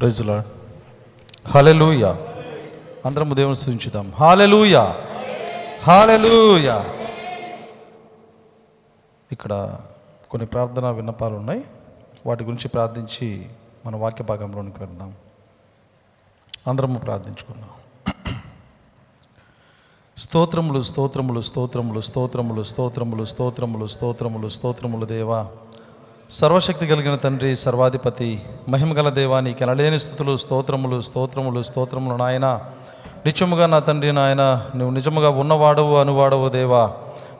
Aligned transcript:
ప్రజలా 0.00 0.44
hallelujah 1.46 2.14
అందరము 3.04 3.34
దేవుని 3.34 3.56
సూచించుదాం 3.56 4.12
hallelujah 4.12 4.76
hallelujah 5.82 6.82
ఇక్కడ 9.32 9.78
కొన్ని 10.30 10.46
ప్రార్థనా 10.46 10.90
విన్నపాలు 10.90 11.34
ఉన్నాయి. 11.34 11.64
వాటి 12.26 12.44
గురించి 12.44 12.68
ప్రార్థించి 12.68 13.46
మన 13.86 13.96
వాక్య 13.96 14.24
భాగంలోనికి 14.24 14.78
వెళ్దాం. 14.80 15.14
అందరము 16.66 16.98
ప్రార్థించుకుందాం. 16.98 17.70
స్తోత్రములు 20.18 20.80
స్తోత్రములు 20.80 21.40
స్తోత్రములు 21.40 22.00
స్తోత్రములు 22.00 22.62
స్తోత్రములు 22.62 23.24
స్తోత్రములు 23.24 23.86
స్తోత్రములు 23.86 24.48
స్తోత్రములు 24.48 25.06
దేవా. 25.06 25.48
సర్వశక్తి 26.34 26.86
కలిగిన 26.86 27.16
తండ్రి 27.16 27.56
సర్వాధిపతి 27.56 28.42
మహిమగల 28.68 29.08
దేవానికి 29.08 29.64
అనలేని 29.64 29.98
స్థుతులు 29.98 30.36
స్తోత్రములు 30.36 31.00
స్తోత్రములు 31.00 31.62
స్తోత్రములు 31.62 32.16
నాయన. 32.16 32.60
నిత్యముగా 33.26 33.66
నా 33.66 33.78
తండ్రి 33.78 34.12
నాయన 34.12 34.62
నువ్వు 34.76 34.90
నిజముగా 34.90 35.28
ఉన్నవాడవు 35.28 35.96
అనువాడవు 35.96 36.48
దేవా. 36.48 36.90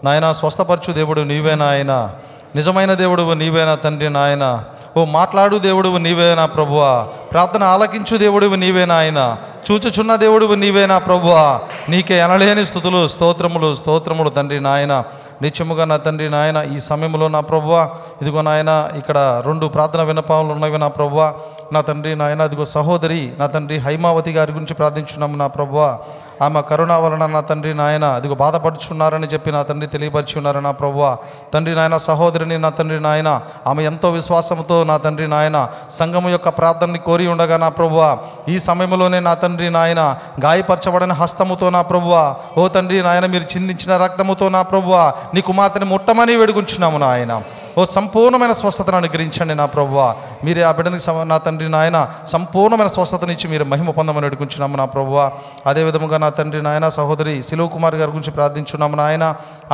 నాయన 0.05 0.33
స్వస్థపరచు 0.33 0.93
దేవుడు 0.93 1.21
నీవే 1.21 1.55
నాయన. 1.55 2.15
నిజమైన 2.57 2.95
దేవుడు 2.95 3.33
నీవేనా 3.33 3.75
తండ్రి 3.75 4.11
నాయన. 4.11 4.65
ఓ 4.97 5.05
మాట్లాడు 5.05 5.57
దేవుడువు 5.57 5.99
నీవేనా 5.99 6.47
ప్రభువా. 6.47 7.09
ప్రార్థన 7.33 7.63
ఆలకించు 7.63 8.17
దేవుడువు 8.17 8.55
నీవేనా 8.55 8.95
ఆయన 8.95 9.37
చూచుచున్న 9.71 10.17
దేవుడు 10.17 10.55
నీవే 10.55 10.87
నా 10.87 10.99
ప్రభువా? 10.99 11.61
నీకే 11.89 12.21
అనలేని 12.21 12.67
స్థుతులు 12.67 13.09
స్తోత్రములు 13.09 13.75
స్తోత్రములు 13.75 14.31
తండ్రి 14.31 14.61
నాయన. 14.61 15.05
నిత్యముగా 15.43 15.85
నా 15.85 15.97
తండ్రి 15.97 16.31
నాయన 16.31 16.59
ఈ 16.75 16.79
సమయంలో 16.79 17.29
నా 17.29 17.41
ప్రభువా 17.41 17.91
ఇదిగో 18.23 18.43
నాయన 18.43 18.91
ఇక్కడ 18.97 19.43
రెండు 19.47 19.67
ప్రార్థన 19.67 20.03
వినపాములు 20.03 20.53
ఉన్నవి 20.53 20.79
నా 20.79 20.89
ప్రభువా. 20.89 21.35
నా 21.73 21.81
తండ్రి 21.81 22.17
నాయన 22.17 22.43
అదిగో 22.43 22.65
సహోదరి 22.65 23.33
నా 23.39 23.47
తండ్రి 23.47 23.79
హైమావతి 23.79 24.33
గారి 24.33 24.53
గురించి 24.53 24.75
ప్రార్థించున్నాము 24.75 25.37
నా 25.37 25.47
ప్రభువా. 25.47 25.99
ఆమె 26.43 26.61
కరుణ 26.61 26.93
వలన 26.93 27.27
నా 27.27 27.41
తండ్రి 27.41 27.75
నాయన 27.75 28.05
అదిగో 28.05 28.35
బాధపడుచున్నారని 28.35 29.27
చెప్పి 29.27 29.53
నా 29.53 29.63
తండ్రి 29.63 29.87
తెలియపరిచి 29.87 30.39
ఉన్నారు 30.39 30.59
నా 30.59 30.71
ప్రభువ. 30.71 31.17
తండ్రి 31.55 31.75
నాయన 31.75 31.97
సహోదరిని 31.97 32.59
నా 32.59 32.69
తండ్రి 32.69 33.01
నాయన 33.01 33.41
ఆమె 33.67 33.83
ఎంతో 33.85 34.11
విశ్వాసంతో 34.11 34.85
నా 34.85 34.97
తండ్రి 34.97 35.29
నాయన 35.29 35.69
సంఘము 35.91 36.29
యొక్క 36.29 36.49
ప్రార్థనని 36.49 36.99
కోరి 36.99 37.27
ఉండగా 37.27 37.57
నా 37.57 37.69
ప్రభువ 37.69 38.19
ఈ 38.49 38.59
సమయంలోనే 38.59 39.21
నా 39.21 39.35
తండ్రి 39.35 39.71
నాయన 39.71 40.17
గాయపరచబడిన 40.45 41.13
హస్తముతో 41.13 41.71
నా 41.71 41.83
ప్రభువ 41.83 42.35
ఓ 42.59 42.69
తండ్రి 42.69 43.03
నాయన 43.03 43.27
మీరు 43.27 43.43
చిందించిన 43.43 43.97
రక్తముతో 43.97 44.49
నా 44.49 44.63
ప్రభువ 44.63 45.13
నీ 45.35 45.41
కుమార్తెని 45.41 45.85
ముట్టమని 45.85 46.37
వేడుకుంటున్నాము 46.37 46.99
నాయన. 46.99 47.43
ఓ 47.79 47.85
సంపూర్ణమైన 47.85 48.53
స్వస్థతను 48.53 48.97
అనుగ్రహించండి 48.97 49.55
నా 49.55 49.67
ప్రభువ. 49.67 50.15
మీరే 50.45 50.63
ఆ 50.63 50.73
బిడ్డనికి 50.73 51.11
నా 51.25 51.39
తండ్రి 51.39 51.69
నాయన 51.69 52.09
సంపూర్ణమైన 52.27 52.87
స్వస్థతనిచ్చి 52.87 53.51
మీరు 53.51 53.65
మహిమ 53.65 53.91
పొందమని 53.91 54.21
వేడుకుంటున్నాము 54.21 54.77
నా 54.77 54.85
ప్రభువా. 54.85 55.33
అదే 55.67 55.83
విధముగా 55.83 56.19
నా 56.25 56.29
తండ్రి 56.37 56.61
నాయన 56.67 56.87
సహోదరి 56.97 57.35
శిలువ 57.49 57.67
కుమార్ 57.75 57.97
గారి 58.01 58.11
గురించి 58.15 58.33
ప్రార్థించున్నాము 58.37 58.97
నాయన. 59.01 59.25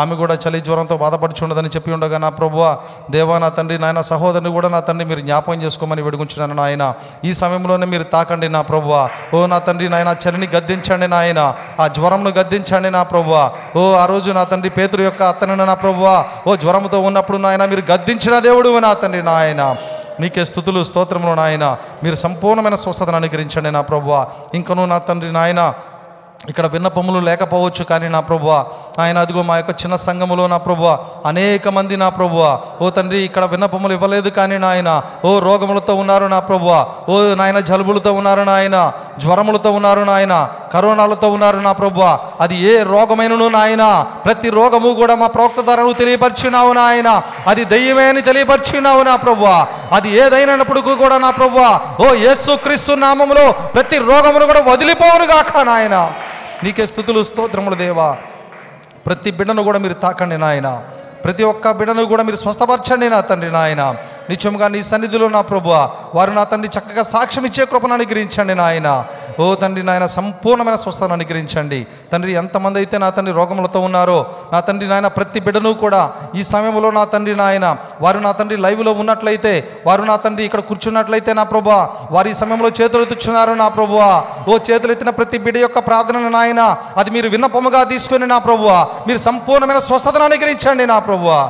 ఆమె 0.01 0.15
కూడా 0.21 0.35
చలి 0.43 0.59
జ్వరంతో 0.67 0.97
బాధపడుచున్నదని 1.03 1.71
చెప్పి 1.75 1.91
ఉండగా 1.97 2.19
నా 2.25 2.31
ప్రభువ 2.39 2.65
దేవా 3.15 3.37
నా 3.45 3.49
తండ్రి 3.57 3.77
నాయన 3.85 4.01
సహోదరిని 4.11 4.51
కూడా 4.57 4.69
నా 4.75 4.81
తండ్రి 4.89 5.05
మీరు 5.11 5.23
జ్ఞాపకం 5.27 5.59
చేసుకోమని 5.65 6.05
వేడుకుంటున్నాను 6.07 6.55
నాయన. 6.61 6.85
ఈ 7.29 7.33
సమయంలోనే 7.41 7.87
మీరు 7.95 8.07
తాకండి 8.15 8.49
నా 8.57 8.63
ప్రభువ. 8.71 8.95
ఓ 9.35 9.41
నా 9.53 9.59
తండ్రి 9.69 9.89
నాయన 9.95 10.15
చలిని 10.25 10.49
గద్దించండి 10.57 11.09
నాయన. 11.15 11.41
ఆ 11.81 11.87
జ్వరంను 11.99 12.33
గద్దించండి 12.39 12.91
నా 12.99 13.03
ప్రభువ. 13.13 13.37
ఓ 13.77 13.85
ఆ 14.03 14.05
రోజు 14.13 14.31
నా 14.39 14.45
తండ్రి 14.53 14.73
పేతురు 14.79 15.05
యొక్క 15.09 15.23
అత్తనను 15.33 15.67
నా 15.73 15.77
ప్రభువ. 15.85 16.07
ఓ 16.47 16.57
జ్వరంతో 16.65 17.01
ఉన్నప్పుడు 17.11 17.41
నాయన 17.47 17.65
మీరు 17.75 17.85
గద్దించిన 17.93 18.37
దేవుడు 18.49 18.73
నా 18.87 18.93
తండ్రి 19.05 19.25
నాయన. 19.33 19.63
నీకే 20.21 20.43
స్థుతులు 20.45 20.81
స్తోత్రములు 20.85 21.35
నాయన. 21.35 21.67
మీరు 22.05 22.17
సంపూర్ణమైన 22.25 22.77
స్వస్థతను 22.83 23.19
అనుగ్రహించండి 23.21 23.71
నా 23.77 23.83
ప్రభువ. 23.91 24.15
ఇంకను 24.55 24.83
నా 24.93 24.99
తండ్రి 25.09 25.31
నాయన 25.33 25.61
ఇక్కడ 26.49 26.67
విన్నపములు 26.67 27.19
లేకపోవచ్చు 27.27 27.83
కానీ 27.89 28.09
నా 28.09 28.21
ప్రభువ 28.21 28.51
ఆయన 29.03 29.19
అదిగో 29.25 29.43
మా 29.49 29.57
యొక్క 29.57 29.73
చిన్న 29.81 29.97
సంఘములో 30.05 30.45
నా 30.53 30.59
ప్రభువ 30.67 30.99
అనేక 31.31 31.69
మంది 31.69 31.97
నా 32.03 32.09
ప్రభువ. 32.09 32.61
ఓ 32.83 32.91
తండ్రి 32.91 33.19
ఇక్కడ 33.25 33.45
విన్నపములు 33.45 33.93
ఇవ్వలేదు 33.93 34.31
కానీ 34.39 34.59
నాయన 34.59 34.91
ఓ 35.25 35.31
రోగములతో 35.47 35.95
ఉన్నారు 36.03 36.27
నా 36.35 36.39
ప్రభువ. 36.39 36.87
ఓ 37.09 37.35
నాయన 37.41 37.61
జలుబులతో 37.71 38.13
ఉన్నారు 38.13 38.45
నాయన 38.51 38.93
జ్వరములతో 39.19 39.73
ఉన్నారు 39.79 40.01
నాయన 40.11 40.35
కరోనాలతో 40.73 41.29
ఉన్నారు 41.37 41.59
నా 41.67 41.73
ప్రభువ. 41.73 42.19
అది 42.41 42.57
ఏ 42.71 42.75
రోగమైనను 42.93 43.49
నాయన 43.59 43.85
ప్రతి 44.25 44.51
రోగము 44.59 44.95
కూడా 45.01 45.15
మా 45.15 45.27
ప్రవక్త 45.27 45.61
ధరను 45.61 45.93
తెలియపరిచినావు 46.01 46.73
నాయన. 46.73 47.23
అది 47.47 47.65
దెయ్యమే 47.65 48.09
అని 48.09 48.23
తెలియపరిచినావు 48.23 49.03
నా 49.03 49.17
ప్రభువ. 49.27 49.47
అది 49.93 50.11
ఏదైనప్పుడు 50.23 50.81
కూడా 50.81 51.19
నా 51.19 51.31
ప్రభువ 51.31 51.81
ఓ 52.01 52.15
యేసు 52.27 52.53
క్రీస్తు 52.65 52.93
నామములో 53.07 53.47
ప్రతి 53.77 53.99
రోగమును 54.11 54.47
కూడా 54.47 54.65
వదిలిపోవును 54.73 55.29
గాక 55.35 55.65
నాయన. 55.71 55.97
నీకే 56.65 56.87
స్థుతులు 56.87 57.21
స్తోత్రములు 57.25 57.75
దేవా. 57.75 58.17
ప్రతి 59.07 59.31
బిడ్డను 59.31 59.63
కూడా 59.63 59.79
మీరు 59.79 59.95
తాకండి 59.95 60.39
నాయన. 60.39 60.69
ప్రతి 61.25 61.45
ఒక్క 61.45 61.71
బిడ్డను 61.71 62.05
కూడా 62.05 62.23
మీరు 62.23 62.37
స్వస్థపరచండి 62.37 63.09
నా 63.11 63.21
తండ్రి 63.21 63.51
నాయన. 63.51 63.83
నిత్యముగా 64.31 64.69
నీ 64.69 64.83
సన్నిధిలో 64.83 65.29
నా 65.29 65.41
ప్రభు 65.41 65.69
వారు 66.15 66.31
నా 66.31 66.45
తండ్రి 66.45 66.71
చక్కగా 66.79 67.03
సాక్ష్యం 67.03 67.47
ఇచ్చే 67.47 67.65
కృపను 67.65 67.95
అనుగ్రహించండి 67.95 68.55
నాయన. 68.55 69.05
ఓ 69.39 69.47
తండ్రి 69.55 69.83
నాయన 69.83 70.07
సంపూర్ణమైన 70.07 70.77
స్వస్థతను 70.83 71.15
అనుగ్రహించండి. 71.17 71.81
తండ్రి 72.13 72.33
ఎంతమంది 72.33 72.79
అయితే 72.83 72.97
నా 72.99 73.09
తండ్రి 73.11 73.33
రోగములతో 73.33 73.81
ఉన్నారో 73.81 74.19
నా 74.53 74.61
తండ్రి 74.61 74.89
నాయన 74.89 75.09
ప్రతి 75.09 75.41
బిడ్డను 75.41 75.73
కూడా 75.85 76.03
ఈ 76.35 76.43
సమయంలో 76.43 76.91
నా 76.91 77.05
తండ్రి 77.05 77.35
నాయన 77.35 77.67
వారు 78.01 78.19
నా 78.27 78.33
తండ్రి 78.33 78.57
లైవ్లో 78.57 78.93
ఉన్నట్లయితే 78.93 79.55
వారు 79.87 80.03
నా 80.03 80.17
తండ్రి 80.17 80.45
ఇక్కడ 80.45 80.61
కూర్చున్నట్లయితే 80.61 81.33
నా 81.33 81.45
ప్రభు 81.45 81.71
వారి 82.17 82.31
ఈ 82.31 82.35
సమయంలో 82.35 82.71
చేతులు 82.81 83.03
ఎత్తుచున్నారు 83.03 83.55
నా 83.55 83.69
ప్రభు 83.69 83.97
ఓ 84.51 84.59
చేతులు 84.69 84.93
ఎత్తిన 84.93 85.11
ప్రతి 85.11 85.39
బిడ్డ 85.39 85.59
యొక్క 85.59 85.79
ప్రార్థనను 85.89 86.31
నాయన 86.39 86.63
అది 86.97 87.11
మీరు 87.11 87.29
విన్నపముగా 87.29 87.83
తీసుకొని 87.85 88.27
నా 88.27 88.39
ప్రభువ 88.39 88.71
మీరు 89.09 89.19
సంపూర్ణమైన 89.19 89.79
స్వస్థతను 89.79 90.25
అనుగ్రహించండి 90.25 90.87
నా 90.87 90.99
ప్రభువా. 90.99 91.41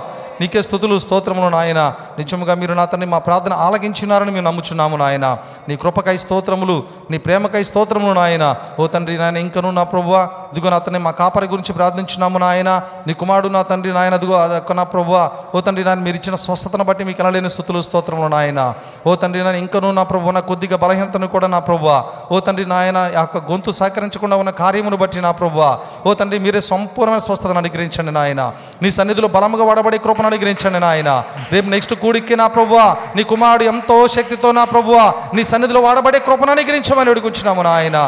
నీకే 0.40 0.60
స్థుతులు 0.62 0.98
స్తోత్రములు 0.98 1.48
నాయన. 1.48 1.80
నిజముగా 2.18 2.54
మీరు 2.60 2.74
నా 2.78 2.84
తండ్రి 2.84 3.08
మా 3.14 3.18
ప్రార్థన 3.18 3.52
ఆలకించున్నారని 3.52 4.30
మేము 4.30 4.44
నమ్ముచున్నాము 4.46 4.96
నాయన. 4.96 5.26
నీ 5.68 5.76
కృపకై 5.76 6.16
స్తోత్రములు 6.16 6.76
నీ 7.10 7.18
ప్రేమకై 7.18 7.62
స్తోత్రములు 7.62 8.14
నాయన. 8.20 8.44
ఓ 8.80 8.86
తండ్రి 8.86 9.16
నాయన 9.18 9.36
ఇంకను 9.36 9.70
నా 9.70 9.84
ప్రభువ. 9.84 10.28
దిగో 10.54 10.70
నా 10.70 10.78
తండ్రి 10.78 11.02
మా 11.02 11.10
కాపరి 11.10 11.46
గురించి 11.46 11.72
ప్రార్థించున్నాము 11.72 12.38
నాయన. 12.38 12.70
నీ 13.06 13.12
కుమారుడు 13.12 13.48
నా 13.48 13.62
తండ్రి 13.62 13.92
నాయన 13.92 14.16
దిగో 14.16 14.36
అదొక్క 14.44 14.72
నా 14.72 14.84
ప్రభువ. 14.94 15.30
ఓ 15.54 15.60
తండ్రి 15.60 15.84
నాయన 15.84 16.00
మీరు 16.06 16.16
ఇచ్చిన 16.20 16.34
స్వస్థతను 16.34 16.84
బట్టి 16.84 17.04
మీకు 17.04 17.22
అనలేని 17.22 17.50
స్థుతులు 17.50 17.82
స్తోత్రములు 17.82 18.30
నాయన. 18.36 18.74
ఓ 19.06 19.14
తండ్రి 19.14 19.44
నాయన 19.44 19.60
ఇంకను 19.64 19.92
నా 20.00 20.02
ప్రభు 20.02 20.34
నా 20.38 20.40
కొద్దిగా 20.40 20.76
బలహీనతను 20.76 21.28
కూడా 21.36 21.46
నా 21.56 21.58
ప్రభువ. 21.68 22.04
ఓ 22.32 22.40
తండ్రి 22.48 22.66
నాయన 22.66 22.98
యొక్క 23.18 23.44
గొంతు 23.52 23.70
సహకరించకుండా 23.70 24.36
ఉన్న 24.36 24.50
కార్యమును 24.62 24.96
బట్టి 24.96 25.20
నా 25.20 25.30
ప్రభువ. 25.42 25.78
ఓ 26.06 26.14
తండ్రి 26.14 26.40
మీరే 26.46 26.60
సంపూర్ణమైన 26.72 27.22
స్వస్థతను 27.28 27.62
అనుగ్రహించండి 27.64 28.12
నాయన. 28.20 28.52
నీ 28.82 28.90
సన్నిధిలో 28.90 29.28
బలముగా 29.28 29.64
వాడబడే 29.70 29.98
కృపను 29.98 30.28
అనుగ్రహించండి 30.30 30.80
నాయన. 30.86 31.10
రేపు 31.54 31.68
నెక్స్ట్ 31.74 31.94
కూడికి 32.02 32.34
నా 32.42 32.48
ప్రభువ 32.56 32.80
నీ 33.16 33.22
కుమారుడు 33.32 33.64
ఎంతో 33.74 33.98
శక్తితో 34.16 34.50
నా 34.58 34.64
ప్రభువా 34.72 35.06
నీ 35.36 35.44
సన్నిధిలో 35.52 35.82
వాడబడే 35.86 36.18
కృపను 36.26 36.52
అనుగ్రహించమని 36.56 37.12
అడుగుంచున్నాము 37.14 37.64
నాయన. 37.70 38.00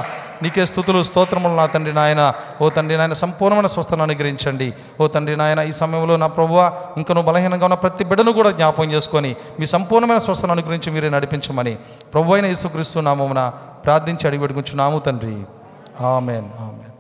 నీకే 0.43 0.63
స్థుతులు 0.69 1.01
స్తోత్రములు 1.09 1.55
నా 1.59 1.65
తండ్రి 1.73 1.93
నాయన. 1.99 2.23
ఓ 2.63 2.69
తండ్రి 2.77 2.97
నాయన 3.01 3.15
సంపూర్ణమైన 3.21 3.69
స్వస్థను 3.75 4.03
అనుగ్రహించండి. 4.07 4.69
ఓ 5.01 5.07
తండ్రి 5.15 5.37
నాయన 5.41 5.61
ఈ 5.71 5.73
సమయంలో 5.81 6.15
నా 6.23 6.29
ప్రభువ 6.37 6.59
ఇంకా 7.01 7.15
నువ్వు 7.15 7.29
బలహీనంగా 7.33 7.67
ఉన్న 7.69 7.79
ప్రతి 7.85 8.05
బిడ్డను 8.11 8.33
కూడా 8.39 8.51
జ్ఞాపకం 8.59 8.89
చేసుకొని 8.93 9.31
మీ 9.61 9.67
సంపూర్ణమైన 9.75 10.23
స్వస్థను 10.27 10.55
అనుగ్రహించి 10.57 10.93
మీరే 10.95 11.11
నడిపించమని 11.17 11.75
ప్రభు 12.15 12.35
అయిన 12.35 12.47
యేసుక్రీస్తు 12.53 13.05
నామమున 13.11 13.43
ప్రార్థించి 13.85 14.27
అడిగి 14.29 14.43
పెడుకుంటున్నాము 14.45 14.99
తండ్రి. 15.07 15.37
Amen 16.15 16.49
amen. 16.63 16.92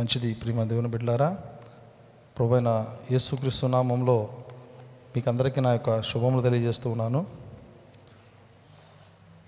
మంచిది. 0.00 0.34
ప్రియమ 0.34 0.62
దేవుని 0.62 0.88
బిడ్డారా 0.88 1.36
ప్రభు 2.38 2.56
యేసుక్రీస్తు 3.10 3.66
నామంలో 3.66 4.28
మీకు 5.16 5.30
అందరికీ 5.30 5.60
నా 5.60 5.72
యొక్క 5.72 6.02
శుభములు 6.02 6.42
తెలియజేస్తూ 6.42 6.90
ఉన్నాను. 6.90 7.26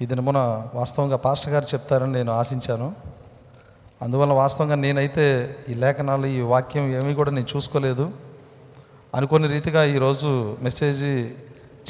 ఈ 0.02 0.06
దినమున 0.06 0.38
వాస్తవంగా 0.74 1.16
పాస్టర్ 1.16 1.52
గారు 1.52 1.64
చెప్తారని 1.64 2.12
నేను 2.12 2.32
ఆశించాను. 2.32 2.88
అందువల్ల 4.02 4.32
వాస్తవంగా 4.32 4.74
నేనైతే 4.74 5.56
ఈ 5.68 5.74
లేఖనాలు 5.74 6.26
ఈ 6.26 6.40
వాక్యం 6.40 7.02
ఏమీ 7.02 7.14
కూడా 7.14 7.30
నేను 7.30 7.46
చూసుకోలేదు. 7.56 8.10
అనుకోని 9.14 9.48
రీతిగా 9.48 9.84
ఈరోజు 9.84 10.56
మెసేజ్ 10.62 11.04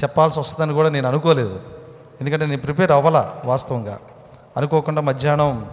చెప్పాల్సి 0.03 0.39
వస్తుందని 0.39 0.75
కూడా 0.75 0.89
నేను 0.89 1.09
అనుకోలేదు. 1.09 1.61
ఎందుకంటే 2.21 2.47
నేను 2.47 2.63
ప్రిపేర్ 2.63 2.91
అవ్వాలా 2.91 3.43
వాస్తవంగా. 3.45 4.01
అనుకోకుండా 4.57 5.01
మధ్యాహ్నం 5.01 5.71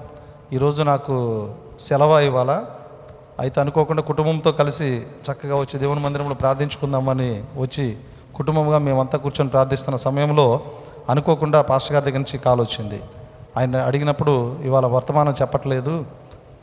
ఈరోజు 0.54 0.84
నాకు 0.84 1.16
సెలవు 1.80 2.20
ఇవ్వాలా? 2.20 2.76
అయితే 3.40 3.62
అనుకోకుండా 3.62 4.02
కుటుంబంతో 4.02 4.52
కలిసి 4.52 5.04
చక్కగా 5.32 5.56
వచ్చి 5.56 5.80
దేవుని 5.80 6.00
మందిరంలో 6.00 6.36
ప్రార్థించుకుందామని 6.36 7.44
వచ్చి 7.58 7.98
కుటుంబంగా 8.36 8.78
మేమంతా 8.78 9.18
కూర్చొని 9.18 9.50
ప్రార్థిస్తున్న 9.50 9.98
సమయంలో 9.98 10.60
అనుకోకుండా 11.10 11.62
పాస్టర్ 11.62 11.94
గారి 11.94 12.06
దగ్గర 12.06 12.18
నుంచి 12.18 12.38
కాల్ 12.38 12.62
వచ్చింది. 12.62 13.02
ఆయన 13.58 13.78
అడిగినప్పుడు 13.78 14.56
ఇవాళ 14.64 14.86
వర్తమానం 14.86 15.34
చెప్పట్లేదు. 15.42 16.06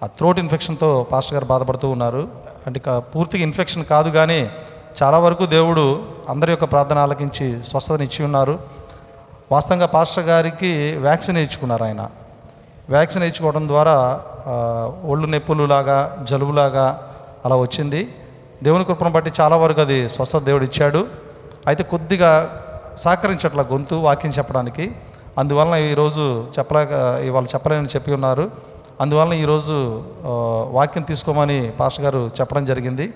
ఆ 0.03 0.07
థ్రోట్ 0.07 0.39
ఇన్ఫెక్షన్తో 0.39 1.07
పాస్టర్ 1.13 1.35
గారు 1.35 1.45
బాధపడుతూ 1.45 1.89
ఉన్నారు. 1.89 2.29
అంటే 2.67 2.83
పూర్తిగా 2.99 3.43
ఇన్ఫెక్షన్ 3.43 3.85
కాదు 3.85 4.11
కానీ 4.11 4.51
చాలా 5.03 5.19
వరకు 5.19 5.47
దేవుడు 5.47 6.03
అందరి 6.29 6.53
యొక్క 6.53 6.65
ప్రార్థన 6.65 6.99
ఆలకించి 6.99 7.65
స్వస్థతనిచ్చి 7.65 8.25
ఉన్నారు. 8.25 8.59
వాస్తవంగా 9.53 9.87
పాస్టర్ 9.87 10.25
గారికి 10.25 10.97
వ్యాక్సిన్ 10.97 11.37
వేయించుకున్నారు 11.37 11.85
ఆయన. 11.85 12.11
వ్యాక్సిన్ 12.89 13.23
వేయించుకోవడం 13.23 13.69
ద్వారా 13.69 14.23
ఒళ్ళు 15.05 15.27
నొప్పులులాగా 15.27 16.25
జలుబులాగా 16.31 16.87
అలా 17.45 17.57
వచ్చింది. 17.57 18.15
దేవుని 18.63 18.85
కృపను 18.85 19.11
బట్టి 19.11 19.31
చాలా 19.41 19.57
వరకు 19.57 19.81
అది 19.81 20.09
స్వస్థత 20.09 20.43
దేవుడు 20.43 20.65
ఇచ్చాడు. 20.65 21.07
అయితే 21.67 21.83
కొద్దిగా 21.83 22.63
సహకరించట్ల 22.97 23.63
గొంతు 23.63 23.95
వాక్యం 23.95 24.33
చెప్పడానికి. 24.39 24.97
అందువలన 25.39 25.75
ఈరోజు 25.75 26.47
చెప్పలేక 26.59 26.91
ఇవాళ 27.25 27.45
చెప్పలేని 27.45 27.87
చెప్పి 27.87 28.13
ఉన్నారు. 28.13 28.51
అందువలన 29.01 29.33
ఈరోజు 29.33 30.03
వాక్యం 30.71 31.03
తీసుకోమని 31.03 31.73
పాస్టర్ 31.81 32.05
గారు 32.05 32.31
చెప్పడం 32.41 32.65
జరిగింది. 32.65 33.13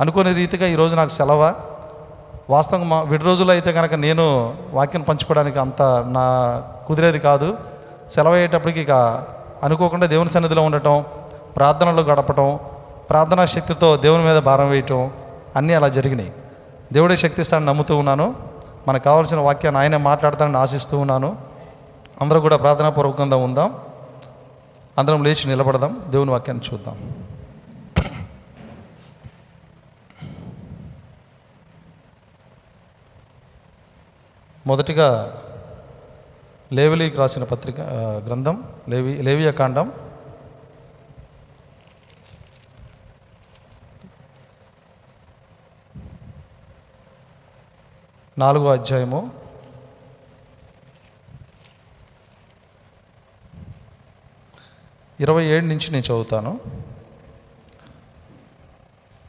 అనుకోని 0.00 0.34
రీతిగా 0.34 0.66
ఈరోజు 0.66 0.94
నాకు 0.94 1.08
సెలవ? 1.08 1.54
వాస్తవంగా 2.50 2.84
మా 2.84 3.02
విడి 3.02 3.24
రోజుల్లో 3.24 3.52
అయితే 3.54 3.72
కనుక 3.72 3.94
నేను 3.94 4.54
వాక్యం 4.72 5.02
పంచుకోవడానికి 5.02 5.58
అంత 5.58 5.82
నా 6.16 6.24
కుదిరేది 6.86 7.18
కాదు. 7.18 7.56
సెలవు 8.10 8.34
అయ్యేటప్పటికి 8.34 8.80
ఇక 8.80 8.92
అనుకోకుండా 9.64 10.06
దేవుని 10.06 10.28
సన్నిధిలో 10.28 10.62
ఉండటం 10.62 11.04
ప్రార్థనలో 11.56 12.02
గడపటం 12.02 12.58
ప్రార్థనా 13.10 13.46
శక్తితో 13.46 13.96
దేవుని 13.96 14.24
మీద 14.24 14.38
భారం 14.38 14.68
వేయటం 14.70 15.10
అన్నీ 15.56 15.74
అలా 15.74 15.88
జరిగినాయి. 15.88 16.32
దేవుడే 16.92 17.16
శక్తిస్తాడని 17.16 17.66
నమ్ముతూ 17.66 17.96
ఉన్నాను. 17.96 18.36
మనకు 18.88 19.04
కావాల్సిన 19.04 19.38
వాక్యాన్ని 19.38 19.80
ఆయనే 19.80 19.96
మాట్లాడతానని 19.96 20.56
ఆశిస్తూ 20.56 20.98
ఉన్నాను. 20.98 21.38
అందరూ 22.20 22.40
కూడా 22.40 22.56
ప్రార్థనాపూర్వకంగా 22.56 23.36
ఉందాం. 23.36 23.76
అందరం 24.98 25.24
లేచి 25.24 25.46
నిలబడదాం. 25.46 26.02
దేవుని 26.08 26.30
వాక్యాన్ని 26.30 26.74
చూద్దాం. 26.74 27.14
మొదటిగా 34.66 35.34
లేవిలీకి 36.74 37.16
రాసిన 37.16 37.44
పత్రిక 37.44 37.80
గ్రంథం 38.26 38.56
లేవి 38.88 39.12
లేవియ 39.22 39.52
కాండం. 39.52 39.92
నాలుగో 48.38 48.68
అధ్యాయము. 48.72 49.20
ఇరవై 55.20 55.44
ఏడు 55.44 55.64
నుంచి 55.64 55.90
నేను 55.90 56.04
చదువుతాను. 56.04 56.60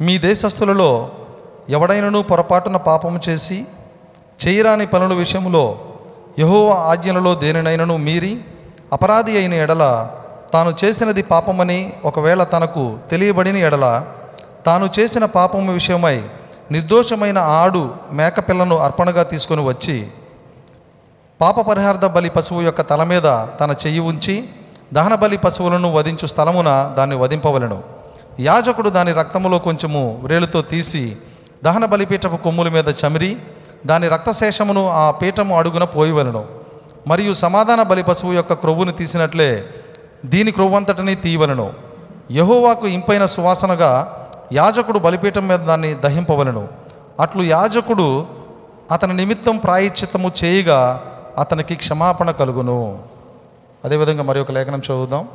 మీ 0.01 0.17
దేశస్థులలో 0.17 0.89
ఎవడైనను 1.69 2.21
పొరపాటున 2.21 2.77
పాపము 2.77 3.19
చేసి 3.29 3.65
చేయరాని 4.47 4.87
పనుల 4.87 5.13
విషయంలో 5.13 5.65
యహోవ 6.39 6.71
ఆజ్ఞలలో 6.71 7.35
దేనినైనను 7.35 7.97
మీరి 7.97 8.41
అపరాధి 8.93 9.37
అయిన 9.37 9.53
ఎడల 9.53 9.83
తాను 10.53 10.73
చేసినది 10.83 11.23
పాపమని 11.23 11.93
ఒకవేళ 12.05 12.43
తనకు 12.43 12.97
తెలియబడిన 13.11 13.57
ఎడల 13.57 14.05
తాను 14.65 14.89
చేసిన 14.99 15.25
పాపము 15.25 15.71
విషయమై 15.71 16.23
నిర్దోషమైన 16.71 17.37
ఆడు 17.37 17.89
మేకపిల్లను 18.11 18.75
అర్పణగా 18.75 19.23
తీసుకొని 19.23 19.63
వచ్చి 19.65 20.07
పాప 21.41 21.61
పరిహార్థ 21.61 22.05
బలి 22.05 22.29
పశువు 22.29 22.61
యొక్క 22.61 22.81
తల 22.81 23.03
మీద 23.03 23.27
తన 23.59 23.75
చెయ్యి 23.85 23.99
ఉంచి 23.99 24.35
దహన 24.93 25.15
బలి 25.15 25.37
పశువులను 25.37 25.91
వధించు 25.91 26.25
స్థలమున 26.25 26.93
దాన్ని 26.97 27.15
వధింపవలను. 27.15 27.83
యాజకుడు 28.39 28.89
దాని 28.89 29.13
రక్తములో 29.13 29.59
కొంచెము 29.59 30.19
వ్రేలుతో 30.23 30.61
తీసి 30.61 31.17
దహన 31.63 31.85
బలిపీఠపు 31.85 32.35
కొమ్ముల 32.35 32.69
మీద 32.69 32.89
చమిరి 33.05 33.37
దాని 33.85 34.07
రక్తశేషమును 34.07 34.89
ఆ 34.89 35.11
పీఠము 35.11 35.57
అడుగున 35.57 35.83
పోయివలను 35.83 36.45
మరియు 37.07 37.33
సమాధాన 37.33 37.83
బలి 37.83 38.03
పశువు 38.03 38.33
యొక్క 38.33 38.53
క్రొవ్వును 38.53 38.91
తీసినట్లే 38.91 39.67
దీని 40.25 40.51
క్రొవ్వంతటిని 40.51 41.15
తీయవలను. 41.15 41.73
యహోవాకు 42.31 42.87
ఇంపైన 42.87 43.25
సువాసనగా 43.25 43.91
యాజకుడు 44.53 44.99
బలిపీఠం 44.99 45.47
మీద 45.47 45.59
దాన్ని 45.59 45.93
దహింపవలను. 45.93 46.67
అట్లు 47.19 47.43
యాజకుడు 47.43 48.25
అతని 48.91 49.13
నిమిత్తం 49.13 49.57
ప్రాయశ్చిత్తము 49.57 50.31
చేయగా 50.43 51.03
అతనికి 51.37 51.75
క్షమాపణ 51.75 52.31
కలుగును. 52.31 52.99
అదేవిధంగా 53.85 54.23
మరి 54.23 54.39
ఒక 54.39 54.51
లేఖనం 54.51 54.79
చదువుదాం. 54.79 55.27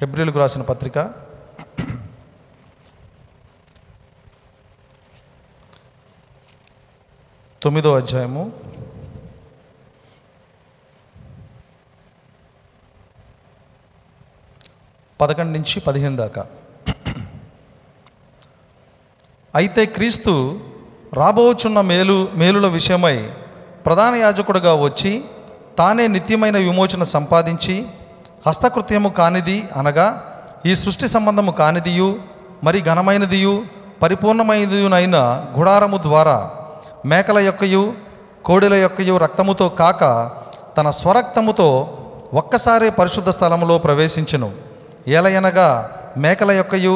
హెబ్రిల్కు 0.00 0.38
రాసిన 0.38 0.62
పత్రిక 0.62 0.98
తొమ్మిదో 7.62 7.96
అధ్యాయము. 7.96 8.52
పదకొండు 15.20 15.52
నుంచి 15.52 15.80
పదిహేను 15.80 16.16
దాకా. 16.16 16.46
అయితే 19.54 19.86
క్రీస్తు 19.86 20.60
రాబోచున్న 21.14 21.80
మేలు 21.80 22.28
మేలుల 22.34 22.66
విషయమై 22.66 23.30
ప్రధాన 23.86 24.14
యాజకుడుగా 24.14 24.74
వచ్చి 24.74 25.24
తానే 25.78 26.06
నిత్యమైన 26.06 26.56
విమోచన 26.56 27.02
సంపాదించి 27.02 27.86
హస్తకృత్యము 28.46 29.08
కానిది 29.08 29.68
అనగా 29.76 30.06
ఈ 30.66 30.74
సృష్టి 30.74 31.08
సంబంధము 31.08 31.52
కానిదియు 31.52 32.20
మరి 32.64 32.80
ఘనమైనదియు 32.80 33.64
పరిపూర్ణమైనదియునైన 34.02 35.16
గుడారము 35.58 35.96
ద్వారా 35.96 36.57
మేకల 37.04 37.38
యొక్కయు 37.38 37.82
కోడెల 38.44 38.74
యొక్కయు 38.74 39.16
రక్తముతో 39.16 39.68
కాక 39.80 40.02
తన 40.78 40.90
స్వరక్తముతో 40.90 41.68
ఒక్కసారే 42.34 42.90
పరిశుద్ధ 42.90 43.28
స్థలములో 43.28 43.78
ప్రవేశించెను. 43.78 44.48
ఏలయనగా 45.08 45.68
మేకల 46.18 46.50
యొక్కయు 46.50 46.94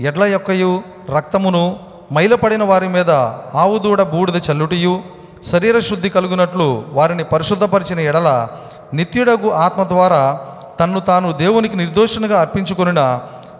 ఎడ్ల 0.00 0.24
యొక్కయు 0.24 0.82
రక్తమును 1.16 1.64
మైలపడిన 2.12 2.62
వారి 2.62 2.88
మీద 2.88 3.10
ఆవుదూడ 3.54 4.02
బూడిద 4.02 4.50
చల్లుటియు 4.50 4.94
శరీర 5.42 5.78
శుద్ధి 5.78 6.08
కలుగునట్లు 6.10 6.84
వారిని 6.92 7.24
పరిశుద్ధపరిచిన 7.24 8.00
ఎడల 8.00 8.28
నిత్యుడగు 8.94 9.48
ఆత్మ 9.50 9.84
ద్వారా 9.84 10.22
తన్ను 10.80 11.00
తాను 11.00 11.32
దేవునికి 11.32 11.76
నిర్దోషునిగా 11.76 12.40
అర్పించుకొనిన 12.40 13.00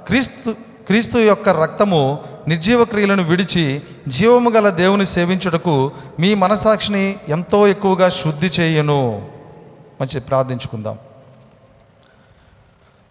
క్రీస్తు 0.06 0.50
క్రీస్తు 0.86 1.18
యొక్క 1.18 1.48
రక్తము 1.48 2.00
నిర్జీవ 2.48 2.84
క్రియలను 2.84 3.22
విడిచి 3.22 3.82
జీవము 4.08 4.50
గల 4.50 4.70
దేవుని 4.70 5.04
సేవించుటకు 5.04 5.90
మీ 6.20 6.34
మనసాక్షిని 6.34 7.16
ఎంతో 7.28 7.66
ఎక్కువగా 7.66 8.08
శుద్ధి 8.08 8.46
చేయను. 8.46 9.22
మంచి 10.00 10.20
ప్రార్థించుకుందాం. 10.20 10.98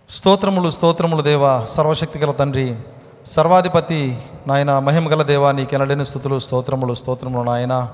స్తోత్రములు 0.10 0.70
స్తోత్రములు 0.70 1.22
దేవా 1.22 1.66
సర్వశక్తి 1.66 2.20
గల 2.20 2.32
తండ్రి 2.32 2.76
సర్వాధిపతి 3.26 4.18
నాయన 4.48 4.80
మహిమ 4.80 5.12
గల 5.12 5.24
దేవా 5.24 5.52
నీకు 5.52 5.76
ఎనలేని 5.76 6.06
స్థుతులు 6.06 6.40
స్తోత్రములు 6.40 6.94
స్తోత్రములు 6.94 7.44
నాయన. 7.44 7.88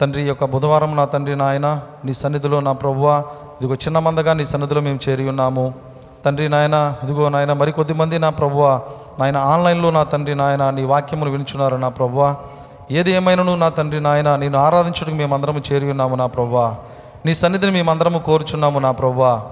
తండ్రి 0.00 0.22
యొక్క 0.22 0.44
బుధవారం 0.44 0.96
నా 0.96 1.04
తండ్రి 1.04 1.36
నాయన 1.36 1.82
నీ 2.04 2.12
సన్నిధిలో 2.12 2.60
నా 2.60 2.72
ప్రభువా 2.72 3.18
ఇదిగో 3.60 3.74
చిన్న 3.74 3.98
మందగా 3.98 4.32
నీ 4.32 4.44
సన్నిధిలో 4.44 4.80
మేము 4.80 4.98
చేరి 5.08 5.28
ఉన్నాము. 5.28 5.74
తండ్రి 6.24 6.48
నాయన 6.48 6.96
ఇదిగో 7.04 7.28
నాయన 7.28 7.52
మరికొద్ది 7.52 7.92
మంది 7.92 8.18
నా 8.18 8.30
ప్రభువా 8.30 8.82
నాయన 9.18 9.36
ఆన్లైన్లో 9.36 9.90
నా 9.90 10.02
తండ్రి 10.02 10.34
నాయన 10.34 10.70
నీ 10.70 10.82
వాక్యములు 10.82 11.30
వినుచున్నారు 11.30 11.76
నా 11.76 11.88
ప్రభువా. 11.88 12.34
ఏది 12.90 13.10
ఏమైనాను 13.10 13.56
నా 13.56 13.68
తండ్రి 13.68 14.00
నాయన 14.00 14.36
నేను 14.36 14.58
ఆరాధించడానికి 14.58 15.18
మేమందరము 15.18 15.60
చేరి 15.72 15.90
ఉన్నాము 15.90 16.14
నా 16.14 16.26
ప్రభా 16.26 16.76
నీ 17.26 17.34
సన్నిధిని 17.34 17.72
మేమందరము 17.72 18.18
కోరుచున్నాము 18.18 18.78
నా 18.78 18.90
ప్రభా 18.90 19.42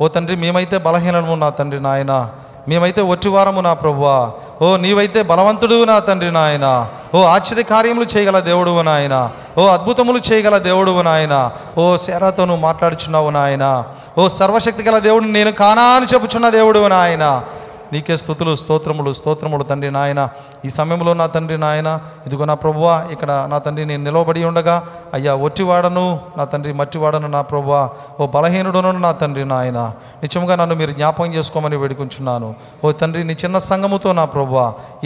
ఓ 0.00 0.08
తండ్రి 0.08 0.36
మేమైతే 0.36 0.78
బలహీనము 0.78 1.34
నా 1.34 1.48
తండ్రి 1.48 1.80
నాయన. 1.80 2.30
మేమైతే 2.68 3.02
ఒట్టివారము 3.02 3.60
నా 3.60 3.74
ప్రభువా. 3.74 4.30
ఓ 4.62 4.76
నీవైతే 4.76 5.22
బలవంతుడు 5.22 5.84
నా 5.84 5.98
తండ్రి 5.98 6.30
నాయన. 6.32 6.88
ఓ 7.14 7.22
ఆశ్చర్య 7.22 7.62
కార్యములు 7.62 8.04
చేయగల 8.04 8.38
దేవుడు 8.40 8.80
నాయన. 8.80 9.30
ఓ 9.58 9.66
అద్భుతములు 9.66 10.18
చేయగల 10.18 10.58
దేవుడు 10.58 11.02
నాయన. 11.02 11.50
ఓ 11.78 11.96
శరాతో 11.96 12.44
నువ్వు 12.44 12.62
మాట్లాడుచున్నావు 12.62 13.30
నాయన. 13.30 13.84
ఓ 14.18 14.28
సర్వశక్తి 14.28 14.82
గల 14.82 14.98
దేవుడు 14.98 15.24
నేను 15.24 15.52
కానా 15.52 15.82
అని 15.82 16.06
చెప్పుచున్న 16.14 16.48
దేవుడు 16.48 16.86
నాయన. 16.86 17.42
నీకే 17.92 18.16
స్థుతులు 18.22 18.52
స్తోత్రములు 18.62 19.10
స్తోత్రములు 19.18 19.64
తండ్రి 19.70 19.90
నాయన. 19.98 20.20
ఈ 20.66 20.68
సమయంలో 20.78 21.12
నా 21.20 21.26
తండ్రి 21.34 21.58
నాయన 21.64 21.88
ఇదిగో 22.26 22.44
నా 22.50 22.56
ప్రభువ 22.64 22.86
ఇక్కడ 23.14 23.30
నా 23.52 23.58
తండ్రి 23.66 23.84
నేను 23.90 24.02
నిలవబడి 24.08 24.44
ఉండగా 24.50 24.76
అయ్యా 25.16 25.32
ఒట్టివాడను 25.46 26.06
నా 26.38 26.44
తండ్రి 26.52 26.72
మట్టివాడను 26.80 27.28
నా 27.36 27.42
ప్రభువ. 27.52 27.74
ఓ 28.20 28.26
బలహీనుడును 28.36 28.92
నా 29.06 29.12
తండ్రి 29.22 29.44
నాయన. 29.54 29.78
నిజంగా 30.24 30.56
నన్ను 30.62 30.74
మీరు 30.80 30.92
జ్ఞాపకం 30.98 31.30
చేసుకోమని 31.36 31.76
వేడుకుంటున్నాను 31.82 32.48
ఓ 32.84 32.92
తండ్రి 33.00 33.22
నీ 33.30 33.36
చిన్న 33.44 33.56
సంఘముతో 33.70 34.10
నా 34.20 34.24
ప్రభువ 34.34 34.58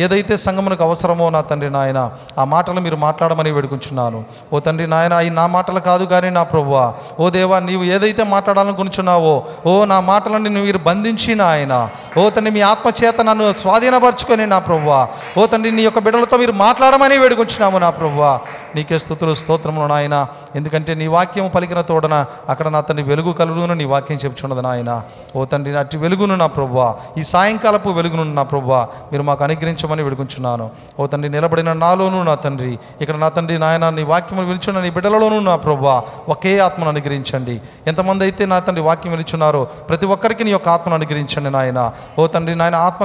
ఏదైతే 0.05 0.35
సంఘమునకు 0.47 0.85
అవసరమో 0.89 1.27
నా 1.37 1.41
తండ్రి 1.51 1.71
నాయన 1.77 2.01
ఆ 2.41 2.45
మాటలు 2.55 2.81
మీరు 2.87 2.99
మాట్లాడమని 3.07 3.51
వేడుకుంటున్నాను 3.57 4.19
ఓ 4.53 4.59
తండ్రి 4.67 4.87
నాయన 4.95 5.15
అవి 5.21 5.31
నా 5.41 5.45
మాటలు 5.57 5.81
కాదు 5.89 6.05
కానీ 6.13 6.31
నా 6.39 6.43
ప్రభువ. 6.53 6.77
ఓ 7.23 7.29
దేవా 7.37 7.57
నీవు 7.69 7.85
ఏదైతే 7.95 8.23
మాట్లాడాలనుకుంటున్నావో 8.35 9.35
ఓ 9.71 9.73
నా 9.93 9.99
మాటలని 10.11 10.51
మీరు 10.67 10.81
బంధించిన 10.89 11.41
ఆయన 11.55 11.75
ఓ 12.21 12.25
తండ్రి 12.37 12.53
మీ 12.57 12.63
ఆత్మచేత 12.73 13.21
నన్ను 13.29 13.47
స్వాధీనపరచుకొని 13.63 14.47
నా 14.53 14.59
ప్రభువా. 14.69 15.01
ఓ 15.39 15.47
తండ్రి 15.53 15.71
నీ 15.79 15.83
యొక్క 15.89 16.01
బిడ్డలతో 16.07 16.37
మీరు 16.43 16.55
మాట్లాడమని 16.65 17.19
వేడుకొచ్చినాము 17.23 17.79
నా 17.85 17.91
ప్రభువా. 17.99 18.33
నీకే 18.75 18.99
స్థుతులు 19.05 19.35
స్తోత్రములు 19.41 19.87
నాయన. 19.93 20.17
ఎందుకంటే 20.57 20.93
నీ 21.01 21.07
వాక్యం 21.07 21.49
పలికిన 21.55 21.81
తోడన 21.81 22.17
అక్కడ 22.49 22.69
నా 22.69 22.81
తండ్రి 22.89 23.05
వెలుగు 23.11 23.33
కలుగును 23.41 23.75
నీ 23.81 23.85
వాక్యం 23.85 24.19
చెప్పుచున్నది 24.25 24.63
నాయన. 24.69 24.91
ఓ 25.37 25.45
తండ్రి 25.53 25.73
అట్టి 25.83 25.97
వెలుగును 26.05 26.35
నా 26.43 26.47
ప్రభువా. 26.57 26.89
ఈ 27.19 27.23
సాయంకాలపు 27.33 27.89
వెలుగును 27.99 28.25
నా 28.39 28.45
ప్రభువా. 28.53 28.81
మీరు 29.13 29.25
మాకు 29.29 29.45
అనుగ్రహించమని 29.45 30.03
వేడుకుంటున్నాను 30.03 30.67
ఓ 31.01 31.07
తండ్రి 31.07 31.31
నిలబడిన 31.37 31.73
నాలోను 31.85 32.21
నా 32.31 32.35
తండ్రి. 32.45 32.73
ఇక్కడ 33.01 33.17
నా 33.17 33.29
తండ్రి 33.37 33.59
నాయన 33.65 33.89
నీ 33.99 34.03
వాక్యం 34.13 34.41
విలుచున్న 34.49 34.81
నీ 34.87 34.91
బిడ్డలలోనూ 34.91 35.41
నా 35.51 35.57
ప్రభువా. 35.57 35.97
ఒకే 36.29 36.59
ఆత్మను 36.59 36.91
అనుగ్రహించండి. 36.95 37.57
ఎంతమంది 37.87 38.25
అయితే 38.25 38.47
నా 38.47 38.59
తండ్రి 38.59 38.85
వాక్యం 38.89 39.13
విలుచున్నారో 39.13 39.65
ప్రతి 39.89 40.07
ఒక్కరికి 40.15 40.45
నీ 40.45 40.55
యొక్క 40.57 40.69
ఆత్మను 40.77 40.97
అనుగ్రహించండి 41.01 41.51
నాయన. 41.59 41.81
ఓ 42.19 42.27
తండ్రి 42.27 42.55
నాయన 42.61 42.77
ఆత్మ 42.89 43.05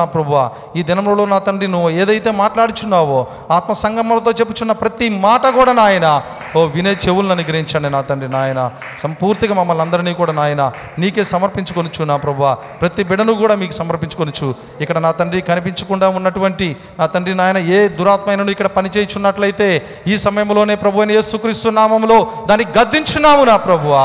నా 0.00 0.04
ప్రభు 0.14 0.34
ఈ 0.78 0.82
దినములలో 0.90 1.24
నా 1.32 1.38
తండ్రి 1.46 1.68
నువ్వు 1.74 1.90
ఏదైతే 2.02 2.30
మాట్లాడుచున్నావో 2.42 3.18
ఆత్మ 3.56 3.72
సంగములతో 3.84 4.30
చెప్పుచున్న 4.40 4.72
ప్రతి 4.82 5.06
మాట 5.26 5.44
కూడా 5.58 5.72
నాయన. 5.80 6.08
ఓ 6.56 6.62
వినే 6.74 6.92
చెవులను 7.04 7.32
అనుగ్రహించండి 7.34 7.88
నా 7.94 8.00
తండ్రి 8.08 8.28
నాయన. 8.34 8.60
సంపూర్తిగా 9.02 9.54
మమ్మల్ని 9.58 9.82
అందరినీ 9.84 10.12
కూడా 10.20 10.32
నాయన 10.40 10.62
నీకే 11.02 11.24
సమర్పించుకొనిచ్చు 11.32 12.02
నా 12.10 12.16
ప్రభు 12.24 12.42
ప్రతి 12.80 13.02
బిడను 13.10 13.34
కూడా 13.42 13.54
మీకు 13.62 13.74
సమర్పించుకొనిచ్చు 13.80 14.48
ఇక్కడ 14.84 14.98
నా 15.06 15.12
తండ్రి 15.20 15.40
కనిపించకుండా 15.50 16.08
ఉన్నటువంటి 16.18 16.68
నా 16.98 17.06
తండ్రి 17.14 17.36
నాయన 17.40 17.58
ఏ 17.76 17.80
దురాత్మైనను 18.00 18.52
ఇక్కడ 18.56 18.70
పనిచేయుచున్నట్లయితే 18.76 19.68
ఈ 20.12 20.16
సమయంలోనే 20.26 20.76
ప్రభు 20.84 21.02
అని 21.06 21.16
యేసుక్రీస్తు 21.18 21.74
నామంలో 21.80 22.18
దాన్ని 22.50 22.66
గద్దించున్నాము 22.78 23.44
నా 23.50 23.56
ప్రభువా. 23.68 24.04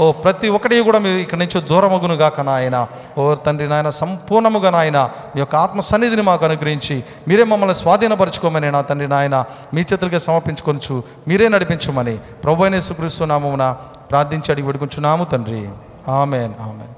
ఓ 0.00 0.12
ప్రతి 0.12 0.48
ఒక్కటి 0.48 0.80
కూడా 0.80 0.98
మీరు 0.98 1.16
ఇక్కడి 1.16 1.40
నుంచి 1.40 1.60
దూరమగును 1.60 2.14
గాక 2.14 2.40
నాయన. 2.40 2.86
ఓ 3.18 3.34
తండ్రి 3.34 3.68
నాయన 3.68 3.88
సంపూర్ణముగా 3.88 4.70
నాయన 4.70 5.10
మీ 5.34 5.38
యొక్క 5.38 5.56
ఆత్మ 5.56 5.80
సన్నిధిని 5.80 6.22
మాకు 6.22 6.44
అనుగ్రహించి 6.44 7.04
మీరే 7.28 7.44
మమ్మల్ని 7.44 7.74
స్వాధీనపరచుకోమని 7.74 8.70
నా 8.70 8.80
తండ్రి 8.80 9.08
నాయన 9.08 9.44
మీ 9.74 9.80
చేతులకే 9.80 10.18
సమర్పించుకొనచ్చు 10.18 11.02
మీరే 11.28 11.48
నడిపించమని 11.48 12.16
ప్రభు 12.16 12.64
అయిన 12.64 12.80
నామమున 13.24 13.76
ప్రార్థించి 14.10 14.52
అడిగి 14.52 14.66
పెడుకుంటున్నాము 14.66 15.24
తండ్రి. 15.24 15.68
Amen 16.10 16.52
amen. 16.60 16.92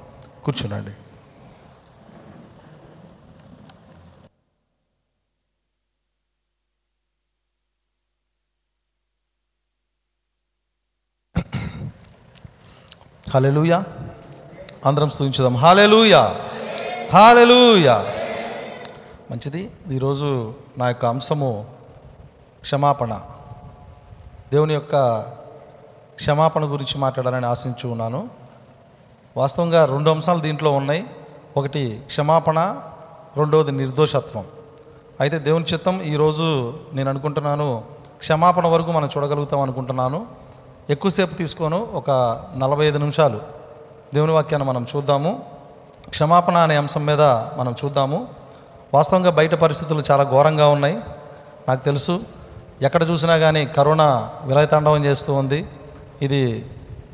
కూర్చునండి 0.44 0.90
హాలెలుయా 13.35 13.85
అందరం 14.87 15.08
స్థుతించుదాం 15.11 15.56
హాలెలుయా 15.56 16.37
హాలెలుయా 17.12 18.06
మంచిది. 19.30 19.70
ఈరోజు 19.92 20.54
నా 20.78 20.88
యొక్క 20.88 21.06
అంశము 21.06 21.66
క్షమాపణ. 22.61 23.20
దేవుని 24.52 24.75
యొక్క 24.75 25.18
క్షమాపణ 26.14 26.64
గురించి 26.64 26.99
మాట్లాడాలని 26.99 27.47
ఆశించు 27.47 27.88
ఉన్నాను. 27.88 28.28
వాస్తవంగా 29.37 29.85
రెండు 29.85 30.11
అంశాలు 30.11 30.40
దీంట్లో 30.40 30.70
ఉన్నాయి. 30.70 31.04
ఒకటి 31.56 32.00
క్షమాపణ 32.06 32.80
రెండవది 33.37 33.73
నిర్దోషత్వం. 33.73 34.44
అయితే 35.20 35.38
దేవుని 35.38 35.64
చిత్తం 35.73 36.02
ఈరోజు 36.02 36.75
నేను 36.92 37.08
అనుకుంటున్నాను 37.11 37.85
క్షమాపణ 38.18 38.66
వరకు 38.66 38.92
మనం 38.92 39.08
చూడగలుగుతాం 39.16 39.61
అనుకుంటున్నాను. 39.61 40.47
ఎక్కువసేపు 40.90 41.35
తీసుకోను 41.35 41.87
ఒక 41.95 42.11
నలభై 42.57 42.87
ఐదు 42.87 42.99
నిమిషాలు. 42.99 43.40
దేవుని 44.14 44.33
వాక్యాన్ని 44.33 44.68
మనం 44.68 44.87
చూద్దాము. 44.97 45.42
క్షమాపణ 46.09 46.57
అనే 46.57 46.76
అంశం 46.76 47.07
మీద 47.07 47.21
మనం 47.57 47.75
చూద్దాము. 47.85 48.28
వాస్తవంగా 48.95 49.30
బయట 49.30 49.54
పరిస్థితులు 49.54 50.02
చాలా 50.11 50.25
ఘోరంగా 50.25 50.68
ఉన్నాయి. 50.68 50.99
నాకు 51.68 51.85
తెలుసు 51.85 52.21
ఎక్కడ 52.83 53.11
చూసినా 53.11 53.37
కానీ 53.37 53.66
కరోనా 53.66 54.30
విలయతాండవం 54.45 55.04
చేస్తూ 55.04 55.35
ఉంది. 55.35 55.66
ఇది 56.23 56.66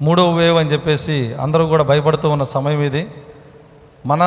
మూడవ 0.03 0.33
వేవ్ 0.35 0.59
అని 0.59 0.73
చెప్పేసి 0.73 1.35
అందరూ 1.35 1.67
కూడా 1.67 1.85
భయపడుతూ 1.85 2.31
ఉన్న 2.31 2.43
సమయం 2.43 2.83
ఇది. 2.83 3.11
మన 4.07 4.23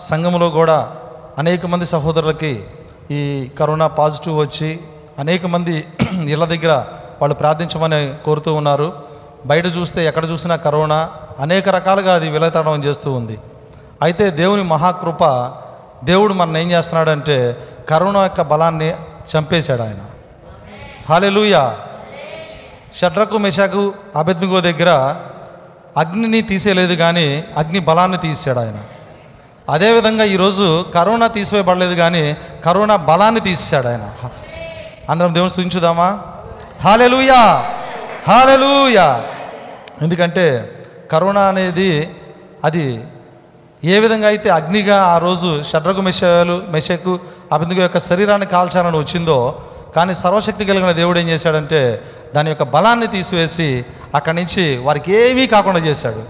సంఘంలో 0.00 0.50
కూడా 0.50 0.96
అనేక 1.38 1.66
మంది 1.66 1.86
సహోదరులకి 1.86 2.64
ఈ 3.10 3.50
కరోనా 3.58 3.86
పాజిటివ్ 3.86 4.38
వచ్చి 4.38 4.80
అనేక 5.18 5.46
మంది 5.46 5.84
ఇళ్ళ 6.32 6.44
దగ్గర 6.44 6.86
వాళ్ళు 7.22 7.34
ప్రార్థించమని 7.34 8.14
కోరుతూ 8.24 8.54
ఉన్నారు. 8.54 9.02
బయట 9.46 9.66
చూస్తే 9.66 10.06
ఎక్కడ 10.06 10.24
చూసినా 10.24 10.56
కరోనా 10.56 11.10
అనేక 11.38 11.68
రకాలుగా 11.68 12.14
అది 12.14 12.28
విలతడం 12.28 12.84
చేస్తూ 12.84 13.12
ఉంది. 13.12 13.38
అయితే 14.02 14.30
దేవుని 14.30 14.62
మహాకృప 14.62 15.52
దేవుడు 16.04 16.34
మన 16.34 16.56
ఏం 16.56 16.70
చేస్తున్నాడంటే 16.70 17.66
కరోనా 17.88 18.22
యొక్క 18.22 18.42
బలాన్ని 18.42 18.94
చంపేశాడు 19.36 19.82
ఆయన. 19.82 19.98
హాలెలూయా 21.08 21.76
షడ్రకు 22.94 23.38
మెషాకు 23.38 23.92
అభిజ్ఞో 24.16 24.60
దగ్గర 24.60 25.16
అగ్నిని 25.96 26.42
తీసేయలేదు 26.42 26.94
కానీ 26.94 27.44
అగ్ని 27.56 27.78
బలాన్ని 27.78 28.18
తీసాడు 28.18 28.58
ఆయన. 28.58 28.78
అదేవిధంగా 29.70 30.24
ఈరోజు 30.24 30.84
కరోనా 30.94 31.26
తీసివేయబడలేదు 31.26 31.94
కానీ 31.94 32.36
కరోనా 32.64 32.96
బలాన్ని 32.96 33.40
తీసేశాడు 33.40 33.88
ఆయన. 33.88 34.30
అందరం 35.10 35.34
దేవుని 35.34 35.50
స్థుతించుదామా? 35.50 36.20
హాలెలుయా. 36.84 37.64
హాలెలుయా. 38.28 39.24
ఎందుకంటే 40.02 40.46
కరోనా 41.10 41.40
అనేది 41.40 42.16
అది 42.64 43.04
ఏ 43.84 43.98
విధంగా 43.98 44.28
అయితే 44.28 44.50
అగ్నిగా 44.50 45.02
ఆ 45.02 45.18
రోజు 45.18 45.62
షడ్రకు 45.62 46.00
మెషలు 46.00 46.62
మెషకు 46.68 47.18
అభిందుగు 47.52 47.80
యొక్క 47.80 47.98
శరీరాన్ని 47.98 48.46
కాల్చాలని 48.46 48.98
వచ్చిందో 48.98 49.58
కానీ 49.96 50.14
సర్వశక్తి 50.14 50.64
కలిగిన 50.64 50.92
దేవుడు 50.92 51.18
ఏం 51.18 51.28
చేశాడంటే 51.28 52.02
దాని 52.34 52.48
యొక్క 52.48 52.62
బలాన్ని 52.62 53.06
తీసివేసి 53.06 53.84
అక్కడి 54.14 54.36
నుంచి 54.36 54.78
వారికి 54.78 55.14
ఏమీ 55.14 55.46
కాకుండా 55.46 55.78
చేశాడు. 55.78 56.22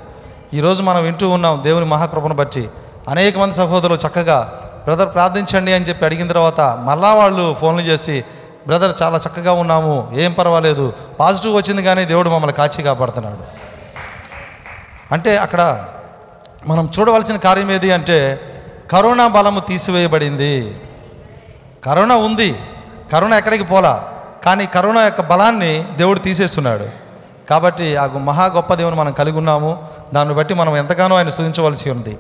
ఈరోజు 0.57 0.83
మనం 0.83 1.03
వింటూ 1.03 1.31
ఉన్నాం 1.31 1.61
దేవుని 1.65 1.85
మహాకృపను 1.85 2.35
బట్టి. 2.35 2.69
అనేక 3.09 3.39
మంది 3.39 3.55
సహోదరులు 3.55 3.99
చక్కగా 4.07 4.61
బ్రదర్ 4.85 5.15
ప్రార్థించండి 5.15 5.73
అని 5.73 5.85
చెప్పి 5.85 6.05
అడిగిన 6.05 6.29
తర్వాత 6.29 6.61
మళ్ళా 6.61 7.15
వాళ్ళు 7.15 7.57
ఫోన్లు 7.61 7.83
చేసి 7.83 8.25
బ్రదర్ 8.67 9.03
చాలా 9.03 9.19
చక్కగా 9.19 9.53
ఉన్నాము. 9.53 10.13
ఏం 10.15 10.33
పర్వాలేదు. 10.33 10.93
పాజిటివ్ 11.21 11.57
వచ్చింది 11.57 11.83
కానీ 11.83 12.05
దేవుడు 12.05 12.31
మమ్మల్ని 12.31 12.53
కాచి 12.53 12.83
కాపాడుతున్నాడు. 12.83 13.39
అంటే 15.13 15.37
అక్కడ 15.37 15.85
మనం 16.67 16.91
చూడవలసిన 16.99 17.37
కార్యం 17.37 17.73
ఏది 17.73 17.93
అంటే 17.93 18.41
కరోనా 18.91 19.29
బలము 19.29 19.61
తీసివేయబడింది. 19.61 20.81
కరోనా 21.85 22.17
ఉంది. 22.17 22.57
కరోనా 23.13 23.39
ఎక్కడికి 23.39 23.65
పోలా? 23.65 24.13
కానీ 24.45 24.67
కరోనా 24.67 25.03
యొక్క 25.03 25.21
బలాన్ని 25.21 25.85
దేవుడు 25.97 26.19
తీసేస్తున్నాడు. 26.19 26.87
కాబట్టి 27.51 27.97
ఆ 27.97 28.07
మహా 28.07 28.47
గొప్ప 28.47 28.75
దేవుని 28.75 28.97
మనం 28.97 29.13
కలిగి 29.13 29.37
ఉన్నాము. 29.37 29.89
దాన్ని 30.15 30.35
బట్టి 30.35 30.55
మనం 30.55 30.77
ఎంతగానో 30.77 31.17
ఆయన 31.17 31.29
స్థుతించవలసి 31.29 31.91
ఉంది. 31.91 32.19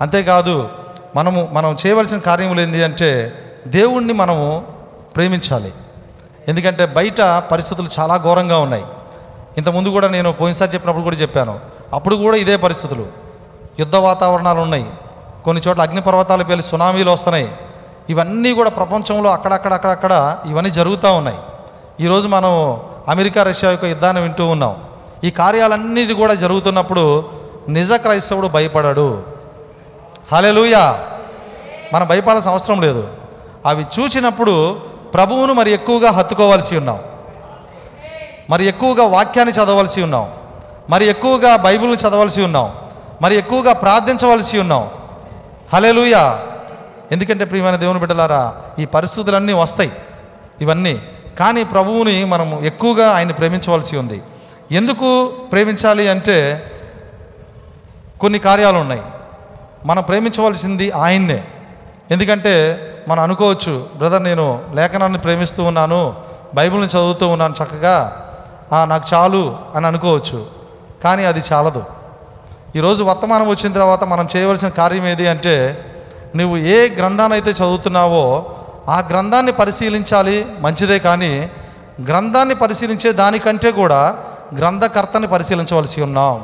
అంతేకాదు 0.00 0.68
మనము 1.16 1.48
మనం 1.52 1.76
చేయవలసిన 1.86 2.18
కార్యములు 2.18 2.60
ఏంటి 2.60 2.84
అంటే 2.84 3.32
దేవుణ్ణి 3.66 4.12
మనము 4.12 4.75
ప్రేమించాలి. 5.16 5.72
ఎందుకంటే 6.48 6.86
బయట 6.86 7.20
పరిస్థితులు 7.20 7.88
చాలా 7.98 8.16
ఘోరంగా 8.16 8.58
ఉన్నాయి. 8.58 8.84
ఇంతకుముందు 9.58 9.88
కూడా 9.88 10.08
నేను 10.08 10.32
పోయినసారి 10.32 10.70
చెప్పినప్పుడు 10.74 11.04
కూడా 11.04 11.16
చెప్పాను. 11.16 11.60
అప్పుడు 11.92 12.16
కూడా 12.16 12.36
ఇదే 12.36 12.56
పరిస్థితులు. 12.56 13.06
యుద్ధ 13.80 13.96
వాతావరణాలు 13.96 14.60
ఉన్నాయి. 14.60 14.86
కొన్ని 15.44 15.62
చోట్ల 15.68 15.82
అగ్నిపర్వతాలు 15.82 16.44
పేలి 16.44 16.62
సునామీలు 16.62 17.10
వస్తున్నాయి. 17.10 17.52
ఇవన్నీ 18.10 18.52
కూడా 18.52 18.70
ప్రపంచంలో 18.70 19.30
అక్కడక్కడ 19.30 19.74
అక్కడక్కడ 19.74 20.38
ఇవన్నీ 20.46 20.70
జరుగుతూ 20.70 21.12
ఉన్నాయి. 21.12 21.38
ఈరోజు 22.00 22.28
మనం 22.28 22.80
అమెరికా 23.08 23.42
రష్యా 23.42 23.70
యొక్క 23.70 23.84
యుద్ధాన్ని 23.84 24.22
వింటూ 24.22 24.46
ఉన్నాం. 24.46 24.76
ఈ 25.24 25.30
కార్యాలన్నిటి 25.30 26.14
కూడా 26.14 26.34
జరుగుతున్నప్పుడు 26.34 27.24
నిజ 27.68 27.92
క్రైస్తవుడు 27.92 28.48
భయపడాడు. 28.48 29.22
హలెలూయా 30.32 30.98
మనం 31.92 32.06
భయపడాల్సిన 32.06 32.50
అవసరం 32.50 32.80
లేదు. 32.80 33.08
అవి 33.66 33.86
చూచినప్పుడు 34.00 34.76
ప్రభువును 35.16 35.52
మరి 35.52 35.72
ఎక్కువగా 35.72 36.10
హత్తుకోవాల్సి 36.10 36.76
ఉన్నాం. 36.76 36.98
మరి 38.50 38.66
ఎక్కువగా 38.66 39.04
వాక్యాన్ని 39.04 39.54
చదవలసి 39.54 40.02
ఉన్నాం. 40.02 40.30
మరి 40.90 41.06
ఎక్కువగా 41.06 41.56
బైబిల్ని 41.56 41.96
చదవలసి 41.96 42.42
ఉన్నాం. 42.42 42.72
మరి 43.22 43.36
ఎక్కువగా 43.36 43.72
ప్రార్థించవలసి 43.72 44.58
ఉన్నాం. 44.58 44.90
హలేలుయా 45.74 46.38
ఎందుకంటే 47.12 47.44
ప్రియమైన 47.44 47.76
దేవుని 47.76 47.98
బిడ్డలారా 47.98 48.54
ఈ 48.78 48.84
పరిస్థితులన్నీ 48.84 49.52
వస్తాయి. 49.52 49.92
ఇవన్నీ. 50.60 51.02
కానీ 51.38 51.64
ప్రభువుని 51.64 52.24
మనం 52.24 52.64
ఎక్కువగా 52.64 53.10
ఆయన 53.10 53.32
ప్రేమించవలసి 53.32 53.96
ఉంది. 53.96 54.22
ఎందుకు 54.72 55.26
ప్రేమించాలి 55.26 56.08
అంటే 56.08 56.70
కొన్ని 58.20 58.38
కార్యాలు 58.38 58.78
ఉన్నాయి. 58.78 59.02
మనం 59.86 60.02
ప్రేమించవలసింది 60.02 60.90
ఆయన్నే. 60.90 61.44
ఎందుకంటే 62.10 62.80
మనం 63.08 63.22
అనుకోవచ్చు 63.22 63.86
బ్రదర్ 63.96 64.22
నేను 64.22 64.46
లేఖనాన్ని 64.74 65.18
ప్రేమిస్తూ 65.18 65.64
ఉన్నాను 65.64 66.14
బైబిల్ని 66.54 66.88
చదువుతూ 66.88 67.28
ఉన్నాను 67.28 67.54
చక్కగా 67.62 67.96
నాకు 68.84 69.06
చాలు 69.14 69.56
అని 69.76 69.86
అనుకోవచ్చు. 69.86 70.46
కానీ 71.04 71.24
అది 71.24 71.42
చాలదు. 71.52 71.84
ఈరోజు 72.76 73.02
వర్తమానం 73.04 73.48
వచ్చిన 73.48 73.72
తర్వాత 73.72 74.04
మనం 74.04 74.28
చేయవలసిన 74.36 74.68
కార్యం 74.68 75.06
ఏది 75.06 75.26
అంటే 75.28 75.54
నువ్వు 76.36 76.56
ఏ 76.56 76.78
గ్రంథాన్నైతే 76.98 77.50
చదువుతున్నావో 77.50 78.24
ఆ 78.88 78.98
గ్రంథాన్ని 79.10 79.52
పరిశీలించాలి 79.52 80.36
మంచిదే 80.60 80.98
కానీ 80.98 81.50
గ్రంథాన్ని 82.08 82.54
పరిశీలించే 82.54 83.12
దానికంటే 83.12 83.70
కూడా 83.70 84.00
గ్రంథకర్తని 84.58 85.26
పరిశీలించవలసి 85.26 86.02
ఉన్నాం. 86.02 86.36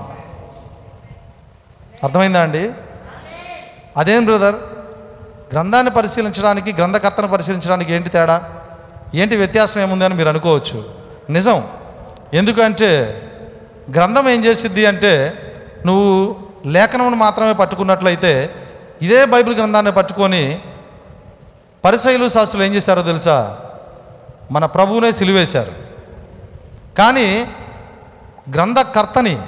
అర్థమైందా 2.04 2.42
అండి? 2.42 2.70
అదేం 3.96 4.24
బ్రదర్? 4.24 4.54
గ్రంథాన్ని 5.52 5.90
పరిశీలించడానికి 5.90 6.72
గ్రంథకర్తను 6.72 7.28
పరిశీలించడానికి 7.28 7.92
ఏంటి 7.92 8.08
తేడా? 8.08 8.44
ఏంటి 9.14 9.36
వ్యత్యాసం 9.36 9.80
ఏముంది 9.80 10.04
అని 10.04 10.14
మీరు 10.14 10.28
అనుకోవచ్చు. 10.28 10.84
నిజం. 11.30 11.64
ఎందుకంటే 12.34 12.90
గ్రంథం 13.90 14.28
ఏం 14.28 14.44
చేసిద్ది 14.44 14.86
అంటే 14.86 15.34
నువ్వు 15.86 16.36
లేఖనమును 16.66 17.16
మాత్రమే 17.16 17.52
పట్టుకున్నట్లయితే 17.52 18.54
ఇదే 19.02 19.24
బైబిల్ 19.24 19.56
గ్రంథాన్ని 19.56 19.92
పట్టుకొని 19.92 20.58
పరిశైలు 21.84 22.28
శాస్త్రులు 22.28 22.64
ఏం 22.64 22.74
చేశారో 22.74 23.02
తెలుసా? 23.02 23.56
మన 24.52 24.66
ప్రభువునే 24.66 25.12
సిలివేశారు. 25.12 25.72
కానీ 26.98 27.46
గ్రంథకర్తని 28.54 29.38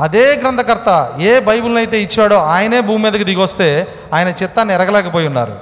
అదే 0.00 0.36
గ్రంథకర్త 0.36 1.16
ఏ 1.18 1.40
బైబిల్ని 1.40 1.78
అయితే 1.78 2.02
ఇచ్చాడో 2.02 2.36
ఆయనే 2.36 2.80
భూమి 2.80 3.04
మీదకి 3.04 3.24
దిగొస్తే 3.24 3.88
ఆయన 4.12 4.28
చిత్తాన్ని 4.28 4.74
ఎరగలేకపోయి 4.74 5.26
ఉన్నారు 5.26 5.58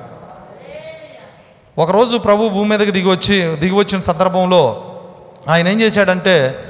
ఒకరోజు 1.78 2.16
ప్రభు 2.16 2.48
భూమి 2.48 2.70
మీదకి 2.70 2.90
దిగి 2.90 3.08
వచ్చి 3.08 3.56
దిగి 3.56 3.74
వచ్చిన 3.74 4.00
సందర్భంలో 4.00 4.82
ఆయన 5.48 5.68
ఏం 5.68 5.80
చేశాడంటే 5.80 6.64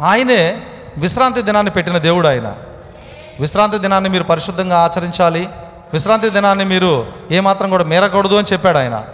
ఆయనే 0.00 0.62
విశ్రాంతి 0.98 1.42
దినాన్ని 1.42 1.70
పెట్టిన 1.72 1.98
దేవుడు 1.98 2.28
ఆయన. 2.28 2.56
విశ్రాంతి 3.40 3.78
దినాన్ని 3.78 4.10
మీరు 4.10 4.22
పరిశుద్ధంగా 4.22 4.78
ఆచరించాలి. 4.78 5.48
విశ్రాంతి 5.92 6.30
దినాన్ని 6.30 6.64
మీరు 6.64 7.06
ఏమాత్రం 7.30 7.70
కూడా 7.70 7.84
మీరకూడదు 7.84 8.34
అని 8.34 8.52
చెప్పాడు 8.52 8.78
ఆయన. 8.78 9.04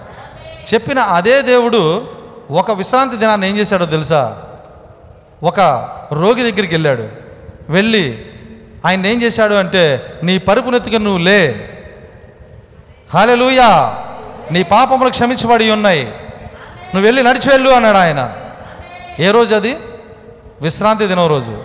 చెప్పిన 0.75 0.99
అదే 0.99 1.43
దేవుడు 1.43 2.09
ఒక 2.51 2.71
విశ్రాంతి 2.71 3.17
దినాన్ని 3.17 3.49
ఏం 3.49 3.57
చేశాడో 3.57 3.87
తెలుసా? 3.87 4.43
ఒక 5.43 5.61
రోగి 6.13 6.43
దగ్గరికి 6.43 6.75
వెళ్ళాడు. 6.75 7.09
వెళ్ళి 7.69 8.25
ఆయన 8.87 9.07
ఏం 9.07 9.23
చేశాడు 9.23 9.55
అంటే 9.55 10.13
నీ 10.23 10.39
పరుపు 10.39 10.71
నెత్తుక 10.71 10.95
నువ్వు 10.95 11.19
లే 11.19 11.71
హాలెలుయా. 13.15 13.97
నీ 14.51 14.63
పాపములు 14.63 15.11
క్షమించబడి 15.11 15.71
ఉన్నాయి. 15.71 16.05
నువ్వు 16.95 17.01
వెళ్ళి 17.01 17.23
నడిచి 17.23 17.51
వెళ్ళు 17.51 17.71
అన్నాడు 17.71 17.97
ఆయన. 17.97 18.33
ఏ 19.21 19.31
రోజు 19.31 19.55
అది? 19.55 19.77
విశ్రాంతి 20.63 21.07
దినం 21.07 21.27
రోజు. 21.27 21.65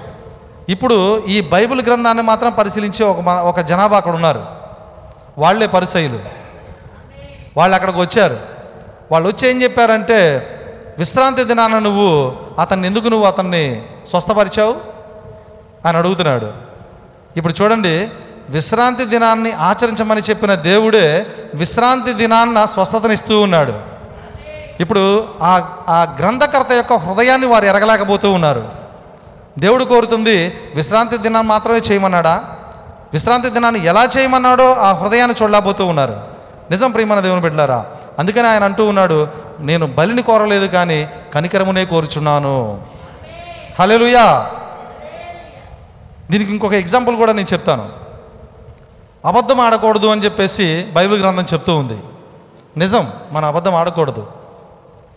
ఇప్పుడు 0.70 1.26
ఈ 1.26 1.42
బైబిల్ 1.42 1.82
గ్రంథాన్ని 1.82 2.24
మాత్రం 2.24 2.52
పరిశీలించే 2.52 3.06
ఒక 3.06 3.20
మ- 3.20 3.42
ఒక 3.42 3.60
జనాభా 3.60 3.98
అక్కడ 3.98 4.12
ఉన్నారు. 4.12 4.46
వాళ్ళే 5.38 5.68
పరిసయులు 5.68 6.20
వాళ్ళు 7.58 7.76
అక్కడికి 7.76 8.00
వచ్చారు. 8.00 8.38
వాళ్ళు 9.12 9.30
వచ్చి 9.30 9.50
ఏం 9.50 9.62
చెప్పారంటే 9.62 10.48
విశ్రాంతి 10.98 11.44
దినాన 11.44 11.80
నువ్వు 11.80 12.36
అతన్ని 12.60 12.88
ఎందుకు 12.88 13.08
నువ్వు 13.08 13.28
అతన్ని 13.28 13.82
స్వస్థపరిచావు? 14.08 14.76
అని 15.86 15.98
అడుగుతున్నాడు. 15.98 16.52
ఇప్పుడు 17.38 17.54
చూడండి 17.62 18.10
విశ్రాంతి 18.50 19.06
దినాన్ని 19.06 19.52
ఆచరించమని 19.52 20.22
చెప్పిన 20.22 20.54
దేవుడే 20.54 21.26
విశ్రాంతి 21.56 22.14
దినాన్న 22.14 22.66
స్వస్థతనిస్తూ 22.66 23.42
ఉన్నాడు. 23.42 23.74
ఇప్పుడు 24.80 25.28
ఆ 25.42 25.70
ఆ 25.90 26.16
గ్రంథకర్త 26.20 26.72
యొక్క 26.72 26.94
హృదయాన్ని 26.94 27.48
వారు 27.48 27.66
ఎరగలేకపోతూ 27.66 28.32
ఉన్నారు. 28.32 28.70
దేవుడు 29.60 29.84
కోరుతుంది 29.84 30.54
విశ్రాంతి 30.76 31.18
దినాన్ని 31.18 31.50
మాత్రమే 31.50 31.78
చేయమన్నాడా? 31.78 32.44
విశ్రాంతి 33.14 33.50
దినాన్ని 33.50 33.86
ఎలా 33.86 34.08
చేయమన్నాడో 34.18 34.74
ఆ 34.74 34.92
హృదయాన్ని 34.92 35.44
చూడలేకపోతూ 35.44 35.86
ఉన్నారు. 35.86 36.22
నిజం 36.72 36.92
ప్రియమైన 36.92 37.20
దేవుని 37.20 37.42
బిడ్డలారా 37.42 37.86
అందుకని 38.20 38.48
ఆయన 38.48 38.64
అంటూ 38.64 38.88
ఉన్నాడు 38.88 39.28
నేను 39.60 39.88
బలిని 39.88 40.22
కోరలేదు 40.22 40.68
కానీ 40.68 41.10
కనికరమునే 41.34 41.86
కోరుచున్నాను. 41.86 42.82
హల్లెలూయా. 43.80 44.50
దీనికి 46.32 46.52
ఇంకొక 46.52 46.74
ఎగ్జాంపుల్ 46.74 47.16
కూడా 47.16 47.34
నేను 47.34 47.54
చెప్తాను. 47.54 48.09
అబద్ధం 49.26 49.60
ఆడకూడదు 49.60 50.08
అని 50.08 50.26
చెప్పేసి 50.26 50.88
బైబిల్ 50.94 51.22
గ్రంథం 51.22 51.46
చెప్తూ 51.54 51.78
ఉంది. 51.78 52.00
నిజం 52.78 53.12
మన 53.32 53.46
అబద్ధం 53.46 53.76
ఆడకూడదు. 53.76 54.28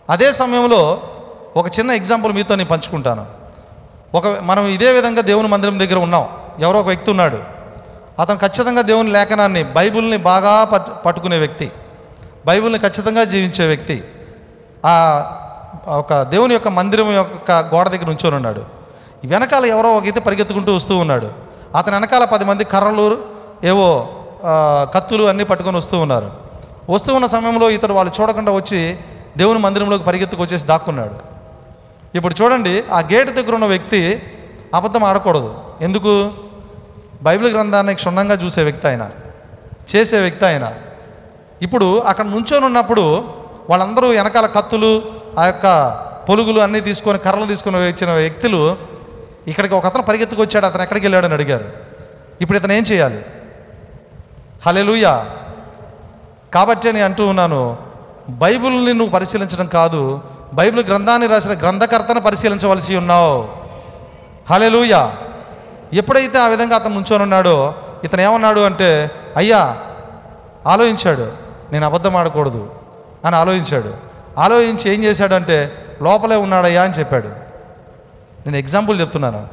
అదే 0.09 0.33
సమయంలో 0.33 1.01
ఒక 1.57 1.67
చిన్న 1.79 1.91
ఎగ్జాంపుల్ 1.91 2.33
మీతో 2.33 2.55
నేను 2.55 2.69
పంచుకుంటాను. 2.69 3.25
ఒక 4.15 4.27
మనం 4.27 4.67
ఇదే 4.67 4.91
విధంగా 4.91 5.21
దేవుని 5.21 5.47
మందిరం 5.47 5.79
దగ్గర 5.79 5.97
ఉన్నాం. 5.97 6.27
ఎవరో 6.59 6.79
ఒక 6.79 6.85
వ్యక్తి 6.85 7.09
ఉన్నాడు. 7.09 7.39
అతను 8.19 8.37
ఖచ్చితంగా 8.37 8.81
దేవుని 8.81 9.11
లేఖనాన్ని 9.11 9.63
బైబిల్ని 9.63 10.17
బాగా 10.17 10.63
పట్ 10.63 11.05
పట్టుకునే 11.05 11.37
వ్యక్తి. 11.37 11.71
బైబిల్ని 12.45 12.79
ఖచ్చితంగా 12.79 13.23
జీవించే 13.23 13.67
వ్యక్తి. 13.67 14.03
ఆ 14.85 15.25
ఒక 15.87 16.21
దేవుని 16.21 16.53
యొక్క 16.53 16.67
మందిరం 16.67 17.11
యొక్క 17.11 17.51
గోడ 17.51 17.89
దగ్గర 17.89 18.09
ఉంచొని 18.09 18.35
ఉన్నాడు. 18.35 18.63
వెనకాల 19.25 19.65
ఎవరో 19.65 19.95
ఒక 19.95 20.03
అయితే 20.03 20.19
పరిగెత్తుకుంటూ 20.19 20.75
వస్తూ 20.75 20.97
ఉన్నాడు. 20.97 21.31
అతని 21.77 21.95
వెనకాల 21.95 22.25
పది 22.25 22.45
మంది 22.45 22.63
కర్రలు 22.63 23.32
ఏవో 23.71 23.87
కత్తులు 24.93 25.23
అన్నీ 25.31 25.43
పట్టుకొని 25.49 25.77
వస్తూ 25.81 25.95
ఉన్నారు. 26.05 26.29
వస్తూ 26.93 27.09
ఉన్న 27.17 27.27
సమయంలో 27.33 27.67
ఇతడు 27.75 27.93
వాళ్ళు 27.97 28.11
చూడకుండా 28.17 28.51
వచ్చి 28.59 28.81
దేవుని 29.37 29.59
మందిరంలోకి 29.65 30.03
పరిగెత్తుకు 30.09 30.41
వచ్చేసి 30.45 30.65
దాక్కున్నాడు. 30.71 31.15
ఇప్పుడు 32.17 32.35
చూడండి 32.39 32.73
ఆ 32.97 32.99
గేట్ 33.11 33.31
దగ్గర 33.37 33.53
ఉన్న 33.59 33.67
వ్యక్తి 33.73 34.01
అబద్ధం 34.77 35.03
ఆడకూడదు. 35.09 35.51
ఎందుకు? 35.87 36.13
బైబిల్ 37.27 37.49
గ్రంథాన్ని 37.55 37.93
క్షుణ్ణంగా 37.99 38.35
చూసే 38.43 38.61
వ్యక్తి 38.67 38.85
ఆయన 38.87 39.03
చేసే 39.91 40.17
వ్యక్తి 40.25 40.45
ఆయన. 40.49 40.65
ఇప్పుడు 41.65 41.87
అక్కడ 42.09 42.25
నుంచొని 42.25 42.65
ఉన్నప్పుడు 42.65 43.05
వాళ్ళందరూ 43.69 44.07
వెనకాల 44.07 44.47
కత్తులు 44.57 44.91
ఆ 45.39 45.43
యొక్క 45.45 45.67
పొలుగులు 46.29 46.59
అన్నీ 46.59 46.79
తీసుకొని 46.87 47.19
కర్రలు 47.25 47.45
తీసుకొని 47.45 47.77
వచ్చిన 47.87 48.11
వ్యక్తులు 48.23 48.59
ఇక్కడికి 49.51 49.73
ఒక 49.79 49.85
అతను 49.85 50.03
పరిగెత్తుకు 50.09 50.41
వచ్చాడు 50.41 50.65
అతను 50.65 50.83
ఎక్కడికి 50.85 51.05
వెళ్ళాడని 51.05 51.33
అడిగారు. 51.33 51.67
ఇప్పుడు 52.41 52.57
ఇతను 52.59 52.73
ఏం 52.73 52.83
చేయాలి? 52.91 53.21
హలెలుయా 54.65 55.25
కాబట్టి 56.53 56.93
నేను 56.93 57.05
అంటూ 57.05 57.27
ఉన్నాను 57.27 57.77
బైబిల్ని 58.29 58.93
నువ్వు 58.93 59.13
పరిశీలించడం 59.13 59.67
కాదు 59.67 60.21
బైబిల్ 60.53 60.85
గ్రంథాన్ని 60.85 61.27
రాసిన 61.27 61.53
గ్రంథకర్తను 61.53 62.21
పరిశీలించవలసి 62.21 62.95
ఉన్నావు. 62.95 63.47
హలెలుయా 64.49 65.11
ఎప్పుడైతే 65.93 66.39
ఆ 66.39 66.47
విధంగా 66.47 66.75
అతను 66.75 66.93
నుంచొని 66.93 67.23
ఉన్నాడో 67.23 67.75
ఇతను 68.03 68.21
ఏమన్నాడు 68.21 68.59
అంటే 68.59 69.11
అయ్యా 69.37 69.77
ఆలోచించాడు 70.67 71.31
నేను 71.73 71.85
అబద్ధం 71.85 72.15
ఆడకూడదు 72.15 72.71
అని 73.25 73.35
ఆలోచించాడు. 73.35 73.93
ఆలోచించి 74.37 74.93
ఏం 74.93 75.03
చేశాడంటే 75.03 75.71
లోపలే 76.01 76.35
ఉన్నాడయ్యా 76.35 76.83
అని 76.83 76.93
చెప్పాడు. 76.93 77.27
నేను 78.45 78.57
ఎగ్జాంపుల్ 78.57 79.01
చెప్తున్నాను. 79.01 79.47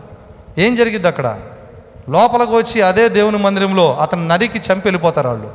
ఏం 0.58 0.74
జరిగిద్ది 0.74 1.08
అక్కడ 1.08 1.38
లోపలికి 2.08 2.52
వచ్చి 2.52 2.82
అదే 2.82 3.08
దేవుని 3.08 3.38
మందిరంలో 3.38 3.96
అతను 3.96 4.26
నరికి 4.26 4.58
చంపి 4.58 4.86
వెళ్ళిపోతారు 4.86 5.28
వాళ్ళు. 5.28 5.52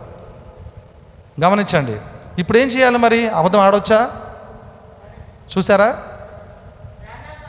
గమనించండి. 1.44 1.96
ఇప్పుడు 2.40 2.58
ఏం 2.58 2.68
చేయాలి 2.68 2.98
మరి? 2.98 3.30
అబద్ధం 3.30 3.60
ఆడొచ్చా? 3.60 4.10
చూసారా? 5.58 5.98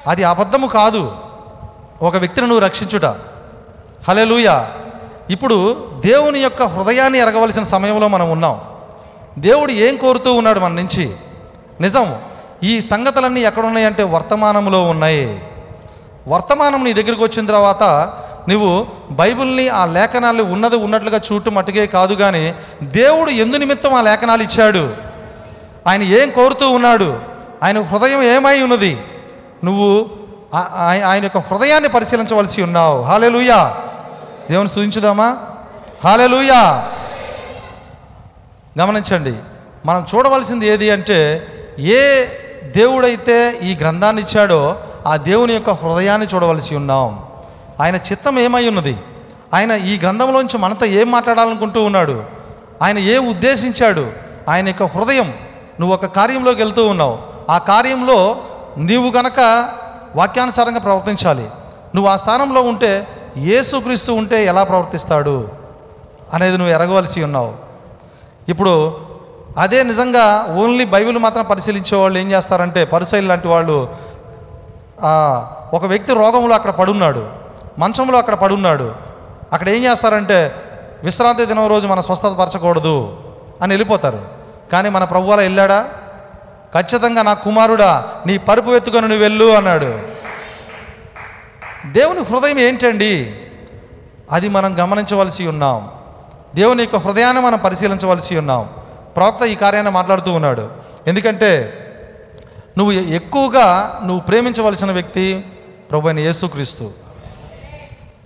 అది 0.07 0.25
అబద్ధము 0.25 0.67
కాదు. 0.67 1.17
ఒక 2.03 2.17
వ్యక్తిని 2.17 2.47
నువ్వు 2.47 2.65
రక్షించుట. 2.65 3.05
హలెలూయా 4.09 4.73
ఇప్పుడు 5.31 5.89
దేవుని 6.05 6.39
యొక్క 6.39 6.63
హృదయాన్ని 6.63 7.19
ఎరగవలసిన 7.19 7.63
సమయంలో 7.63 8.09
మనం 8.09 8.31
ఉన్నాం. 8.31 8.61
దేవుడు 9.39 9.73
ఏం 9.73 9.97
కోరుతూ 9.97 10.35
ఉన్నాడు 10.35 10.61
మన 10.61 10.73
నుంచి? 10.73 11.17
నిజం. 11.81 12.21
ఈ 12.63 12.81
సంగతులన్నీ 12.81 13.41
ఎక్కడున్నాయంటే 13.41 14.03
వర్తమానంలో 14.03 14.83
ఉన్నాయి. 14.83 15.43
వర్తమానం 16.29 16.85
నీ 16.85 16.93
దగ్గరికి 16.93 17.23
వచ్చిన 17.23 17.47
తర్వాత 17.47 17.83
నువ్వు 18.49 18.87
బైబిల్ని 19.11 19.69
ఆ 19.69 19.87
లేఖనాలు 19.87 20.43
ఉన్నది 20.43 20.77
ఉన్నట్లుగా 20.77 21.21
చూడటం 21.27 21.55
మట్టుకే 21.55 21.87
కాదు 21.87 22.15
కానీ 22.15 22.55
దేవుడు 22.83 23.31
ఎందు 23.31 23.57
నిమిత్తం 23.57 23.95
ఆ 23.95 24.01
లేఖనాలు 24.01 24.43
ఇచ్చాడు. 24.43 24.95
ఆయన 25.87 26.03
ఏం 26.03 26.31
కోరుతూ 26.31 26.71
ఉన్నాడు? 26.71 27.21
ఆయన 27.63 27.81
హృదయం 27.81 28.23
ఏమై 28.23 28.63
ఉన్నది? 28.63 28.99
నువ్వు 29.65 30.11
ఆయన 31.05 31.23
యొక్క 31.23 31.39
హృదయాన్ని 31.39 31.89
పరిశీలించవలసి 31.89 32.63
ఉన్నావు. 32.63 33.03
హాలెలూయా 33.03 33.77
దేవుని 34.51 34.69
స్థుతించుదామా? 34.69 35.37
హాలెలూయా 36.05 36.63
గమనించండి 38.81 39.35
మనం 39.87 40.07
చూడవలసింది 40.15 40.69
ఏది 40.69 40.91
అంటే 40.91 41.47
ఏ 41.79 42.25
దేవుడైతే 42.77 43.59
ఈ 43.63 43.77
గ్రంథాన్ని 43.81 44.23
ఇచ్చాడో 44.23 44.77
ఆ 45.07 45.17
దేవుని 45.17 45.53
యొక్క 45.53 45.71
హృదయాన్ని 45.71 46.27
చూడవలసి 46.35 46.77
ఉన్నాం. 46.77 47.26
ఆయన 47.83 47.97
చిత్తం 48.09 48.35
ఏమై 48.39 48.63
ఉన్నది? 48.69 48.95
ఆయన 49.55 49.73
ఈ 49.91 49.95
గ్రంథంలోంచి 50.03 50.57
మనతో 50.59 50.87
ఏం 51.01 51.09
మాట్లాడాలనుకుంటూ 51.11 51.81
ఉన్నాడు? 51.89 52.17
ఆయన 52.85 52.99
ఏం 53.15 53.23
ఉద్దేశించాడు? 53.29 54.05
ఆయన 54.53 54.67
యొక్క 54.73 54.85
హృదయం 54.95 55.29
నువ్వు 55.81 55.93
ఒక 55.95 56.07
కార్యంలోకి 56.19 56.61
వెళ్తూ 56.63 56.83
ఉన్నావు. 56.93 57.17
ఆ 57.51 57.57
కార్యంలో 57.71 58.19
నీవు 58.89 59.09
గనక 59.19 59.41
వాక్యానుసారంగా 60.17 60.83
ప్రవర్తించాలి. 60.87 61.47
నువ్వు 61.95 62.09
ఆ 62.13 62.17
స్థానంలో 62.23 62.61
ఉంటే 62.71 62.91
ఏసుక్రీస్తు 63.55 64.13
ఉంటే 64.21 64.39
ఎలా 64.51 64.63
ప్రవర్తిస్తాడు 64.71 65.37
అనేది 66.35 66.57
నువ్వు 66.61 66.73
ఎరగవలసి 66.75 67.19
ఉన్నావు. 67.29 67.53
ఇప్పుడు 68.53 68.75
అదే 69.65 69.79
నిజంగా 69.91 70.25
ఓన్లీ 70.63 70.85
బైబిల్ 70.95 71.19
మాత్రం 71.19 71.45
పరిశీలించే 71.51 71.97
వాళ్ళు 72.01 72.17
ఏం 72.19 72.29
చేస్తారంటే 72.31 72.81
పరిశైలు 72.95 73.29
లాంటి 73.31 73.49
వాళ్ళు 73.49 73.77
ఒక 75.77 75.85
వ్యక్తి 75.93 76.13
రోగంలో 76.23 76.55
అక్కడ 76.55 76.73
పడున్నాడు. 76.81 77.23
మంచంలో 77.79 78.19
అక్కడ 78.19 78.35
పడున్నాడు. 78.35 78.95
అక్కడ 79.53 79.69
ఏం 79.69 79.85
చేస్తారంటే 79.85 80.55
విశ్రాంతి 81.05 81.47
దినం 81.47 81.67
రోజు 81.67 81.87
మన 81.87 82.01
స్వస్థత 82.01 82.29
పరచకూడదు 82.29 83.17
అని 83.63 83.73
వెళ్ళిపోతారు. 83.73 84.29
కానీ 84.73 84.89
మన 84.89 85.05
ప్రభు 85.05 85.31
అలా 85.31 85.43
వెళ్ళాడా? 85.43 85.89
ఖచ్చితంగా 86.79 87.23
నా 87.23 87.35
కుమారుడా 87.35 88.13
నీ 88.27 88.39
పరుపు 88.39 88.71
ఎత్తుకొని 88.71 89.01
నువ్వు 89.01 89.23
వెళ్ళు 89.23 89.45
అన్నాడు. 89.45 89.99
దేవుని 91.87 92.21
హృదయం 92.21 92.59
ఏంటండి? 92.59 93.41
అది 94.33 94.49
మనం 94.49 94.83
గమనించవలసి 94.83 95.47
ఉన్నాం. 95.47 95.91
దేవుని 96.55 96.83
యొక్క 96.83 96.97
హృదయాన్ని 96.97 97.43
మనం 97.43 97.59
పరిశీలించవలసి 97.59 98.39
ఉన్నాం. 98.39 98.69
ప్రవక్త 99.17 99.43
ఈ 99.43 99.55
కార్యాన్ని 99.55 99.93
మాట్లాడుతూ 99.93 100.33
ఉన్నాడు. 100.33 100.69
ఎందుకంటే 101.07 101.73
నువ్వు 102.79 102.93
ఎక్కువగా 102.93 104.01
నువ్వు 104.05 104.21
ప్రేమించవలసిన 104.21 104.93
వ్యక్తి 104.93 105.45
ప్రభు 105.91 106.09
అయిన 106.09 106.19
యేసుక్రీస్తు. 106.19 107.06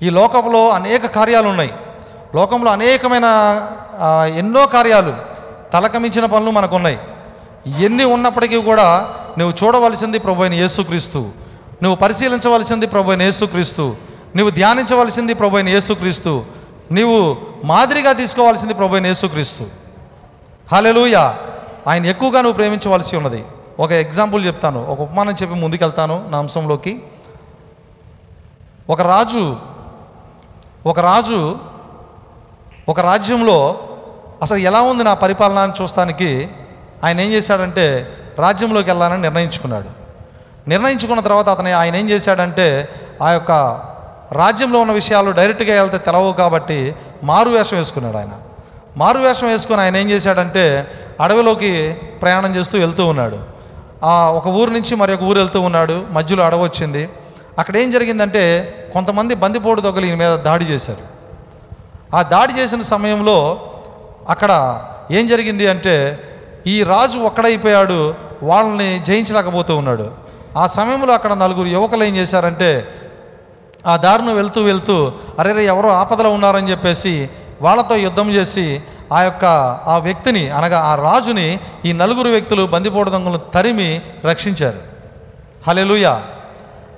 ఈ 0.03 0.11
లోకంలో 0.11 0.69
అనేక 0.69 1.07
కార్యాలు 1.07 1.49
ఉన్నాయి 1.49 1.73
లోకంలో 2.35 2.71
అనేకమైన 2.71 3.27
ఎన్నో 4.37 4.67
కార్యాలు 4.67 5.15
తలకమించిన 5.73 6.25
పనులు 6.25 6.51
మనకు 6.51 6.77
ఉన్నాయి 6.77 6.99
ఎన్ని 7.85 8.05
ఉన్నప్పటికీ 8.05 8.63
కూడా 8.63 9.15
నువ్వు 9.39 9.67
చూడవలసింది 9.67 10.19
ప్రభు 10.19 10.43
అయిన 10.43 10.55
యేసుక్రీస్తు. 10.55 11.19
నువ్వు 11.83 11.95
పరిశీలించవలసింది 11.95 12.87
ప్రభు 12.87 13.11
అయిన 13.11 13.23
యేసుక్రీస్తు. 13.23 13.97
నువ్వు 14.37 14.51
ధ్యానించవలసింది 14.51 15.35
ప్రభు 15.35 15.57
అయిన 15.57 15.69
యేసుక్రీస్తు. 15.69 16.45
నీవు 16.93 17.37
మాదిరిగా 17.65 18.13
తీసుకోవాల్సింది 18.13 18.75
ప్రభు 18.75 18.95
అయిన 18.95 19.07
యేసుక్రీస్తు. 19.07 19.65
హలెలూయ 20.73 21.15
ఆయన 21.87 22.07
ఎక్కువగా 22.07 22.41
నువ్వు 22.41 22.57
ప్రేమించవలసి 22.57 23.17
ఉన్నది. 23.17 23.45
ఒక 23.81 23.93
ఎగ్జాంపుల్ 23.93 24.47
చెప్తాను. 24.47 24.87
ఒక 24.87 25.01
ఉపమానం 25.01 25.35
చెప్పి 25.43 25.57
ముందుకెళ్తాను 25.57 26.25
నా 26.29 26.39
అంశంలోకి. 26.39 27.03
ఒక 28.91 29.01
రాజు 29.01 29.57
ఒక 30.87 31.01
రాజు 31.01 31.59
ఒక 32.89 33.01
రాజ్యంలో 33.01 33.79
అసలు 34.43 34.59
ఎలా 34.59 34.81
ఉంది 34.81 35.05
నా 35.05 35.15
పరిపాలన 35.15 35.59
అని 35.59 35.73
చూస్తానికి 35.83 36.49
ఆయన 37.05 37.21
ఏం 37.21 37.31
చేశాడంటే 37.33 38.09
రాజ్యంలోకి 38.39 38.91
వెళ్ళాలని 38.91 39.23
నిర్ణయించుకున్నాడు. 39.23 39.89
నిర్ణయించుకున్న 40.69 41.21
తర్వాత 41.21 41.49
అతను 41.49 41.73
ఆయన 41.73 41.97
ఏం 41.97 42.11
చేశాడంటే 42.11 42.89
ఆ 43.23 43.31
యొక్క 43.31 43.51
రాజ్యంలో 44.33 44.81
ఉన్న 44.81 44.93
విషయాలు 44.93 45.31
డైరెక్ట్గా 45.31 45.83
వెళ్తే 45.83 45.99
తెలవవు 45.99 46.33
కాబట్టి 46.33 46.95
మారు 47.23 47.51
వేషం 47.51 47.77
వేసుకున్నాడు 47.77 48.17
ఆయన. 48.17 48.33
మారు 48.97 49.19
వేషం 49.19 49.47
వేసుకుని 49.47 49.81
ఆయన 49.81 49.97
ఏం 49.97 50.11
చేశాడంటే 50.11 50.91
అడవిలోకి 51.21 51.93
ప్రయాణం 52.23 52.57
చేస్తూ 52.57 52.79
వెళ్తూ 52.79 53.07
ఉన్నాడు. 53.07 53.39
ఆ 54.05 54.31
ఒక 54.31 54.47
ఊరు 54.47 54.71
నుంచి 54.71 54.95
మరి 54.95 55.15
ఒక 55.15 55.23
ఊరు 55.23 55.39
వెళ్తూ 55.39 55.61
ఉన్నాడు. 55.61 56.07
మధ్యలో 56.11 56.45
అడవి 56.45 56.63
వచ్చింది. 56.63 57.09
అక్కడ 57.59 57.77
ఏం 57.77 57.91
జరిగిందంటే 57.91 58.75
కొంతమంది 58.93 59.35
బందిపోటు 59.35 59.81
దొంగలు 59.81 60.07
ఈయన 60.07 60.17
మీద 60.17 60.37
దాడి 60.37 60.65
చేశారు. 60.65 61.05
ఆ 62.17 62.23
దాడి 62.23 62.53
చేసిన 62.61 62.83
సమయంలో 62.83 63.61
అక్కడ 64.29 64.83
ఏం 65.11 65.27
జరిగింది 65.27 65.69
అంటే 65.69 66.19
ఈ 66.67 66.83
రాజు 66.83 67.19
ఒక్కడైపోయాడు 67.19 68.15
వాళ్ళని 68.43 69.05
జయించలేకపోతూ 69.05 69.77
ఉన్నాడు. 69.77 70.11
ఆ 70.59 70.67
సమయంలో 70.67 71.15
అక్కడ 71.15 71.33
నలుగురు 71.33 71.69
యువకులు 71.69 72.05
ఏం 72.05 72.17
చేశారంటే 72.17 72.89
ఆ 73.87 73.97
దారిను 73.97 74.35
వెళ్తూ 74.35 74.63
వెళ్తూ 74.63 75.13
అరే 75.39 75.53
రే 75.53 75.67
ఎవరో 75.67 75.89
ఆపదలో 75.89 76.31
ఉన్నారని 76.31 76.71
చెప్పేసి 76.71 77.31
వాళ్ళతో 77.63 77.97
యుద్ధం 77.97 78.31
చేసి 78.31 78.81
ఆ 79.13 79.23
యొక్క 79.23 79.45
ఆ 79.87 79.99
వ్యక్తిని 79.99 80.51
అనగా 80.51 80.79
ఆ 80.81 80.95
రాజుని 80.95 81.59
ఈ 81.85 81.93
నలుగురు 81.93 82.29
వ్యక్తులు 82.29 82.67
బందిపోటు 82.67 83.11
దొంగలను 83.11 83.39
తరిమి 83.39 84.03
రక్షించారు. 84.25 84.81
హలెలుయా 85.67 86.23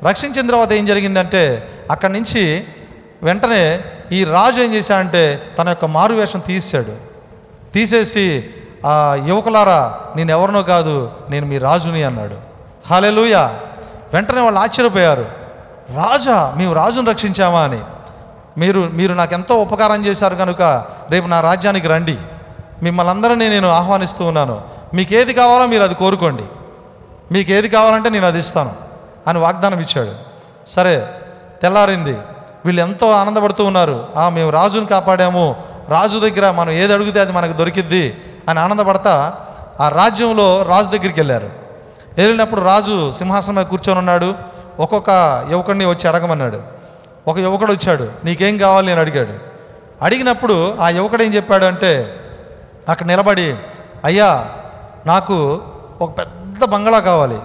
రక్షించిన 0.05 0.49
తర్వాత 0.49 0.73
ఏం 0.73 0.87
జరిగిందంటే 0.87 1.69
అక్కడి 1.91 2.13
నుంచి 2.13 2.65
వెంటనే 3.23 3.85
ఈ 4.13 4.25
రాజు 4.25 4.61
ఏం 4.61 4.75
చేశాడంటే 4.75 5.43
తన 5.59 5.69
యొక్క 5.69 5.85
మారువేషం 5.85 6.39
తీసాడు 6.39 7.13
తీసేసి 7.75 8.51
ఆ 8.87 9.19
యువకులారా 9.27 10.01
నేను 10.17 10.31
ఎవరినో 10.31 10.63
కాదు 10.63 11.11
నేను 11.31 11.47
మీ 11.47 11.59
రాజుని 11.59 12.03
అన్నాడు. 12.03 12.35
హాలెలుయ! 12.87 13.49
వెంటనే 14.15 14.41
వాళ్ళు 14.41 14.61
ఆశ్చర్యపోయారు. 14.61 15.27
రాజా 15.97 16.55
మేము 16.57 16.73
రాజును 16.73 17.11
రక్షించామా 17.11 17.61
అని. 17.61 17.81
మీరు 18.59 18.81
మీరు 18.81 19.13
నాకు 19.13 19.35
ఎంతో 19.35 19.55
ఉపకారం 19.55 20.07
చేశారు 20.07 20.35
కనుక 20.35 20.87
రేపు 21.11 21.27
నా 21.27 21.41
రాజ్యానికి 21.41 21.87
రండి. 21.87 22.19
మిమ్మల్ని 22.83 23.11
అందరినీ 23.11 23.49
నేను 23.49 23.69
ఆహ్వానిస్తూ 23.69 24.25
ఉన్నాను. 24.25 24.61
మీకు 24.95 25.15
ఏది 25.15 25.35
కావాలో 25.35 25.67
మీరు 25.67 25.83
అది 25.83 25.95
కోరుకోండి. 25.95 26.45
మీకు 27.33 27.53
ఏది 27.53 27.69
కావాలంటే 27.69 28.09
నేను 28.11 28.27
అది 28.27 28.39
ఇస్తాను 28.39 28.73
అని 29.27 29.39
వాగ్దానం 29.39 29.81
ఇచ్చాడు. 29.81 30.13
సరే 30.71 31.07
తెల్లారింది. 31.63 32.19
వీళ్ళు 32.67 32.83
ఎంతో 32.83 33.11
ఆనందపడుతూ 33.11 33.65
ఉన్నారు. 33.65 34.07
ఆ 34.17 34.29
మేము 34.29 34.51
రాజుని 34.51 34.87
కాపాడాము. 34.87 35.57
రాజు 35.89 36.19
దగ్గర 36.19 36.51
మనం 36.51 36.71
ఏది 36.71 36.95
అడిగితే 36.95 37.21
అది 37.21 37.33
మనకు 37.33 37.53
దొరికిద్ది 37.53 38.21
అని 38.49 38.61
ఆనందపడతా 38.61 39.35
ఆ 39.81 39.89
రాజ్యంలో 39.89 40.63
రాజు 40.63 40.87
దగ్గరికి 40.87 41.21
వెళ్ళారు. 41.21 41.51
వెళ్ళినప్పుడు 42.19 42.61
రాజు 42.61 43.11
సింహాసనం 43.11 43.55
మీద 43.55 43.65
కూర్చొని 43.65 43.99
ఉన్నాడు. 43.99 44.35
ఒక్కొక్క 44.81 45.09
యువకుడిని 45.51 45.87
వచ్చి 45.87 46.09
అడగమన్నాడు. 46.09 46.63
ఒక 47.29 47.39
యువకుడు 47.39 47.73
వచ్చాడు. 47.73 48.09
నీకేం 48.25 48.59
కావాలి? 48.59 48.93
అని 48.93 49.01
అడిగాడు. 49.01 49.33
అడిగినప్పుడు 50.03 50.77
ఆ 50.81 50.89
యువకుడు 50.89 51.23
ఏం 51.23 51.35
చెప్పాడు 51.35 51.65
అంటే 51.65 52.15
అక్కడ 52.89 53.07
నిలబడి 53.07 53.57
అయ్యా 54.05 54.45
నాకు 55.07 55.61
ఒక 56.01 56.19
పెద్ద 56.19 56.65
బంగళా 56.65 56.99
కావాలి. 56.99 57.39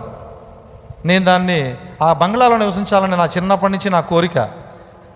నేను 1.05 1.25
దాన్ని 1.25 1.75
ఆ 2.01 2.13
బంగ్లాలో 2.13 2.57
నివసించాలని 2.57 3.17
నా 3.17 3.25
చిన్నప్పటి 3.25 3.71
నుంచి 3.71 3.89
నా 3.89 3.99
కోరిక. 3.99 4.49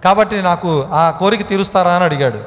కాబట్టి 0.04 0.42
నాకు 0.42 0.88
ఆ 0.92 1.12
కోరిక 1.12 1.48
తీరుస్తారా 1.48 1.94
అని 1.94 2.04
అడిగాడు. 2.04 2.40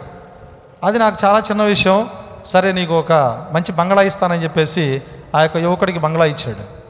అది 0.84 0.98
నాకు 0.98 1.16
చాలా 1.24 1.38
చిన్న 1.38 1.62
విషయం. 1.62 2.08
సరే 2.44 2.72
నీకు 2.72 2.98
ఒక 2.98 3.12
మంచి 3.52 3.72
బంగ్లా 3.72 4.02
ఇస్తానని 4.02 4.42
చెప్పేసి 4.42 5.02
ఆ 5.34 5.42
యొక్క 5.42 5.56
యువకుడికి 5.56 5.98
బంగ్లా 5.98 6.24
ఇచ్చాడు. 6.24 6.84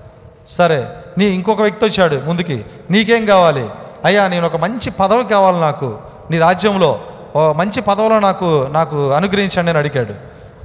సరే 0.48 0.88
నీ 1.18 1.24
ఇంకొక 1.24 1.60
వ్యక్తి 1.60 1.84
వచ్చాడు 1.84 2.22
ముందుకి. 2.26 2.64
నీకేం 2.90 3.26
కావాలి? 3.26 3.70
అయ్యా 4.04 4.28
నేను 4.28 4.46
ఒక 4.46 4.56
మంచి 4.56 4.90
పదవి 4.90 5.24
కావాలి 5.24 5.60
నాకు. 5.60 5.98
నీ 6.30 6.38
రాజ్యంలో 6.38 7.00
ఓ 7.36 7.52
మంచి 7.52 7.80
పదవిలో 7.80 8.18
నాకు 8.18 8.68
నాకు 8.70 9.10
అనుగ్రహించండి 9.10 9.70
అని 9.70 9.78
అడిగాడు. 9.78 10.14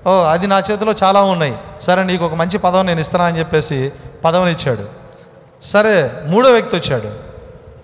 ఓ 0.10 0.24
అది 0.24 0.48
నా 0.48 0.60
చేతిలో 0.60 0.94
చాలా 1.04 1.22
ఉన్నాయి. 1.22 1.58
సరే 1.82 2.04
నీకు 2.04 2.26
ఒక 2.26 2.34
మంచి 2.34 2.58
పదవి 2.58 2.84
నేను 2.84 3.00
ఇస్తానని 3.00 3.28
అని 3.28 3.40
చెప్పేసి 3.40 3.92
పదవిని 4.26 4.52
ఇచ్చాడు. 4.52 4.99
సరే 5.64 6.12
మూడో 6.26 6.52
వ్యక్తి 6.52 6.76
వచ్చాడు. 6.76 7.12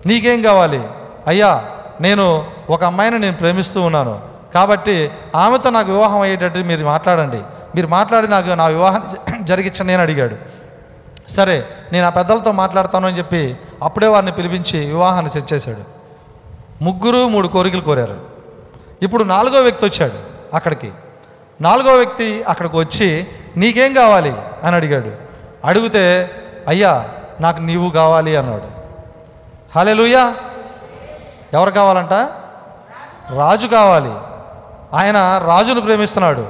నీకేం 0.08 0.42
కావాలి? 0.42 0.82
అయ్యా 1.26 1.64
నేను 2.00 2.46
ఒక 2.70 2.84
అమ్మాయిని 2.84 3.18
నేను 3.18 3.36
ప్రేమిస్తూ 3.36 3.82
ఉన్నాను. 3.82 4.20
కాబట్టి 4.54 5.10
ఆమెతో 5.36 5.70
నాకు 5.70 5.92
వివాహం 5.92 6.20
అయ్యేటట్టు 6.20 6.58
మీరు 6.58 6.84
మాట్లాడండి. 6.84 7.38
మీరు 7.74 7.86
మాట్లాడి 7.86 8.28
నాకు 8.28 8.48
నా 8.48 8.66
వివాహం 8.66 9.02
జరిగించండి 9.44 9.92
అని 9.92 10.02
అడిగాడు. 10.02 10.36
సరే 11.28 11.64
నేను 11.92 12.06
ఆ 12.06 12.08
పెద్దలతో 12.08 12.52
మాట్లాడతాను 12.52 13.06
అని 13.06 13.18
చెప్పి 13.18 13.56
అప్పుడే 13.82 14.06
వారిని 14.06 14.32
పిలిపించి 14.32 14.86
వివాహాన్ని 14.86 15.30
సెట్ 15.30 15.52
చేశాడు. 15.52 15.96
ముగ్గురు 16.84 17.28
మూడు 17.28 17.48
కోరికలు 17.48 17.80
కోరారు. 17.80 18.20
ఇప్పుడు 19.02 19.24
నాలుగో 19.24 19.60
వ్యక్తి 19.60 19.86
వచ్చాడు 19.86 20.12
అక్కడికి. 20.56 20.90
నాలుగో 21.60 21.94
వ్యక్తి 21.94 22.42
అక్కడికి 22.42 22.76
వచ్చి 22.76 23.26
నీకేం 23.56 23.94
కావాలి? 23.94 24.32
అని 24.64 24.76
అడిగాడు. 24.76 25.10
అడిగితే 25.64 26.30
అయ్యా 26.68 27.08
నాకు 27.40 27.60
నీవు 27.60 27.90
కావాలి 27.90 28.36
అన్నాడు. 28.36 28.76
హలెలుయా 29.78 30.34
ఎవరు 31.54 31.70
కావాలంట? 31.70 32.12
రాజు 33.38 33.66
కావాలి. 33.66 34.12
ఆయన 34.94 35.42
రాజును 35.46 35.80
ప్రేమిస్తున్నాడు. 35.80 36.46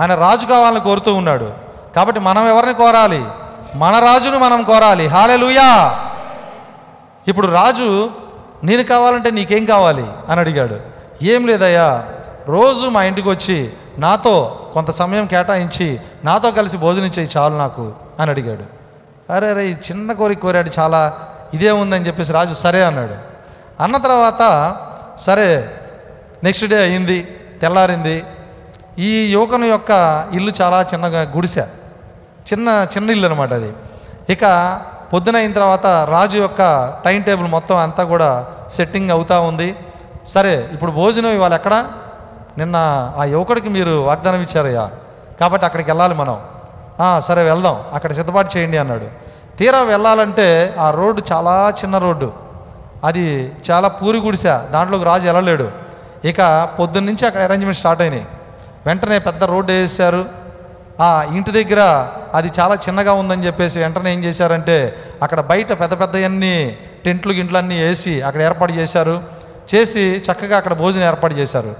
ఆయన 0.00 0.14
రాజు 0.14 0.46
కావాలని 0.46 0.80
కోరుతూ 0.80 1.14
ఉన్నాడు. 1.14 1.52
కాబట్టి 1.96 2.20
మనం 2.20 2.48
ఎవరిని 2.48 2.74
కోరాలి? 2.74 3.24
మన 3.74 3.98
రాజును 3.98 4.38
మనం 4.38 4.62
కోరాలి. 4.62 5.06
హాలే 5.06 5.36
లూయా 5.36 5.98
ఇప్పుడు 7.28 7.46
రాజు 7.46 8.10
నేను 8.64 8.82
కావాలంటే 8.82 9.30
నీకేం 9.30 9.64
కావాలి? 9.64 10.06
అని 10.28 10.40
అడిగాడు. 10.40 10.80
ఏం 11.22 11.46
లేదయ్యా. 11.46 12.04
రోజు 12.48 12.86
మా 12.86 13.04
ఇంటికి 13.04 13.28
వచ్చి 13.28 13.72
నాతో 13.98 14.58
కొంత 14.72 14.90
సమయం 14.90 15.26
కేటాయించి 15.26 16.00
నాతో 16.24 16.50
కలిసి 16.50 16.76
భోజనం 16.76 17.06
చేయి 17.06 17.28
చాలు 17.36 17.54
నాకు 17.54 17.92
అని 18.20 18.30
అడిగాడు. 18.30 18.81
అరే 19.32 19.50
అరే 19.50 19.66
ఈ 19.66 19.72
చిన్న 19.72 20.12
కోరిక 20.12 20.38
కోరాడు 20.38 20.70
చాలా 20.78 21.12
ఇదే 21.54 21.70
ఉందని 21.70 22.06
చెప్పేసి 22.06 22.32
రాజు 22.32 22.54
సరే 22.54 22.84
అన్నాడు. 22.84 23.14
అన్న 23.82 23.96
తర్వాత 23.96 24.76
సరే 25.20 25.74
నెక్స్ట్ 26.44 26.68
డే 26.68 26.76
అయింది 26.76 27.38
తెల్లారింది. 27.60 28.24
ఈ 28.98 29.32
యువకుని 29.32 29.68
యొక్క 29.68 29.90
ఇల్లు 30.32 30.52
చాలా 30.62 30.86
చిన్నగా 30.94 31.22
గుడిసె 31.22 31.62
చిన్న 32.52 32.86
చిన్న 32.96 33.10
ఇల్లు 33.10 33.26
అనమాట 33.26 33.52
అది. 33.52 33.72
ఇక 34.30 34.44
పొద్దున 35.12 35.36
అయిన 35.36 35.52
తర్వాత 35.52 35.86
రాజు 35.86 36.38
యొక్క 36.38 36.92
టైం 37.04 37.22
టేబుల్ 37.22 37.48
మొత్తం 37.50 37.76
అంతా 37.76 38.04
కూడా 38.04 38.46
సెట్టింగ్ 38.70 39.10
అవుతూ 39.10 39.42
ఉంది. 39.42 39.76
సరే 40.26 40.68
ఇప్పుడు 40.72 40.92
భోజనం 40.92 41.28
ఇవాళ 41.28 41.54
ఎక్కడ? 41.54 41.84
నిన్న 42.58 42.76
ఆ 43.16 43.24
యువకుడికి 43.24 43.68
మీరు 43.68 43.90
వాగ్దానం 43.90 44.40
ఇచ్చారయ్యా. 44.42 44.90
కాబట్టి 45.40 45.66
అక్కడికి 45.66 45.90
వెళ్ళాలి 45.90 46.14
మనం. 46.14 46.40
సరే 47.20 47.44
వెళ్దాం 47.44 47.80
అక్కడ 47.92 48.12
సిద్ధపాటు 48.12 48.58
చేయండి 48.58 48.78
అన్నాడు. 48.78 49.04
తీరా 49.58 49.82
వెళ్ళాలంటే 49.82 50.74
ఆ 50.78 50.90
రోడ్డు 50.90 51.22
చాలా 51.32 51.74
చిన్న 51.84 51.98
రోడ్డు. 51.98 52.32
అది 53.04 53.52
చాలా 53.70 53.88
పూరి 53.88 54.18
గుడిస 54.18 54.46
దాంట్లోకి 54.46 55.04
రాజు 55.04 55.26
వెళ్ళలేడు. 55.26 55.70
ఇక 56.24 56.68
పొద్దున్న 56.78 57.06
నుంచి 57.06 57.26
అక్కడ 57.26 57.42
అరేంజ్మెంట్ 57.42 57.76
స్టార్ట్ 57.76 58.02
అయినాయి. 58.02 58.26
వెంటనే 58.86 59.18
పెద్ద 59.18 59.44
రోడ్డు 59.44 59.72
వేసారు 59.72 60.24
ఆ 61.00 61.22
ఇంటి 61.22 61.50
దగ్గర 61.50 62.08
అది 62.34 62.50
చాలా 62.60 62.74
చిన్నగా 62.74 63.12
ఉందని 63.12 63.46
చెప్పేసి 63.46 63.78
వెంటనే 63.78 64.12
ఏం 64.12 64.24
చేశారంటే 64.24 64.94
అక్కడ 65.22 65.40
బయట 65.40 65.80
పెద్ద 65.80 66.00
పెద్దవన్నీ 66.00 66.78
టెంట్లు 67.04 67.32
గింట్లు 67.32 67.58
అన్నీ 67.58 67.82
వేసి 67.82 68.22
అక్కడ 68.22 68.42
ఏర్పాటు 68.42 68.72
చేశారు. 68.72 69.22
చేసి 69.74 70.22
చక్కగా 70.32 70.56
అక్కడ 70.56 70.72
భోజనం 70.72 71.06
ఏర్పాటు 71.06 71.34
చేశారు. 71.34 71.74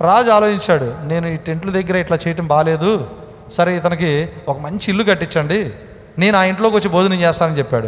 రాజు 0.00 0.30
ఆలోచించాడు 0.30 0.94
నేను 1.02 1.26
ఈ 1.26 1.36
టెంట్ల 1.36 1.70
దగ్గర 1.70 1.96
ఇట్లా 1.96 2.18
చేయటం 2.28 2.46
బాగాలేదు 2.46 3.06
సరే 3.50 3.76
ఇతనికి 3.76 4.28
ఒక 4.48 4.58
మంచి 4.58 4.86
ఇల్లు 4.88 5.04
కట్టించండి. 5.04 5.72
నేను 6.18 6.38
ఆ 6.38 6.42
ఇంట్లోకి 6.42 6.76
వచ్చి 6.76 6.88
భోజనం 6.88 7.20
చేస్తానని 7.20 7.58
చెప్పాడు. 7.58 7.86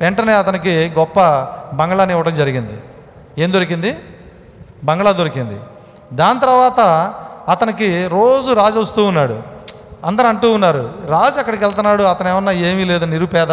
వెంటనే 0.00 0.32
అతనికి 0.32 0.92
గొప్ప 0.98 1.20
బంగ్లాని 1.72 2.12
ఇవ్వడం 2.12 2.34
జరిగింది. 2.34 2.78
ఏం 3.38 3.52
దొరికింది? 3.52 3.96
బంగ్లా 4.84 5.12
దొరికింది. 5.12 5.56
దాని 6.12 6.40
తర్వాత 6.40 6.80
అతనికి 7.48 8.06
రోజు 8.06 8.52
రాజు 8.52 8.78
వస్తూ 8.78 9.04
ఉన్నాడు. 9.04 9.42
అందరు 10.04 10.26
అంటూ 10.26 10.52
ఉన్నారు 10.52 10.94
రాజు 11.08 11.38
అక్కడికి 11.38 11.64
వెళ్తున్నాడు 11.64 12.02
అతను 12.02 12.28
ఏమన్నా 12.28 12.52
ఏమీ 12.52 12.84
లేదు 12.84 13.04
నిరుపేద 13.04 13.52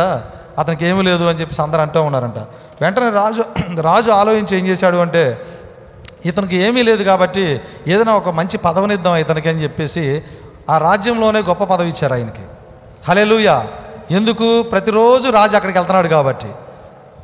అతనికి 0.60 0.86
ఏమీ 0.86 1.02
లేదు 1.02 1.24
అని 1.24 1.40
చెప్పేసి 1.40 1.62
అందరు 1.62 1.82
అంటూ 1.82 2.02
ఉన్నారంట. 2.02 2.38
వెంటనే 2.82 3.10
రాజు 3.10 3.44
రాజు 3.82 4.12
ఆలోచించి 4.12 4.58
ఏం 4.58 4.68
చేశాడు 4.68 4.98
అంటే 4.98 5.42
ఇతనికి 6.26 6.56
ఏమీ 6.56 6.84
లేదు 6.84 7.04
కాబట్టి 7.04 7.62
ఏదైనా 7.88 8.14
ఒక 8.14 8.30
మంచి 8.30 8.58
పదవనిద్దాం 8.58 9.16
ఇతనికి 9.16 9.50
అని 9.50 9.64
చెప్పేసి 9.64 10.24
ఆ 10.70 10.78
రాజ్యంలోనే 10.78 11.40
గొప్ప 11.40 11.64
పదవి 11.64 11.90
ఇచ్చారు 11.90 12.14
ఆయనకి. 12.14 12.42
హలెలుయ 13.08 13.62
ఎందుకు? 14.12 14.64
ప్రతిరోజు 14.64 15.30
రాజు 15.30 15.56
అక్కడికి 15.56 15.80
వెళ్తున్నాడు 15.80 16.08
కాబట్టి. 16.08 16.48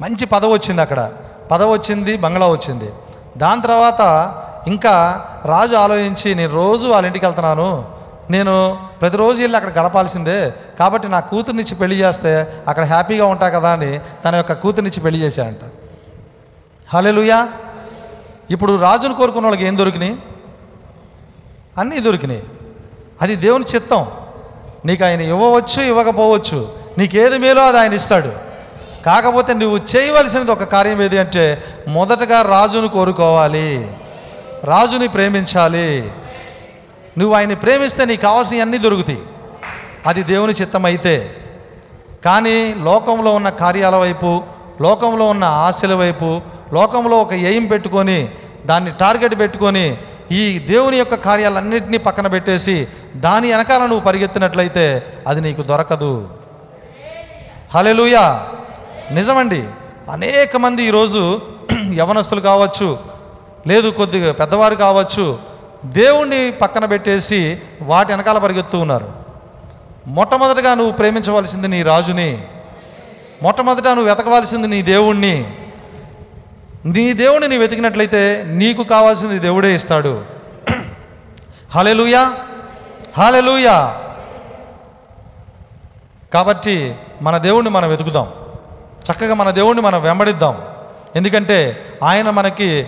మంచి 0.02 0.26
పదవి 0.26 0.54
వచ్చింది 0.54 0.82
అక్కడ. 0.82 1.12
పదవి 1.52 1.72
వచ్చింది 1.72 2.18
బంగ్లా 2.18 2.48
వచ్చింది. 2.48 2.94
దాని 3.38 3.62
తర్వాత 3.62 4.34
ఇంకా 4.68 5.26
రాజు 5.46 5.76
ఆలోచించి 5.76 6.36
నేను 6.36 6.56
రోజు 6.56 6.88
వాళ్ళ 6.88 7.06
ఇంటికి 7.06 7.26
వెళ్తున్నాను. 7.26 7.86
నేను 8.30 8.78
ప్రతిరోజు 9.02 9.42
వెళ్ళి 9.42 9.58
అక్కడ 9.58 9.84
గడపాల్సిందే. 9.84 10.54
కాబట్టి 10.80 11.08
నా 11.08 11.20
కూతురునిచ్చి 11.20 11.76
పెళ్ళి 11.76 11.96
చేస్తే 12.00 12.54
అక్కడ 12.68 12.86
హ్యాపీగా 12.86 13.26
ఉంటా 13.26 13.50
కదా 13.50 13.70
అని 13.70 14.00
తన 14.26 14.36
యొక్క 14.36 14.54
కూతురునిచ్చి 14.54 15.04
పెళ్ళి 15.04 15.22
చేశాడంట. 15.22 15.72
హలెలుయా 16.94 17.50
ఇప్పుడు 18.52 18.76
రాజును 18.76 19.14
కోరుకున్న 19.14 19.48
వాళ్ళకి 19.48 19.66
ఏం 19.66 19.78
దొరికినాయి? 19.78 20.20
అన్నీ 21.78 22.00
దొరికినాయి. 22.00 22.44
అది 23.24 23.36
దేవుని 23.36 23.64
చిత్తం. 23.76 24.08
నీకు 24.86 25.06
ఆయన 25.06 25.22
ఇవ్వవచ్చు 25.22 25.84
ఇవ్వకపోవచ్చు. 25.84 26.72
నీకేది 26.98 27.38
మేలో 27.38 27.68
అది 27.68 27.78
ఆయన 27.78 27.94
ఇస్తాడు. 27.94 28.32
కాకపోతే 29.06 29.54
నువ్వు 29.54 29.80
చేయవలసినది 29.96 30.52
ఒక 30.52 30.64
కార్యం 30.64 31.02
ఏది 31.02 31.18
అంటే 31.18 31.64
మొదటగా 31.88 32.42
రాజును 32.42 32.88
కోరుకోవాలి. 32.88 33.92
రాజుని 34.64 35.08
ప్రేమించాలి. 35.08 36.12
నువ్వు 37.18 37.36
ఆయన్ని 37.36 37.56
ప్రేమిస్తే 37.56 38.06
నీకు 38.06 38.22
కావాల్సినవి 38.22 38.62
అన్నీ 38.62 38.78
దొరుకుతాయి. 38.78 39.22
అది 40.08 40.24
దేవుని 40.24 40.54
చిత్తం 40.54 40.86
అయితే. 40.86 41.36
కానీ 42.26 42.74
లోకంలో 42.74 43.34
ఉన్న 43.34 43.50
కార్యాల 43.50 43.96
వైపు 43.96 44.44
లోకంలో 44.82 45.26
ఉన్న 45.26 45.44
ఆశల 45.44 45.94
వైపు 45.94 46.42
లోకంలో 46.74 47.18
ఒక 47.18 47.34
ఎయిమ్ 47.34 47.72
పెట్టుకొని 47.72 48.30
దాన్ని 48.66 48.92
టార్గెట్ 49.00 49.40
పెట్టుకొని 49.40 49.98
ఈ 50.34 50.60
దేవుని 50.60 50.98
యొక్క 50.98 51.16
కార్యాలన్నింటినీ 51.16 51.98
పక్కన 51.98 52.28
పెట్టేసి 52.28 52.88
దాని 53.16 53.52
వెనకాల 53.52 53.82
నువ్వు 53.82 54.00
పరిగెత్తినట్లయితే 54.00 55.04
అది 55.28 55.42
నీకు 55.42 55.62
దొరకదు. 55.62 56.30
హలెలుయా 57.74 58.50
నిజమండి. 59.12 59.64
అనేక 60.12 60.58
మంది 60.58 60.84
ఈరోజు 60.84 61.42
యవనస్తులు 61.94 62.42
కావచ్చు 62.42 63.00
లేదు 63.68 63.90
కొద్దిగా 63.90 64.32
పెద్దవారు 64.32 64.76
కావచ్చు 64.76 65.40
దేవుణ్ణి 65.86 66.52
పక్కన 66.52 66.86
పెట్టేసి 66.86 67.60
వాటి 67.82 68.12
వెనకాల 68.12 68.38
పరిగెత్తు 68.38 68.78
ఉన్నారు. 68.78 69.12
మొట్టమొదటగా 70.08 70.74
నువ్వు 70.74 70.94
ప్రేమించవలసింది 70.94 71.68
నీ 71.68 71.84
రాజుని. 71.84 72.42
మొట్టమొదట 73.44 73.88
నువ్వు 73.88 74.06
వెతకవలసింది 74.06 74.68
నీ 74.68 74.82
దేవుణ్ణి. 74.82 75.54
నీ 76.86 77.14
దేవుని 77.14 77.48
నీ 77.48 77.58
వెతికినట్లయితే 77.58 78.44
నీకు 78.48 78.84
కావాల్సింది 78.84 79.40
దేవుడే 79.40 79.74
ఇస్తాడు. 79.74 80.26
హాలెలుయా 81.72 82.34
హాలెలుయా 83.18 83.96
కాబట్టి 86.34 86.96
మన 87.22 87.38
దేవుణ్ణి 87.38 87.72
మనం 87.72 87.90
వెతుకుదాం. 87.90 88.28
చక్కగా 89.12 89.34
మన 89.34 89.52
దేవుణ్ణి 89.52 89.82
మనం 89.82 90.02
వెంబడిద్దాం. 90.02 90.62
ఎందుకంటే 91.16 91.86
ఆయన 92.04 92.30
మనకి 92.30 92.88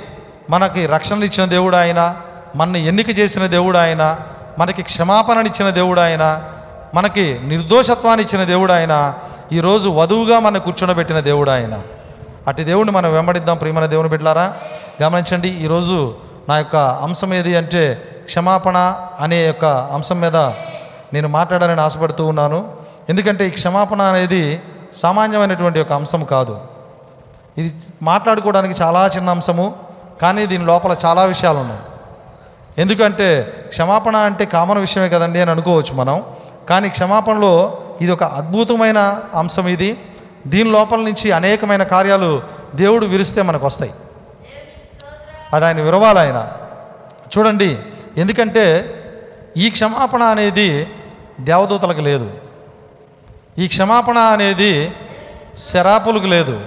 మనకి 0.50 0.86
రక్షణ 0.86 1.24
ఇచ్చిన 1.24 1.50
దేవుడు 1.50 1.76
ఆయన 1.76 2.16
మనని 2.56 2.88
ఎన్నిక 2.88 3.20
చేసిన 3.20 3.48
దేవుడు 3.48 3.78
ఆయన 3.78 4.18
మనకి 4.60 4.84
క్షమాపణనిచ్చిన 4.84 5.70
దేవుడు 5.70 6.00
ఆయన 6.00 6.52
మనకి 6.94 7.40
నిర్దోషత్వాన్ని 7.44 8.26
ఇచ్చిన 8.26 8.44
దేవుడు 8.44 8.74
ఆయన 8.74 9.14
ఈరోజు 9.52 9.90
వధువుగా 9.90 10.40
మన 10.40 10.58
కూర్చొనబెట్టిన 10.58 11.20
దేవుడు 11.20 11.52
ఆయన 11.52 11.82
అటు 12.48 12.62
దేవుడిని 12.62 12.92
మనం 12.92 13.14
వెంబడిద్దాం 13.14 13.58
ప్రియమైన 13.58 13.86
దేవుని 13.86 14.10
బిడ్డలారా. 14.10 14.54
గమనించండి 15.04 15.50
ఈరోజు 15.50 16.16
నా 16.50 16.58
యొక్క 16.58 16.76
అంశం 16.76 17.34
ఏది 17.34 17.56
అంటే 17.56 18.04
క్షమాపణ 18.26 18.78
అనే 19.20 19.46
యొక్క 19.46 19.66
అంశం 19.66 20.22
మీద 20.22 20.36
నేను 21.14 21.28
మాట్లాడాలని 21.28 21.82
ఆశపడుతూ 21.82 22.26
ఉన్నాను. 22.26 22.60
ఎందుకంటే 23.10 23.48
ఈ 23.48 23.50
క్షమాపణ 23.50 24.02
అనేది 24.02 24.62
సామాన్యమైనటువంటి 24.94 25.80
ఒక 25.80 25.92
అంశం 25.92 26.24
కాదు. 26.24 26.58
ఇది 27.58 27.76
మాట్లాడుకోవడానికి 28.02 28.82
చాలా 28.82 29.08
చిన్న 29.08 29.30
అంశము 29.30 29.76
కానీ 30.22 30.46
దీని 30.46 30.66
లోపల 30.66 30.96
చాలా 31.06 31.24
విషయాలు 31.24 31.58
ఉన్నాయి. 31.58 31.80
ఎందుకంటే 32.78 33.28
క్షమాపణ 33.68 34.16
అంటే 34.16 34.46
కామన్ 34.46 34.80
విషయమే 34.80 35.10
కదండి 35.10 35.42
అని 35.42 35.52
అనుకోవచ్చు 35.52 35.94
మనం. 35.94 36.24
కానీ 36.70 36.90
క్షమాపణలో 36.90 37.78
ఇది 38.02 38.12
ఒక 38.12 38.24
అద్భుతమైన 38.24 39.22
అంశం 39.36 39.68
ఇది. 39.68 39.98
దీని 40.48 40.72
లోపల 40.72 41.00
నుంచి 41.00 41.32
అనేకమైన 41.32 41.84
కార్యాలు 41.84 42.44
దేవుడు 42.76 43.06
విరిస్తే 43.06 43.42
మనకు 43.42 43.66
వస్తాయి. 43.66 43.94
అది 45.54 45.66
ఆయన 45.66 45.82
విరవాలి 45.82 46.20
ఆయన. 46.20 46.52
చూడండి 47.38 47.78
ఎందుకంటే 48.18 48.92
ఈ 49.58 49.70
క్షమాపణ 49.70 50.24
అనేది 50.24 50.88
దేవదూతలకు 51.40 52.02
లేదు. 52.02 52.32
ఈ 53.58 53.68
క్షమాపణ 53.68 54.18
అనేది 54.18 54.94
శరాపులకు 55.58 56.26
లేదు 56.26 56.62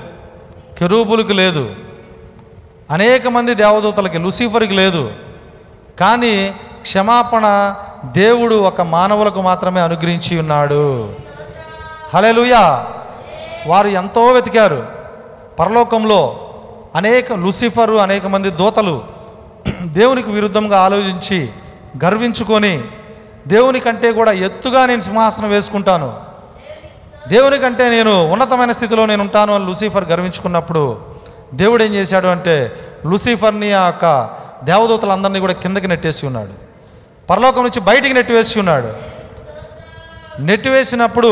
కెరూపులకు 0.78 1.32
లేదు. 1.32 1.74
అనేక 2.90 3.26
మంది 3.26 3.54
దేవదూతలకి 3.54 4.18
లూసిఫర్కి 4.18 4.74
లేదు. 4.74 5.12
కానీ 6.00 6.54
క్షమాపణ 6.80 7.74
దేవుడు 8.04 8.54
ఒక 8.54 8.80
మానవులకు 8.80 9.42
మాత్రమే 9.42 9.80
అనుగ్రహించి 9.80 10.38
ఉన్నాడు. 10.38 11.14
హలెలుయా 12.14 12.86
వారు 13.68 13.88
ఎంతో 14.00 14.22
వెతికారు. 14.32 14.80
పరలోకంలో 15.58 16.20
అనేక 16.94 17.32
లూసిఫరు 17.32 17.96
అనేక 17.96 18.26
మంది 18.26 18.50
దూతలు 18.50 18.94
దేవునికి 19.82 20.30
విరుద్ధంగా 20.30 20.78
ఆలోచించి 20.80 21.38
గర్వించుకొని 22.04 22.84
దేవుని 23.46 23.80
కంటే 23.80 24.12
కూడా 24.12 24.32
ఎత్తుగా 24.32 24.86
నేను 24.86 25.00
సింహాసనం 25.00 25.50
వేసుకుంటాను. 25.50 26.08
దేవుని 27.28 27.58
కంటే 27.58 27.88
నేను 27.88 28.32
ఉన్నతమైన 28.32 28.72
స్థితిలో 28.72 29.06
నేను 29.06 29.22
ఉంటాను 29.22 29.54
అని 29.54 29.66
లూసిఫర్ 29.66 30.04
గర్వించుకున్నప్పుడు 30.04 30.84
దేవుడు 31.54 31.82
ఏం 31.84 31.94
చేశాడు 31.94 32.26
అంటే 32.26 32.72
లూసిఫర్ని 33.06 33.72
ఆ 33.72 33.84
యొక్క 33.86 34.06
దేవదూతలందరినీ 34.64 35.40
కూడా 35.40 35.52
కిందకి 35.52 35.88
నెట్టేసి 35.88 36.26
ఉన్నాడు. 36.26 36.54
పరలోకం 37.30 37.62
నుంచి 37.62 37.80
బయటికి 37.80 38.14
నెట్టివేసి 38.14 38.58
ఉన్నాడు. 38.58 38.90
నెట్టివేసినప్పుడు 40.42 41.30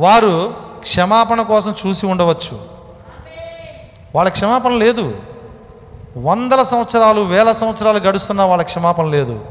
వారు 0.00 0.34
క్షమాపణ 0.84 1.42
కోసం 1.42 1.74
చూసి 1.86 2.06
ఉండవచ్చు. 2.06 2.60
వాళ్ళ 4.14 4.30
క్షమాపణ 4.30 4.70
లేదు. 4.70 5.16
వందల 6.16 6.62
సంవత్సరాలు 6.62 7.20
వేల 7.20 7.52
సంవత్సరాలు 7.52 7.98
గడుస్తున్నా 7.98 8.44
వాళ్ళ 8.44 8.62
క్షమాపణ 8.62 9.04
లేదు. 9.04 9.44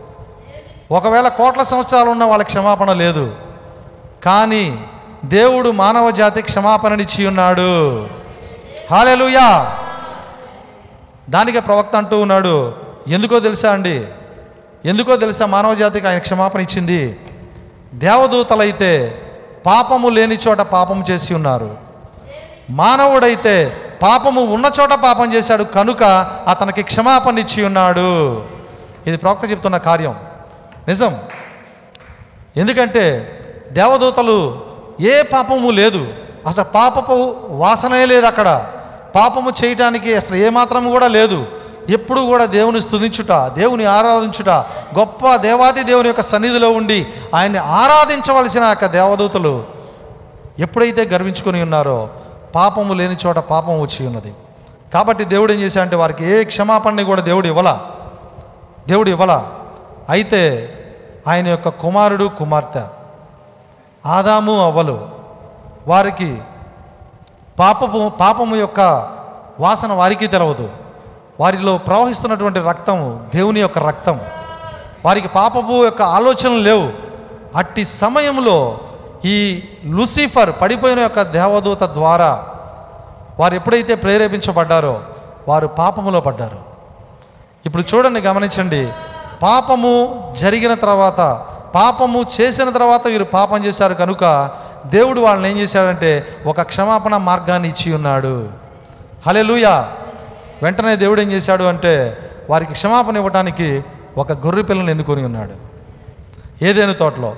ఒకవేళ 0.92 1.28
కోట్ల 1.28 1.64
సంవత్సరాలు 1.64 2.10
ఉన్న 2.10 2.24
వాళ్ళ 2.24 2.44
క్షమాపణ 2.44 2.94
లేదు. 2.94 3.36
కానీ 4.24 4.86
దేవుడు 5.26 5.70
మానవ 5.70 6.12
జాతి 6.12 6.42
క్షమాపణనిచ్చి 6.42 7.28
ఉన్నాడు. 7.28 8.04
హాలెలుయా 8.92 9.78
దానికి 11.30 11.60
ప్రవక్త 11.62 11.96
అంటూ 11.96 12.22
ఉన్నాడు 12.22 12.74
ఎందుకో 13.08 13.40
తెలుసా 13.40 13.72
అండి? 13.72 14.06
ఎందుకో 14.86 15.16
తెలుసా 15.16 15.46
మానవ 15.46 15.74
జాతికి 15.74 16.08
ఆయన 16.08 16.18
క్షమాపణ 16.18 16.62
ఇచ్చింది? 16.62 17.20
దేవదూతలైతే 17.94 19.20
పాపము 19.66 20.10
లేని 20.10 20.38
చోట 20.48 20.58
పాపం 20.58 21.04
చేసి 21.10 21.34
ఉన్నారు. 21.34 21.76
మానవుడైతే 22.70 23.78
పాపము 24.02 24.42
ఉన్న 24.42 24.72
చోట 24.82 24.94
పాపం 24.94 25.34
చేశాడు 25.34 25.64
కనుక 25.64 26.04
అతనికి 26.48 26.82
క్షమాపణ 26.82 27.40
ఇచ్చి 27.40 27.66
ఉన్నాడు. 27.66 28.44
ఇది 29.08 29.18
ప్రవక్త 29.18 29.52
చెప్తున్న 29.52 29.78
కార్యం. 29.78 30.16
నిజం. 30.88 31.18
ఎందుకంటే 32.58 33.30
దేవదూతలు 33.72 34.66
ఏ 35.02 35.22
పాపము 35.22 35.72
లేదు. 35.72 36.08
అసలు 36.48 36.64
పాపపు 36.64 37.36
వాసనే 37.50 38.06
లేదు 38.06 38.26
అక్కడ. 38.26 38.68
పాపము 39.16 39.52
చేయటానికి 39.66 40.16
అసలు 40.16 40.38
ఏమాత్రము 40.38 40.90
కూడా 40.90 41.08
లేదు. 41.08 41.46
ఎప్పుడు 41.90 42.22
కూడా 42.22 42.46
దేవుని 42.46 42.82
స్థుతించుట 42.82 43.32
దేవుని 43.32 43.86
ఆరాధించుట 43.86 44.50
గొప్ప 45.00 45.36
దేవాది 45.36 45.84
దేవుని 45.84 46.08
యొక్క 46.08 46.22
సన్నిధిలో 46.22 46.72
ఉండి 46.72 47.08
ఆయన్ని 47.36 47.60
ఆరాధించవలసిన 47.60 48.64
యొక్క 48.64 48.86
దేవదూతలు 48.86 49.64
ఎప్పుడైతే 50.60 51.02
గర్వించుకొని 51.04 51.62
ఉన్నారో 51.62 52.10
పాపము 52.56 52.94
లేని 52.94 53.16
చోట 53.26 53.38
పాపం 53.38 53.82
వచ్చి 53.82 54.08
ఉన్నది. 54.08 54.34
కాబట్టి 54.94 55.24
దేవుడు 55.24 55.54
ఏం 55.54 55.60
చేశాడంటే 55.60 55.96
వారికి 55.96 56.26
ఏ 56.26 56.44
క్షమాపణని 56.44 57.04
కూడా 57.04 57.22
దేవుడు 57.22 57.48
ఇవ్వలా. 57.48 57.86
దేవుడు 58.88 59.10
ఇవ్వలా. 59.10 59.52
అయితే 60.10 60.70
ఆయన 61.28 61.48
యొక్క 61.48 61.70
కుమారుడు 61.70 62.32
కుమార్తె 62.40 62.82
ఆదాము 64.06 64.66
అవ్వలు. 64.66 65.10
వారికి 65.88 66.42
పాపము 67.60 68.12
పాపము 68.20 68.56
యొక్క 68.56 68.80
వాసన 69.60 69.94
వారికి 69.94 70.28
తెలవదు. 70.28 70.70
వారిలో 71.44 71.78
ప్రవహిస్తున్నటువంటి 71.78 72.60
రక్తము 72.60 73.26
దేవుని 73.36 73.60
యొక్క 73.60 73.80
రక్తం. 73.80 74.20
వారికి 75.06 75.28
పాపపు 75.28 75.86
యొక్క 75.86 76.02
ఆలోచనలు 76.02 76.60
లేవు. 76.60 76.92
అట్టి 77.56 77.84
సమయంలో 77.84 78.80
ఈ 79.26 79.64
లూసిఫర్ 79.86 80.52
పడిపోయిన 80.62 81.00
యొక్క 81.00 81.22
దేవదూత 81.22 81.84
ద్వారా 81.84 82.46
వారు 83.40 83.56
ఎప్పుడైతే 83.56 83.96
ప్రేరేపించబడ్డారో 83.96 85.02
వారు 85.48 85.68
పాపములో 85.68 86.22
పడ్డారు. 86.22 86.60
ఇప్పుడు 87.66 87.84
చూడండి 87.96 88.20
గమనించండి. 88.20 88.94
పాపము 89.42 89.94
జరిగిన 90.38 90.74
తర్వాత 90.74 91.46
పాపము 91.76 92.26
చేసిన 92.42 92.70
తర్వాత 92.70 93.08
వీరు 93.08 93.24
పాపం 93.24 93.66
చేశారు 93.66 93.94
కనుక 93.94 94.52
దేవుడు 94.86 95.22
వాళ్ళని 95.22 95.52
ఏం 95.52 95.58
చేశాడంటే 95.58 96.12
ఒక 96.46 96.62
క్షమాపణ 96.62 97.18
మార్గాన్ని 97.18 97.70
ఇచ్చి 97.70 97.96
ఉన్నాడు. 97.96 98.48
హలెలుయా 99.28 99.92
వెంటనే 100.64 100.96
దేవుడు 100.96 101.22
ఏం 101.22 101.32
చేశాడు 101.32 101.64
అంటే 101.64 101.94
వారికి 102.50 102.72
క్షమాపణ 102.72 103.16
ఇవ్వడానికి 103.18 103.70
ఒక 104.18 104.32
గొర్రె 104.32 104.64
పిల్లని 104.64 104.92
ఎన్నుకొని 104.92 105.24
ఉన్నాడు. 105.26 105.56
ఏదైనా 106.66 106.94
తోటలో? 106.94 107.36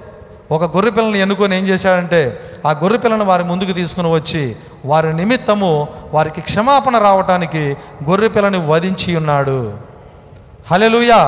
ఒక 0.51 0.63
గొర్రె 0.75 0.91
పిల్లని 0.91 1.19
ఎన్నుకొని 1.19 1.57
ఏం 1.57 1.63
చేశాడంటే 1.63 2.21
ఆ 2.67 2.71
గొర్రె 2.71 2.97
పిల్లను 2.97 3.25
వారి 3.25 3.43
ముందుకు 3.43 3.71
తీసుకుని 3.71 4.11
వచ్చి 4.13 4.55
వారి 4.85 5.13
నిమిత్తము 5.13 5.87
వారికి 6.13 6.41
క్షమాపణ 6.41 6.97
రావటానికి 6.97 7.63
గొర్రె 8.09 8.27
పిల్లని 8.27 8.59
వధించి 8.67 9.15
ఉన్నాడు. 9.15 9.73
హలెలుయా 10.71 11.21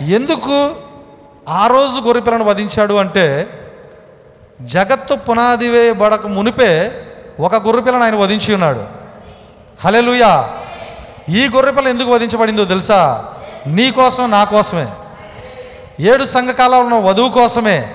ఎందుకు 0.00 0.56
ఆ 1.48 1.66
రోజు 1.66 2.00
గొర్రె 2.00 2.22
పిల్లను 2.22 2.44
వధించాడు 2.44 2.94
అంటే 2.94 3.26
జగత్తు 4.62 5.14
పునాది 5.14 5.68
వేయబడక 5.68 6.26
మునిపే 6.26 6.72
ఒక 7.40 7.54
గొర్రె 7.54 7.82
పిల్లను 7.82 8.04
ఆయన 8.04 8.16
వధించి 8.16 8.54
ఉన్నాడు. 8.54 8.97
హలెలుయా 9.84 10.50
ఈ 11.28 11.48
గొర్రె 11.48 11.72
పిల్ల 11.72 11.88
ఎందుకు 11.88 12.10
వధించబడిందో 12.14 12.64
తెలుసా? 12.64 13.24
నీ 13.66 13.90
కోసం 13.90 14.30
నా 14.30 14.44
కోసమే. 14.44 14.86
ఏడు 16.00 16.24
సంఘకాలంలో 16.24 16.96
ఉన్న 16.96 17.08
వధువు 17.08 17.28
కోసమే. 17.28 17.94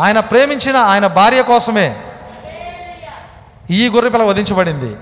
ఆయన 0.00 0.20
ప్రేమించిన 0.20 0.76
ఆయన 0.76 1.06
భార్య 1.06 1.42
కోసమే 1.42 1.96
ఈ 3.70 3.88
గొర్రెపిల్ల 3.88 4.24
వధించబడింది. 4.24 4.96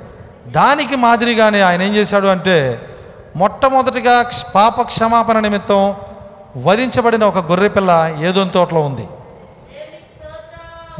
దానికి 0.46 0.96
మాదిరిగానే 0.96 1.61
ఆయన 1.61 1.83
ఏం 1.83 1.94
చేశాడు 1.94 2.27
అంటే 2.27 2.87
మొట్టమొదటిగా 3.37 4.22
క్ష- 4.22 4.53
పాప 4.55 4.83
క్షమాపణ 4.83 5.40
నిమిత్తం 5.40 5.94
వధించబడిన 6.57 7.25
ఒక 7.25 7.38
గొర్రెపిల్ల 7.38 8.16
ఏదోని 8.20 8.51
తోటలో 8.51 8.81
ఉంది. 8.81 9.09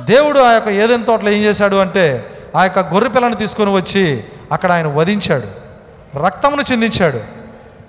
దేవుడు 0.01 0.41
ఆ 0.41 0.53
యొక్క 0.53 0.69
ఏదైనా 0.69 1.05
తోటలో 1.05 1.31
ఏం 1.31 1.43
చేశాడు 1.43 1.77
అంటే 1.77 2.27
ఆ 2.57 2.63
యొక్క 2.63 2.79
గొర్రెపిల్లను 2.79 3.35
తీసుకొని 3.35 3.73
వచ్చి 3.75 4.25
అక్కడ 4.53 4.73
ఆయన 4.73 4.87
వధించాడు. 4.87 5.63
రక్తమును 6.19 6.63
చిందించాడు. 6.73 7.43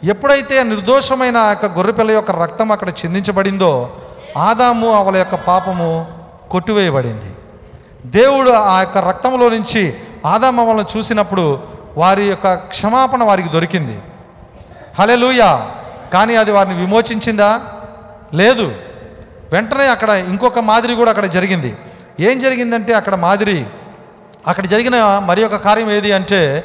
ఎప్పుడైతే 0.06 0.64
నిర్దోషమైన 0.64 1.38
ఆ 1.38 1.50
యొక్క 1.50 1.66
గొర్రెపిల్ల 1.66 2.12
యొక్క 2.12 2.32
రక్తం 2.32 2.72
అక్కడ 2.72 2.90
చిందించబడిందో 2.90 3.98
ఆదాము 4.38 4.94
అవల 4.94 5.18
యొక్క 5.18 5.36
పాపము 5.36 6.08
కొట్టివేయబడింది. 6.52 7.36
దేవుడు 8.06 8.50
ఆ 8.50 8.80
యొక్క 8.80 8.98
రక్తంలో 8.98 9.50
నుంచి 9.50 9.94
ఆదాము 10.26 10.70
అవలను 10.70 10.98
చూసినప్పుడు 10.98 11.60
వారి 11.98 12.24
యొక్క 12.26 12.54
క్షమాపణ 12.54 13.24
వారికి 13.24 13.50
దొరికింది. 13.50 14.00
హలే 15.00 15.16
లూయా 15.16 15.72
కానీ 16.14 16.36
అది 16.36 16.52
వారిని 16.52 16.76
విమోచించిందా? 16.76 17.62
లేదు. 18.34 18.76
వెంటనే 19.52 19.88
అక్కడ 19.88 20.10
ఇంకొక 20.10 20.60
మాదిరి 20.60 20.96
కూడా 20.96 21.10
అక్కడ 21.10 21.26
జరిగింది. 21.26 21.78
ఏం 22.20 22.40
జరిగిందంటే 22.40 22.94
అక్కడ 22.94 23.16
మాదిరి 23.16 23.66
అక్కడ 24.48 24.66
జరిగిన 24.66 25.20
మరి 25.20 25.44
ఒక 25.46 25.56
కార్యం 25.56 25.92
ఏది 25.92 26.14
అంటే 26.14 26.64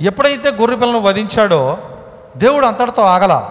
ఎప్పుడైతే 0.00 0.50
గొర్రెపిల్లను 0.50 1.00
వధించాడో 1.00 1.78
దేవుడు 2.36 2.66
అంతటితో 2.66 3.02
ఆగల. 3.02 3.50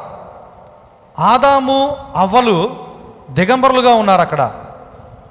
ఆదాము 1.19 1.97
అవ్వలు 2.15 2.75
దిగంబరులుగా 3.30 3.93
ఉన్నారు 3.93 4.21
అక్కడ. 4.21 4.51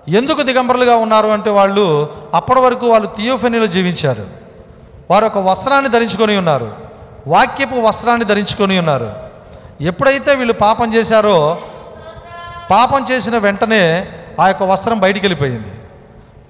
ఎందుకు 0.09 0.43
దిగంబరులుగా 0.43 0.97
ఉన్నారు 0.97 1.29
అంటే 1.29 1.51
వాళ్ళు 1.51 2.09
అప్పటి 2.35 2.61
వరకు 2.61 2.87
వాళ్ళు 2.87 3.09
థియోఫెనీలో 3.17 3.67
జీవించారు. 3.67 4.27
వారు 5.11 5.25
ఒక 5.25 5.39
వస్త్రాన్ని 5.39 5.91
ధరించుకొని 5.91 6.37
ఉన్నారు. 6.37 6.73
వాక్యపు 7.27 7.75
వస్త్రాన్ని 7.75 8.27
ధరించుకొని 8.27 8.79
ఉన్నారు. 8.79 9.13
ఎప్పుడైతే 9.81 10.35
వీళ్ళు 10.35 10.53
పాపం 10.53 10.95
చేశారో 10.95 11.59
పాపం 12.71 13.07
చేసిన 13.11 13.39
వెంటనే 13.39 14.09
ఆ 14.41 14.49
యొక్క 14.49 14.63
వస్త్రం 14.63 14.99
బయటికి 14.99 15.27
వెళ్ళిపోయింది. 15.27 15.84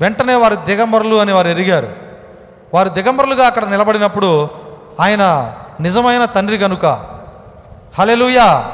వెంటనే 0.01 0.35
వారు 0.35 0.55
దిగంబరులు 0.55 1.17
అని 1.17 1.33
వారు 1.33 1.49
ఎరిగారు. 1.49 1.93
వారు 2.75 2.89
దిగంబరులుగా 2.89 3.47
అక్కడ 3.47 3.65
నిలబడినప్పుడు 3.65 4.49
ఆయన 5.01 5.55
నిజమైన 5.81 6.25
తండ్రి 6.25 6.59
కనుక 6.59 6.87
హలెలుయా 7.99 8.73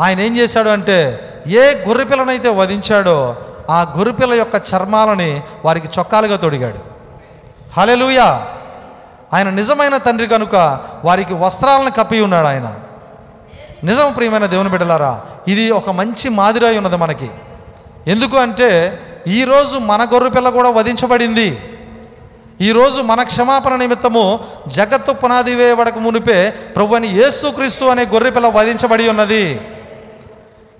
ఆయన 0.00 0.20
ఏం 0.20 0.36
చేశాడు 0.36 0.68
అంటే 0.68 1.20
ఏ 1.46 1.60
గొర్రెపిల్లనైతే 1.60 2.48
వధించాడో 2.48 3.36
ఆ 3.70 3.82
గొర్రెపిల్ల 3.82 4.34
యొక్క 4.34 4.54
చర్మాలని 4.54 5.42
వారికి 5.64 5.88
చొక్కాలుగా 5.98 6.36
తొడిగాడు. 6.36 6.78
హలెలుయా 7.80 8.46
ఆయన 9.34 9.50
నిజమైన 9.50 9.96
తండ్రి 9.96 10.26
కనుక 10.26 10.80
వారికి 11.04 11.34
వస్త్రాలను 11.34 11.90
కప్పి 11.90 12.20
ఉన్నాడు 12.20 12.46
ఆయన. 12.46 12.74
నిజం 13.84 14.12
ప్రియమైన 14.12 14.46
దేవుని 14.46 14.68
బిడ్డలారా 14.68 15.20
ఇది 15.48 15.70
ఒక 15.70 15.90
మంచి 15.90 16.28
మాదిరి 16.28 16.76
ఉన్నది 16.76 16.96
మనకి. 16.96 17.30
ఎందుకు 18.06 18.36
అంటే 18.36 19.00
ఈరోజు 19.28 19.78
మన 19.78 20.04
గొర్రె 20.04 20.28
పిల్ల 20.28 20.48
కూడా 20.48 20.70
వధించబడింది. 20.70 21.78
ఈరోజు 22.60 23.02
మన 23.02 23.22
క్షమాపణ 23.22 23.76
నిమిత్తము 23.76 24.40
జగత్తు 24.68 25.12
పునాది 25.12 25.54
వేయబడక 25.54 25.98
మునిపే 25.98 26.50
ప్రభు 26.50 26.94
అని 26.94 27.08
యేసుక్రీస్తు 27.08 27.84
అనే 27.84 28.04
గొర్రె 28.04 28.30
పిల్ల 28.30 28.46
వధించబడి 28.46 29.08
ఉన్నది. 29.08 29.60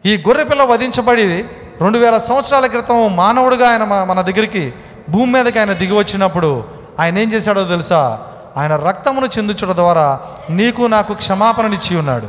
ఈ 0.07 0.17
గొర్రె 0.17 0.45
పిల్ల 0.45 0.63
వధించబడి 0.63 1.45
రెండు 1.81 1.99
వేల 1.99 2.17
సంవత్సరాల 2.17 2.67
క్రితం 2.67 3.17
మానవుడిగా 3.17 3.71
ఆయన 3.71 3.85
మన 3.85 4.21
దగ్గరికి 4.21 4.73
భూమి 5.09 5.33
మీదకి 5.33 5.59
ఆయన 5.59 5.73
దిగి 5.73 5.95
వచ్చినప్పుడు 5.95 6.65
ఆయన 7.01 7.19
ఏం 7.19 7.33
చేశాడో 7.33 7.65
తెలుసా? 7.65 8.21
ఆయన 8.57 8.77
రక్తమును 8.77 9.27
చెందించడం 9.27 9.75
ద్వారా 9.75 10.21
నీకు 10.51 10.83
నాకు 10.83 11.15
క్షమాపణనిచ్చి 11.15 11.97
ఉన్నాడు. 11.97 12.27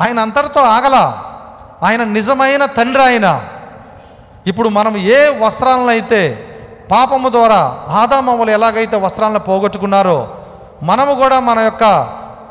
ఆయన 0.00 0.18
అంతటితో 0.18 0.60
ఆగల. 0.60 1.18
ఆయన 1.82 2.04
నిజమైన 2.04 2.66
తండ్రి 2.66 3.02
ఆయన. 3.02 3.44
ఇప్పుడు 4.46 4.68
మనం 4.68 4.96
ఏ 4.96 5.38
వస్త్రాలను 5.40 5.88
అయితే 5.88 6.48
పాపము 6.90 7.28
ద్వారా 7.28 7.60
ఆదామములు 7.88 8.50
ఎలాగైతే 8.50 8.96
వస్త్రాలను 8.96 9.38
పోగొట్టుకున్నారో 9.38 10.28
మనము 10.82 11.14
కూడా 11.14 11.40
మన 11.40 11.58
యొక్క 11.58 11.84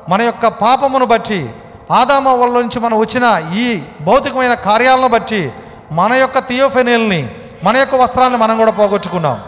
మన 0.09 0.21
యొక్క 0.21 0.47
పాపమును 0.47 1.05
బట్టి 1.05 1.49
ఆదామవల 1.91 2.49
నుంచి 2.49 2.79
మనం 2.79 2.99
వచ్చిన 2.99 3.41
ఈ 3.53 3.81
భౌతికమైన 4.01 4.53
కార్యాలను 4.53 5.07
బట్టి 5.07 5.51
మన 5.91 6.13
యొక్క 6.13 6.39
థియోఫెనిల్ని 6.39 7.29
మన 7.63 7.77
యొక్క 7.77 7.95
వస్త్రాలను 7.95 8.37
మనం 8.37 8.57
కూడా 8.57 8.71
పోగొట్టుకున్నాం. 8.71 9.41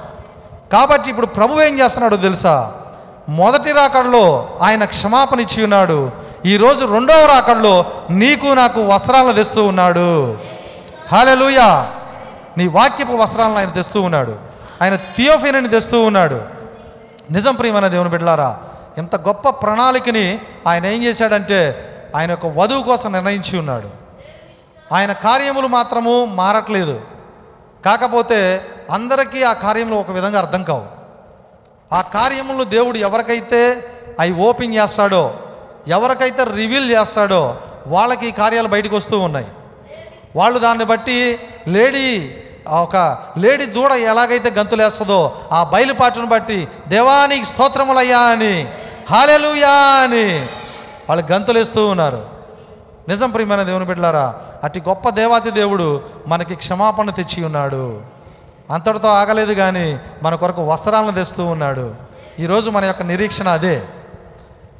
కాబట్టి 0.72 1.10
ఇప్పుడు 1.10 1.28
ప్రభు 1.28 1.62
ఏం 1.62 1.80
చేస్తున్నాడు 1.80 2.16
తెలుసా? 2.16 2.72
మొదటి 3.30 3.72
రాకడలో 3.72 4.50
ఆయన 4.62 4.86
క్షమాపణ 4.86 5.40
ఇచ్చి 5.40 5.64
ఉన్నాడు. 5.64 6.12
ఈరోజు 6.46 6.86
రెండవ 6.86 7.26
రాకడలో 7.26 7.86
నీకు 8.10 8.48
నాకు 8.48 8.82
వస్త్రాలను 8.82 9.34
తెస్తూ 9.34 9.66
ఉన్నాడు. 9.66 10.38
హాలెలూయా 11.12 11.88
నీ 12.58 12.68
వాక్యపు 12.68 13.12
వస్త్రాలను 13.12 13.58
ఆయన 13.58 13.70
తెస్తూ 13.70 14.02
ఉన్నాడు. 14.02 14.36
ఆయన 14.82 14.96
థియోఫినని 14.96 15.70
తెస్తూ 15.70 16.04
ఉన్నాడు. 16.04 16.42
నిజం 17.32 17.56
ప్రియమైన 17.56 17.88
దేవుని 17.88 18.10
బిడ్డలారా 18.10 18.60
ఇంత 18.98 19.16
గొప్ప 19.16 19.50
ప్రణాళికని 19.50 20.40
ఆయన 20.68 20.86
ఏం 20.86 21.04
చేశాడంటే 21.04 21.90
ఆయన 22.16 22.30
యొక్క 22.30 22.46
వధువు 22.46 22.84
కోసం 22.84 23.12
నిర్ణయించి 23.12 23.60
ఉన్నాడు. 23.60 23.90
ఆయన 24.94 25.14
కార్యములు 25.14 25.68
మాత్రము 25.68 26.26
మారట్లేదు. 26.26 27.02
కాకపోతే 27.86 28.66
అందరికీ 28.92 29.44
ఆ 29.44 29.54
కార్యములు 29.54 29.96
ఒక 29.96 30.12
విధంగా 30.12 30.40
అర్థం 30.40 30.64
కావు. 30.64 30.86
ఆ 31.96 32.02
కార్యములను 32.02 32.64
దేవుడు 32.64 32.98
ఎవరికైతే 32.98 33.86
అవి 34.20 34.34
ఓపెన్ 34.34 34.76
చేస్తాడో 34.76 35.34
ఎవరికైతే 35.88 36.44
రివీల్ 36.44 36.92
చేస్తాడో 36.92 37.58
వాళ్ళకి 37.88 38.28
ఈ 38.28 38.32
కార్యాలు 38.32 38.68
బయటకు 38.68 38.96
వస్తూ 38.96 39.20
ఉన్నాయి. 39.20 39.48
వాళ్ళు 40.36 40.60
దాన్ని 40.60 40.86
బట్టి 40.86 41.40
లేడీ 41.68 42.43
ఒక 42.68 43.18
లేడీ 43.38 43.66
దూడ 43.66 43.92
ఎలాగైతే 43.92 44.50
గంతులేస్తుందో 44.50 45.36
ఆ 45.52 45.64
బయలుపాటును 45.64 46.26
బట్టి 46.26 46.68
దేవానికి 46.88 47.46
స్తోత్రములయ్యా 47.46 48.20
అని 48.20 48.68
హాలెలుయా 49.10 49.72
అని 49.72 50.48
వాళ్ళు 51.10 51.32
గంతులేస్తూ 51.32 51.88
ఉన్నారు. 51.88 52.26
నిజం 53.08 53.30
ప్రియమైన 53.30 53.64
దేవుని 53.64 53.86
బిడ్డలారా 53.86 54.36
అట్టి 54.64 54.80
గొప్ప 54.80 55.10
దేవాతి 55.10 55.52
దేవుడు 55.52 56.02
మనకి 56.28 56.56
క్షమాపణ 56.56 57.10
తెచ్చి 57.10 57.44
ఉన్నాడు. 57.46 58.02
అంతటితో 58.72 59.08
ఆగలేదు 59.08 59.54
కానీ 59.54 60.00
మన 60.24 60.36
కొరకు 60.36 60.68
వస్త్రాలను 60.68 61.12
తెస్తూ 61.12 61.46
ఉన్నాడు. 61.46 61.96
ఈరోజు 62.40 62.70
మన 62.70 62.86
యొక్క 62.86 63.02
నిరీక్షణ 63.02 63.48
అదే. 63.48 63.84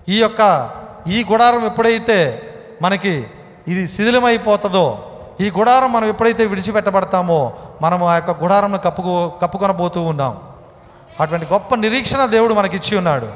ఈ 0.10 0.18
యొక్క 0.18 0.70
ఈ 1.08 1.26
గుడారం 1.32 1.66
ఎప్పుడైతే 1.66 2.42
మనకి 2.82 3.28
ఇది 3.68 3.88
శిథిలమైపోతుందో 3.88 5.10
ఈ 5.42 5.52
గుడారం 5.52 5.94
మనం 5.94 6.06
ఎప్పుడైతే 6.06 6.46
విడిచిపెట్టబడతామో 6.46 7.54
మనం 7.82 8.04
ఆ 8.04 8.16
యొక్క 8.16 8.44
గుడారంను 8.44 8.78
కప్పుకో 8.78 9.34
కప్పుకొనబోతూ 9.42 10.02
ఉన్నాం. 10.02 10.40
అటువంటి 11.20 11.46
గొప్ప 11.54 11.76
నిరీక్షణ 11.76 12.26
దేవుడు 12.26 12.54
మనకి 12.54 12.76
ఇచ్చి 12.76 12.98
ఉన్నాడు. 12.98 13.28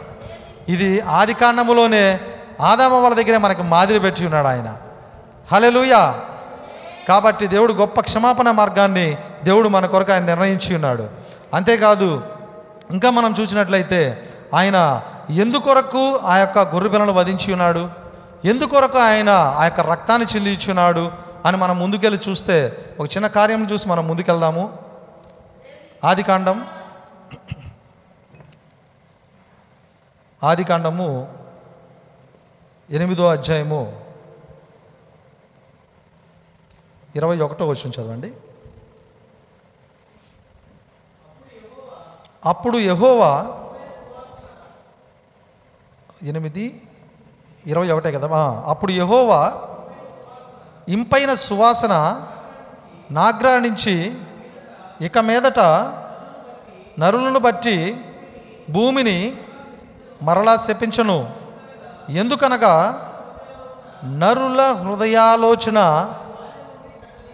ఇది 0.69 1.01
ఆది 1.01 1.33
కాండములోనే 1.33 2.19
ఆదామ 2.61 2.93
వాళ్ళ 2.93 3.15
దగ్గరే 3.15 3.37
మనకి 3.37 3.63
మాదిరి 3.63 3.99
పెట్టి 3.99 4.25
ఉన్నాడు 4.25 4.47
ఆయన. 4.47 4.77
హలెలుయా 5.51 6.19
కాబట్టి 7.07 7.47
దేవుడు 7.47 7.73
గొప్ప 7.73 8.01
క్షమాపణ 8.01 8.51
మార్గాన్ని 8.51 9.17
దేవుడు 9.43 9.69
మన 9.69 9.85
కొరకు 9.85 10.11
ఆయన 10.11 10.23
నిర్ణయించి 10.23 10.75
ఉన్నాడు. 10.75 11.07
అంతేకాదు 11.53 12.23
ఇంకా 12.91 13.09
మనం 13.09 13.35
చూసినట్లయితే 13.41 14.29
ఆయన 14.55 15.01
ఎందుకొరకు 15.29 16.19
ఆ 16.25 16.37
యొక్క 16.37 16.59
గొర్రె 16.59 16.89
పిల్లలను 16.89 17.13
వధించి 17.13 17.51
ఉన్నాడు? 17.51 17.89
ఎందుకొరకు 18.45 18.99
ఆయన 18.99 19.29
ఆ 19.29 19.63
యొక్క 19.63 19.79
రక్తాన్ని 19.79 20.27
చెల్లించున్నాడు 20.35 21.26
అని 21.47 21.57
మనం 21.57 21.79
ముందుకెళ్ళి 21.79 22.29
చూస్తే 22.29 22.85
ఒక 22.99 23.05
చిన్న 23.05 23.27
కార్యం 23.27 23.71
చూసి 23.71 23.89
మనం 23.89 24.07
ముందుకెళ్దాము. 24.07 24.79
ఆది 26.03 26.23
కాండం 26.23 26.67
ఆది 30.43 30.63
కాండము 30.63 31.37
ఎనిమిదో 32.89 33.27
అధ్యాయము 33.27 34.05
ఇరవై 37.15 37.39
ఒకటో 37.39 37.67
వచ్చిన 37.67 38.01
చదవండి. 38.01 38.33
అప్పుడు 42.45 42.77
యహోవా 42.77 43.63
ఎనిమిది 46.23 46.81
ఇరవై 47.65 47.91
ఒకటే 47.91 48.11
కదా? 48.11 48.63
అప్పుడు 48.67 48.91
యహోవా 48.91 49.61
ఇంపైన 50.89 51.33
సువాసన 51.33 52.21
నాగ్రాణించి 53.11 54.13
ఇక 55.01 55.17
మీదట 55.17 55.59
నరులను 56.99 57.39
బట్టి 57.39 57.97
భూమిని 58.69 59.37
మరలా 60.21 60.55
శపించను. 60.55 61.29
ఎందుకనగా 62.09 63.03
నరుల 64.05 64.61
హృదయాలోచన 64.61 65.79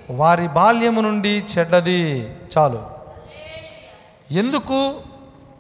వారి 0.09 0.47
బాల్యము 0.47 1.01
నుండి 1.01 1.45
చెడ్డది. 1.57 2.35
చాలు. 2.57 2.85
ఎందుకు 4.31 4.95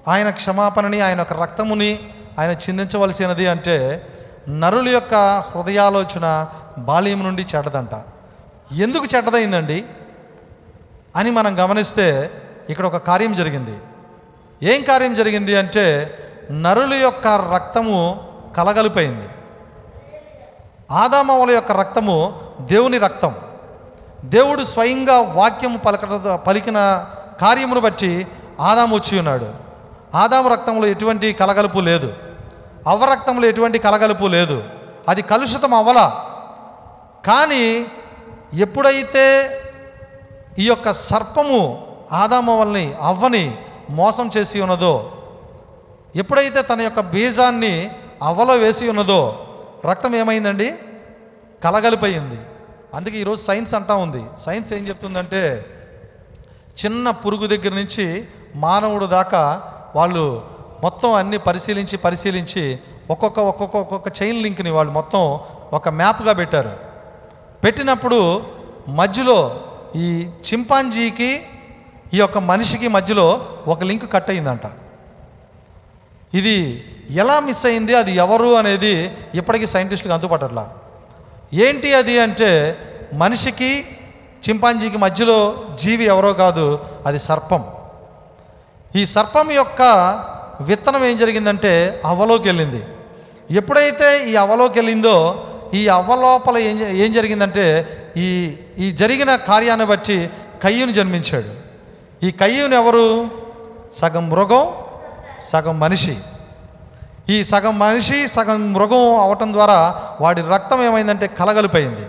ఆయన 0.07 0.29
క్షమాపణని 0.29 1.01
ఆయన 1.01 1.19
యొక్క 1.19 1.33
రక్తముని 1.33 1.99
ఆయన 2.39 2.51
చిందించవలసినది 2.51 3.47
అంటే 3.47 4.07
నరుల 4.49 4.89
యొక్క 4.89 5.43
హృదయాలోచన 5.55 6.47
బాల్యం 6.77 7.23
నుండి 7.23 7.45
చెడ్డదంట. 7.55 7.89
ఎందుకు 8.73 9.05
చెడ్డదైందండి 9.15 9.85
అని 11.15 11.31
మనం 11.31 11.63
గమనిస్తే 11.63 12.31
ఇక్కడ 12.69 12.85
ఒక 12.85 12.97
కార్యం 12.97 13.33
జరిగింది. 13.33 13.77
ఏం 14.63 14.83
కార్యం 14.83 15.13
జరిగింది 15.13 15.55
అంటే 15.55 16.17
నరుల 16.51 16.93
యొక్క 16.93 17.27
రక్తము 17.27 18.27
కలగలిపోయింది. 18.57 19.27
ఆదామవుల 20.91 21.51
యొక్క 21.51 21.71
రక్తము 21.71 22.39
దేవుని 22.61 22.97
రక్తం. 22.97 23.35
దేవుడు 24.25 24.63
స్వయంగా 24.63 25.19
వాక్యము 25.19 25.77
పలక 25.77 26.05
పలికిన 26.35 27.05
కార్యమును 27.41 27.79
బట్టి 27.79 28.27
ఆదాము 28.59 28.95
వచ్చి 28.95 29.17
ఉన్నాడు. 29.17 29.49
ఆదాము 30.15 30.49
రక్తంలో 30.49 30.87
ఎటువంటి 30.87 31.33
కలగలుపు 31.33 31.79
లేదు. 31.79 32.13
అవ్వ 32.87 33.05
రక్తంలో 33.05 33.47
ఎటువంటి 33.47 33.79
కలగలుపు 33.79 34.23
లేదు. 34.23 34.63
అది 35.09 35.21
కలుషితం 35.21 35.73
అవ్వలా. 35.73 36.25
కానీ 37.25 37.85
ఎప్పుడైతే 38.53 39.25
ఈ 40.59 40.67
యొక్క 40.67 40.91
సర్పము 40.91 41.87
ఆదామవల్ని 42.11 42.93
అవ్వని 43.01 43.57
మోసం 43.89 44.29
చేసి 44.37 44.61
ఉన్నదో 44.61 45.11
ఎప్పుడైతే 46.15 46.61
తన 46.61 46.81
యొక్క 46.81 46.99
బీజాన్ని 46.99 47.91
అవ్వలో 48.21 48.53
వేసి 48.53 48.89
ఉన్నదో 48.89 49.45
రక్తం 49.85 50.15
ఏమైందండి? 50.15 50.73
కలగలిపోయింది. 51.63 52.39
అందుకే 52.93 53.17
ఈరోజు 53.17 53.41
సైన్స్ 53.41 53.75
అంటా 53.75 53.95
ఉంది. 53.95 54.23
సైన్స్ 54.37 54.73
ఏం 54.73 54.87
చెప్తుందంటే 54.87 55.65
చిన్న 56.85 57.09
పురుగు 57.09 57.47
దగ్గర 57.47 57.73
నుంచి 57.73 58.27
మానవుడు 58.55 59.05
దాకా 59.05 59.61
వాళ్ళు 59.95 60.45
మొత్తం 60.83 61.13
అన్ని 61.13 61.37
పరిశీలించి 61.37 61.97
పరిశీలించి 61.97 62.79
ఒక్కొక్క 63.09 63.39
ఒక్కొక్క 63.39 63.77
ఒక్కొక్క 63.77 64.23
చైన్ 64.23 64.43
లింక్ని 64.43 64.69
వాళ్ళు 64.69 64.91
మొత్తం 64.93 65.39
ఒక 65.73 65.89
మ్యాప్గా 65.89 66.33
పెట్టారు. 66.33 66.92
పెట్టినప్పుడు 67.63 68.19
మధ్యలో 68.99 69.39
ఈ 69.95 70.07
చింపాంజీకి 70.47 71.31
ఈ 72.13 72.17
యొక్క 72.21 72.37
మనిషికి 72.37 72.87
మధ్యలో 72.87 73.27
ఒక 73.67 73.83
లింక్ 73.89 74.05
కట్ 74.13 74.29
అయిందంట. 74.29 74.65
ఇది 76.39 76.55
ఎలా 77.21 77.35
మిస్ 77.39 77.65
అయింది 77.65 77.93
అది 77.95 78.11
ఎవరు 78.15 78.49
అనేది 78.55 78.93
ఇప్పటికీ 79.35 79.65
సైంటిస్టులకు 79.73 80.13
అంతుపట్టట్లా 80.13 80.65
ఏంటి 81.65 81.89
అది 81.93 82.19
అంటే 82.19 82.49
మనిషికి 83.13 83.71
చింపాంజీకి 84.45 84.97
మధ్యలో 84.97 85.37
జీవి 85.81 86.05
ఎవరో 86.13 86.33
కాదు 86.33 86.65
అది 87.05 87.19
సర్పం. 87.19 87.61
ఈ 88.95 89.05
సర్పం 89.05 89.47
యొక్క 89.51 89.81
విత్తనం 90.61 91.05
ఏం 91.05 91.17
జరిగిందంటే 91.17 92.01
అవలోకి 92.05 92.45
వెళ్ళింది. 92.49 92.81
ఎప్పుడైతే 93.51 94.09
ఈ 94.31 94.35
అవలోకి 94.35 94.75
వెళ్ళిందో 94.79 95.15
ఈ 95.73 95.87
అవ్వలోపల 95.87 96.57
ఏం 96.57 96.77
ఏం 96.79 97.11
జరిగిందంటే 97.11 97.65
ఈ 98.17 98.27
ఈ 98.77 98.91
జరిగిన 98.91 99.35
కార్యాన్ని 99.35 99.85
బట్టి 99.85 100.29
కయ్యూని 100.63 100.93
జన్మించాడు. 100.93 101.51
ఈ 102.25 102.31
కయ్యూని 102.31 102.75
ఎవరు? 102.75 103.29
సగం 103.93 104.29
మృగం 104.29 104.67
సగం 105.41 105.79
మనిషి. 105.79 106.15
ఈ 107.29 107.43
సగం 107.43 107.79
మనిషి 107.79 108.27
సగం 108.27 108.73
మృగం 108.73 109.19
అవటం 109.19 109.53
ద్వారా 109.53 110.01
వాడి 110.21 110.41
రక్తం 110.41 110.83
ఏమైందంటే 110.83 111.27
కలగలిపోయింది. 111.27 112.05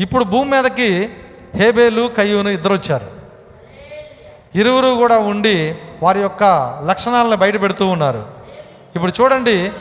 ఇప్పుడు 0.00 0.24
భూమి 0.24 0.50
మీదకి 0.50 1.08
హేబేలు 1.54 2.10
కయ్యూను 2.16 2.48
ఇద్దరు 2.48 2.74
వచ్చారు 2.74 3.08
ఇరువురు 4.58 4.88
కూడా 4.88 5.18
ఉండి 5.18 5.74
వారి 6.02 6.20
యొక్క 6.20 6.42
లక్షణాలను 6.86 7.36
బయట 7.36 7.62
పెడుతూ 7.62 7.86
ఉన్నారు. 7.86 8.22
ఇప్పుడు 8.96 9.12
చూడండి 9.22 9.72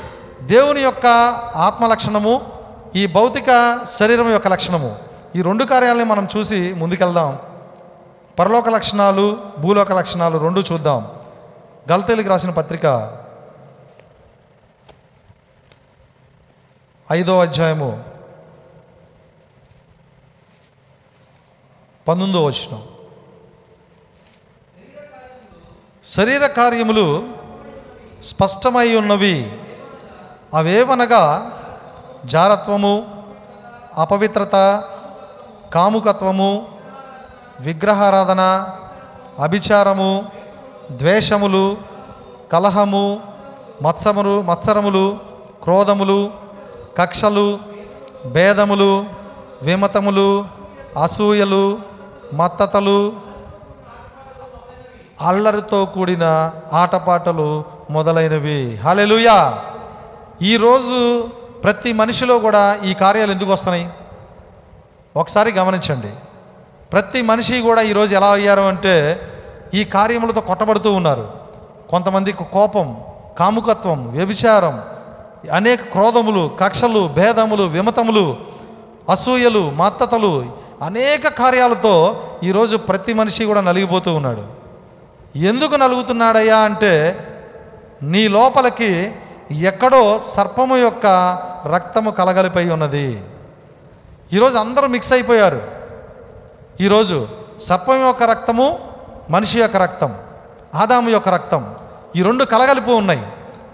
దేవుని 0.41 0.81
యొక్క 0.81 1.05
ఆత్మ 1.55 1.87
లక్షణము 1.87 2.41
ఈ 2.95 3.05
భౌతిక 3.05 3.79
శరీరం 3.85 4.31
యొక్క 4.31 4.47
లక్షణము. 4.47 4.97
ఈ 5.35 5.41
రెండు 5.41 5.63
కార్యాలని 5.63 6.03
మనం 6.03 6.27
చూసి 6.37 6.73
ముందుకెళ్దాం. 6.73 7.39
పరలోక 8.39 8.69
లక్షణాలు 8.69 9.41
భూలోక 9.57 9.91
లక్షణాలు 9.91 10.37
రెండు 10.37 10.59
చూద్దాం. 10.59 11.17
గలతీలకు 11.91 12.29
రాసిన 12.29 12.49
పత్రిక 12.49 13.17
ఐదో 17.11 17.39
అధ్యాయము 17.39 18.03
పంతొమ్మిదో 22.07 22.45
వచ్చిన 22.45 22.81
శరీర 26.03 26.47
కార్యములు 26.47 27.29
స్పష్టమై 28.23 28.95
ఉన్నవి. 28.95 29.59
అవేవనగా 30.53 31.23
జారత్వము 32.25 33.23
అపవిత్రత 33.97 34.83
కాముకత్వము 35.73 36.65
విగ్రహారాధన 37.59 38.67
అభిచారము 39.39 40.25
ద్వేషములు 40.91 41.77
కలహము 42.51 43.19
మత్సములు 43.81 44.41
మత్సరములు 44.41 45.17
క్రోధములు 45.63 46.31
కక్షలు 46.97 47.59
భేదములు 48.25 49.05
విమతములు 49.61 50.45
అసూయలు 51.03 51.79
మత్తతలు 52.33 53.13
అల్లరితో 55.21 55.85
కూడిన 55.85 56.51
ఆటపాటలు 56.73 57.63
మొదలైనవి. 57.89 58.75
హలెలుయా 58.75 59.59
ఈరోజు 60.41 61.29
ప్రతి 61.63 61.93
మనిషిలో 61.93 62.39
కూడా 62.39 62.79
ఈ 62.85 62.93
కార్యాలు 62.93 63.31
ఎందుకు 63.31 63.51
వస్తున్నాయి? 63.51 63.89
ఒకసారి 65.15 65.51
గమనించండి. 65.51 66.09
ప్రతి 66.93 67.21
మనిషి 67.21 67.61
కూడా 67.61 67.81
ఈరోజు 67.81 68.15
ఎలా 68.15 68.27
అయ్యారు 68.27 68.61
అంటే 68.61 69.21
ఈ 69.73 69.83
కార్యములతో 69.83 70.41
కొట్టబడుతూ 70.41 70.91
ఉన్నారు. 70.91 71.31
కొంతమందికి 71.89 72.43
కోపం 72.53 73.01
కాముకత్వం 73.39 74.11
వ్యభిచారం 74.11 74.81
అనేక 75.51 75.81
క్రోధములు 75.81 76.51
కక్షలు 76.59 77.09
భేదములు 77.17 77.63
విమతములు 77.63 78.37
అసూయలు 79.09 79.71
మత్తతలు 79.71 80.45
అనేక 80.81 81.27
కార్యాలతో 81.27 82.23
ఈరోజు 82.43 82.77
ప్రతి 82.77 83.13
మనిషి 83.13 83.45
కూడా 83.45 83.61
నలిగిపోతూ 83.61 84.13
ఉన్నాడు. 84.13 84.47
ఎందుకు 85.35 85.75
నలుగుతున్నాడయ్యా 85.75 86.57
అంటే 86.57 87.17
నీ 88.03 88.27
లోపలికి 88.27 89.15
ఎక్కడో 89.53 90.19
సర్పము 90.19 90.77
యొక్క 90.77 91.05
రక్తము 91.73 92.11
కలగలిపోయి 92.11 92.69
ఉన్నది. 92.69 93.23
ఈరోజు 94.33 94.57
అందరూ 94.57 94.87
మిక్స్ 94.87 95.13
అయిపోయారు. 95.13 95.61
ఈరోజు 96.81 97.27
సర్పం 97.61 98.07
యొక్క 98.07 98.23
రక్తము 98.23 98.79
మనిషి 99.29 99.59
యొక్క 99.59 99.77
రక్తం 99.77 100.15
ఆదాము 100.75 101.09
యొక్క 101.09 101.29
రక్తం 101.29 101.75
ఈ 102.15 102.21
రెండు 102.21 102.43
కలగలిపి 102.43 102.91
ఉన్నాయి. 102.91 103.25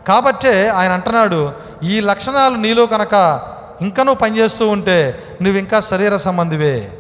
కాబట్టే 0.08 0.68
ఆయన 0.68 0.92
అంటున్నాడు 0.92 1.52
ఈ 1.84 2.00
లక్షణాలు 2.00 2.56
నీలో 2.56 2.86
కనుక 2.86 3.42
ఇంకా 3.82 4.04
నువ్వు 4.04 4.20
పనిచేస్తూ 4.20 4.70
ఉంటే 4.70 5.24
నువ్వు 5.42 5.60
ఇంకా 5.60 5.80
శరీర 5.80 6.16
సంబంధివే. 6.16 6.98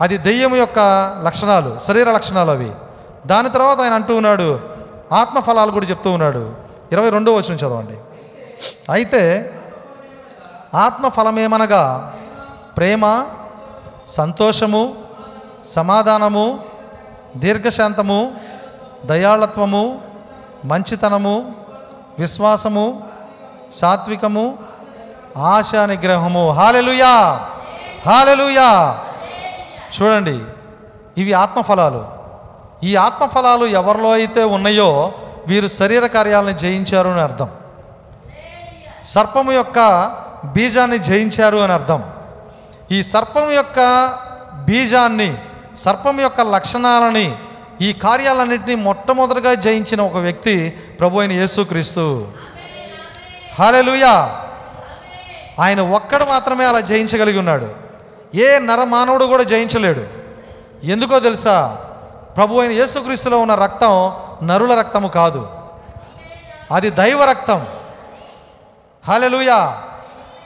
అది 0.00 0.18
దెయ్యం 0.18 0.56
యొక్క 0.56 0.78
లక్షణాలు 1.24 1.78
శరీర 1.78 2.12
లక్షణాలు 2.12 2.50
అవి. 2.50 2.72
దాని 3.26 3.50
తర్వాత 3.50 3.80
ఆయన 3.80 3.92
అంటూ 3.92 4.16
ఉన్నాడు 4.16 4.60
ఆత్మఫలాలు 5.12 5.70
కూడా 5.70 5.86
చెప్తూ 5.86 6.10
ఉన్నాడు. 6.10 6.61
ఇరవై 6.92 7.10
రెండో 7.10 7.34
వచనం 7.34 7.56
చదవండి. 7.56 7.96
అయితే 8.90 9.22
ఆత్మ 10.74 11.08
ఫలమేమనగా 11.08 12.12
ప్రేమ 12.76 13.26
సంతోషము 14.06 14.82
సమాధానము 15.64 16.64
దీర్ఘశాంతము 17.36 18.36
దయాళత్వము 19.04 20.00
మంచితనము 20.64 21.54
విశ్వాసము 22.18 22.86
సాత్వికము 23.72 24.58
ఆశా 25.36 25.86
నిగ్రహము 25.86 26.50
హాలెలుయా! 26.50 27.14
హాలెలుయా! 28.06 28.70
చూడండి 29.94 30.36
ఇవి 31.18 31.32
ఆత్మఫలాలు. 31.32 32.04
ఈ 32.84 32.96
ఆత్మఫలాలు 32.96 33.64
ఎవరిలో 33.64 34.10
అయితే 34.10 34.44
ఉన్నాయో 34.44 34.90
వీరు 35.46 35.68
శరీర 35.68 36.06
కార్యాలను 36.06 36.50
జయించారు 36.50 37.08
అని 37.08 37.20
అర్థం. 37.20 37.48
సర్పము 39.04 39.52
యొక్క 39.52 39.78
బీజాన్ని 40.44 40.98
జయించారు 40.98 41.56
అని 41.56 41.72
అర్థం. 41.72 42.04
ఈ 42.92 43.02
సర్పం 43.02 43.50
యొక్క 43.50 44.12
బీజాన్ని 44.54 45.36
సర్పం 45.76 46.20
యొక్క 46.20 46.40
లక్షణాలని 46.40 47.36
ఈ 47.80 47.92
కార్యాలన్నింటినీ 47.92 48.74
మొట్టమొదటిగా 48.74 49.54
జయించిన 49.54 50.00
ఒక 50.00 50.16
వ్యక్తి 50.16 50.70
ప్రభు 50.70 51.18
అయిన 51.18 51.32
యేసుక్రీస్తు. 51.32 52.28
హాలెలుయా! 53.58 54.42
ఆయన 55.60 55.80
ఒక్కడు 55.80 56.24
మాత్రమే 56.24 56.64
అలా 56.64 56.80
జయించగలిగి 56.80 57.38
ఉన్నాడు. 57.38 57.70
ఏ 58.34 58.58
నరమానవుడు 58.58 59.24
కూడా 59.24 59.42
జయించలేడు. 59.42 60.04
ఎందుకో 60.86 61.18
తెలుసా? 61.18 61.78
ప్రభు 62.36 62.60
అయిన 62.60 62.72
యేసుక్రీస్తులో 62.72 63.38
ఉన్న 63.38 63.54
రక్తం 63.54 64.12
నరుల 64.42 64.78
రక్తము 64.78 65.08
కాదు. 65.08 65.48
అది 66.72 66.90
దైవ 66.90 67.24
రక్తం. 67.24 67.66
హాలెలుయా 69.08 69.82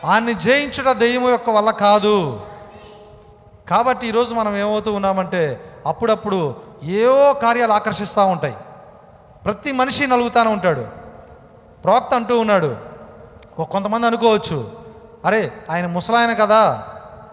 ఆయన్ని 0.05 0.34
జయించుట 0.34 0.97
దెయ్యము 0.97 1.30
యొక్క 1.30 1.51
వల్ల 1.51 1.70
కాదు. 1.70 2.40
కాబట్టి 3.70 4.07
ఈరోజు 4.07 4.34
మనం 4.34 4.57
ఏమవుతూ 4.57 4.92
ఉన్నామంటే 4.92 5.61
అప్పుడప్పుడు 5.86 6.57
ఏవో 6.82 7.32
కార్యాలు 7.32 7.72
ఆకర్షిస్తూ 7.72 8.26
ఉంటాయి. 8.26 8.57
ప్రతి 9.44 9.72
మనిషి 9.72 10.07
నలుగుతానే 10.07 10.51
ఉంటాడు. 10.51 10.86
ప్రవక్త 11.84 12.14
అంటూ 12.14 12.40
ఉన్నాడు. 12.40 12.76
కొంతమంది 13.70 14.07
అనుకోవచ్చు 14.07 14.72
అరే 15.24 15.53
ఆయన 15.70 15.86
ముసలాయన 15.86 16.32
కదా 16.32 16.84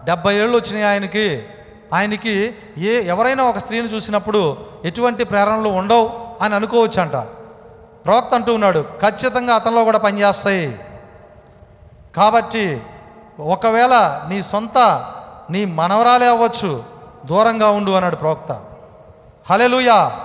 డెబ్బై 0.04 0.34
ఏళ్ళు 0.34 0.56
వచ్చినాయి 0.56 0.84
ఆయనకి. 0.84 1.46
ఆయనకి 1.94 2.54
ఏ 2.78 3.06
ఎవరైనా 3.06 3.44
ఒక 3.44 3.58
స్త్రీని 3.58 3.94
చూసినప్పుడు 3.94 4.56
ఎటువంటి 4.84 5.24
ప్రేరణలు 5.24 5.68
ఉండవు. 5.68 6.23
అని 6.42 6.54
అనుకోవచ్చు 6.54 7.00
అంట 7.00 7.16
ప్రవక్త 8.04 8.34
అంటూ 8.34 8.54
ఉన్నాడు 8.54 8.82
ఖచ్చితంగా 8.82 9.54
అతనిలో 9.54 9.84
కూడా 9.84 9.98
పనిచేస్తాయి 9.98 10.80
కాబట్టి 12.16 12.82
ఒకవేళ 13.40 14.24
నీ 14.28 14.42
సొంత 14.42 14.78
నీ 15.50 15.64
మనవరాలే 15.64 16.26
అవ్వచ్చు 16.26 16.84
దూరంగా 17.24 17.68
ఉండు 17.68 17.90
అన్నాడు 17.90 18.16
ప్రవక్త. 18.16 18.52
హలెలుయా 19.50 20.20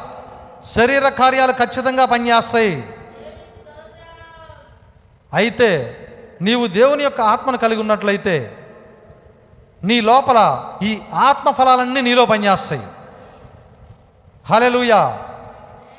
శరీర 0.63 1.09
కార్యాలు 1.09 1.51
ఖచ్చితంగా 1.51 2.05
పనిచేస్తాయి 2.05 2.83
అయితే 5.33 5.97
నీవు 6.41 6.67
దేవుని 6.67 7.03
యొక్క 7.03 7.21
ఆత్మను 7.21 7.57
కలిగి 7.57 7.81
ఉన్నట్లయితే 7.81 8.55
నీ 9.83 10.01
లోపల 10.01 10.39
ఈ 10.81 10.99
ఆత్మ 11.13 11.51
ఫలాలన్నీ 11.51 12.01
నీలో 12.01 12.25
పనిచేస్తాయి 12.25 12.81
హలెలుయా 14.45 15.17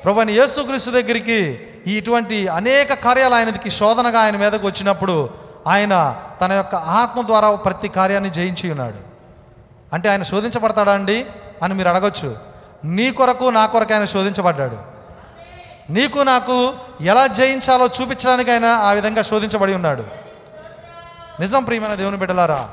ప్రభుని 0.03 0.33
యేసుక్రీస్తు 0.33 0.91
దగ్గరికి 0.91 1.67
ఈ 1.87 1.97
ఇటువంటి 1.97 2.47
అనేక 2.47 2.93
కార్యాలు 2.93 3.35
ఆయనకి 3.35 3.69
శోధనగా 3.69 4.19
ఆయన 4.19 4.37
మీదకు 4.37 4.67
వచ్చినప్పుడు 4.67 5.29
ఆయన 5.67 6.21
తన 6.41 6.51
యొక్క 6.51 6.75
ఆత్మ 6.75 7.21
ద్వారా 7.21 7.55
ప్రతి 7.55 7.87
కార్యాన్ని 7.87 8.29
జయించి 8.29 8.71
ఉన్నాడు. 8.71 9.11
అంటే 9.93 10.09
ఆయన 10.09 10.23
శోధించబడతాడా 10.23 10.91
అండి? 10.93 11.25
అని 11.63 11.73
మీరు 11.73 11.89
అడగచ్చు. 11.89 12.37
నీ 12.85 13.11
కొరకు 13.11 13.45
నా 13.45 13.65
కొరకు 13.65 13.93
ఆయన 13.93 14.05
శోధించబడ్డాడు. 14.05 14.77
నీకు 15.89 16.19
నాకు 16.19 16.73
ఎలా 17.01 17.27
జయించాలో 17.27 17.85
చూపించడానికి 17.85 18.51
ఆయన 18.51 18.65
ఆ 18.65 18.91
విధంగా 18.91 19.21
శోధించబడి 19.21 19.73
ఉన్నాడు. 19.73 20.03
నిజం 21.39 21.63
ప్రియమైన 21.63 21.95
దేవుని 21.95 22.17
బిడ్డలారా 22.17 22.69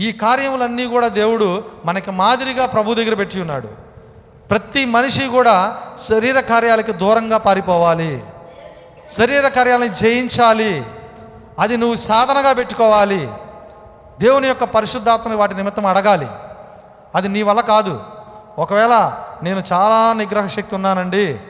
ఈ 0.00 0.12
కార్యములన్నీ 0.12 0.86
కూడా 0.86 1.08
దేవుడు 1.08 1.64
మనకి 1.84 2.10
మాదిరిగా 2.10 2.66
ప్రభు 2.66 2.94
దగ్గర 2.94 3.14
పెట్టి 3.14 3.40
ఉన్నాడు. 3.40 3.87
ప్రతి 4.50 4.84
మనిషి 4.84 5.26
కూడా 5.26 5.82
శరీర 5.98 6.40
కార్యాలకి 6.40 6.92
దూరంగా 6.92 7.38
పారిపోవాలి. 7.38 8.24
శరీర 9.12 9.48
కార్యాలను 9.48 9.86
జయించాలి. 9.86 10.86
అది 11.58 11.76
నువ్వు 11.76 11.96
సాధనగా 11.96 12.52
పెట్టుకోవాలి. 12.52 13.30
దేవుని 14.20 14.48
యొక్క 14.48 14.64
పరిశుద్ధాత్మని 14.64 15.36
వాటి 15.36 15.54
నిమిత్తం 15.54 15.86
అడగాలి. 15.86 16.26
అది 17.14 17.28
నీ 17.28 17.42
వల్ల 17.42 17.60
కాదు. 17.60 18.04
ఒకవేళ 18.58 19.12
నేను 19.42 19.62
చాలా 19.72 20.12
నిగ్రహ 20.12 20.46
శక్తి 20.46 20.74
ఉన్నానండి 20.74 21.40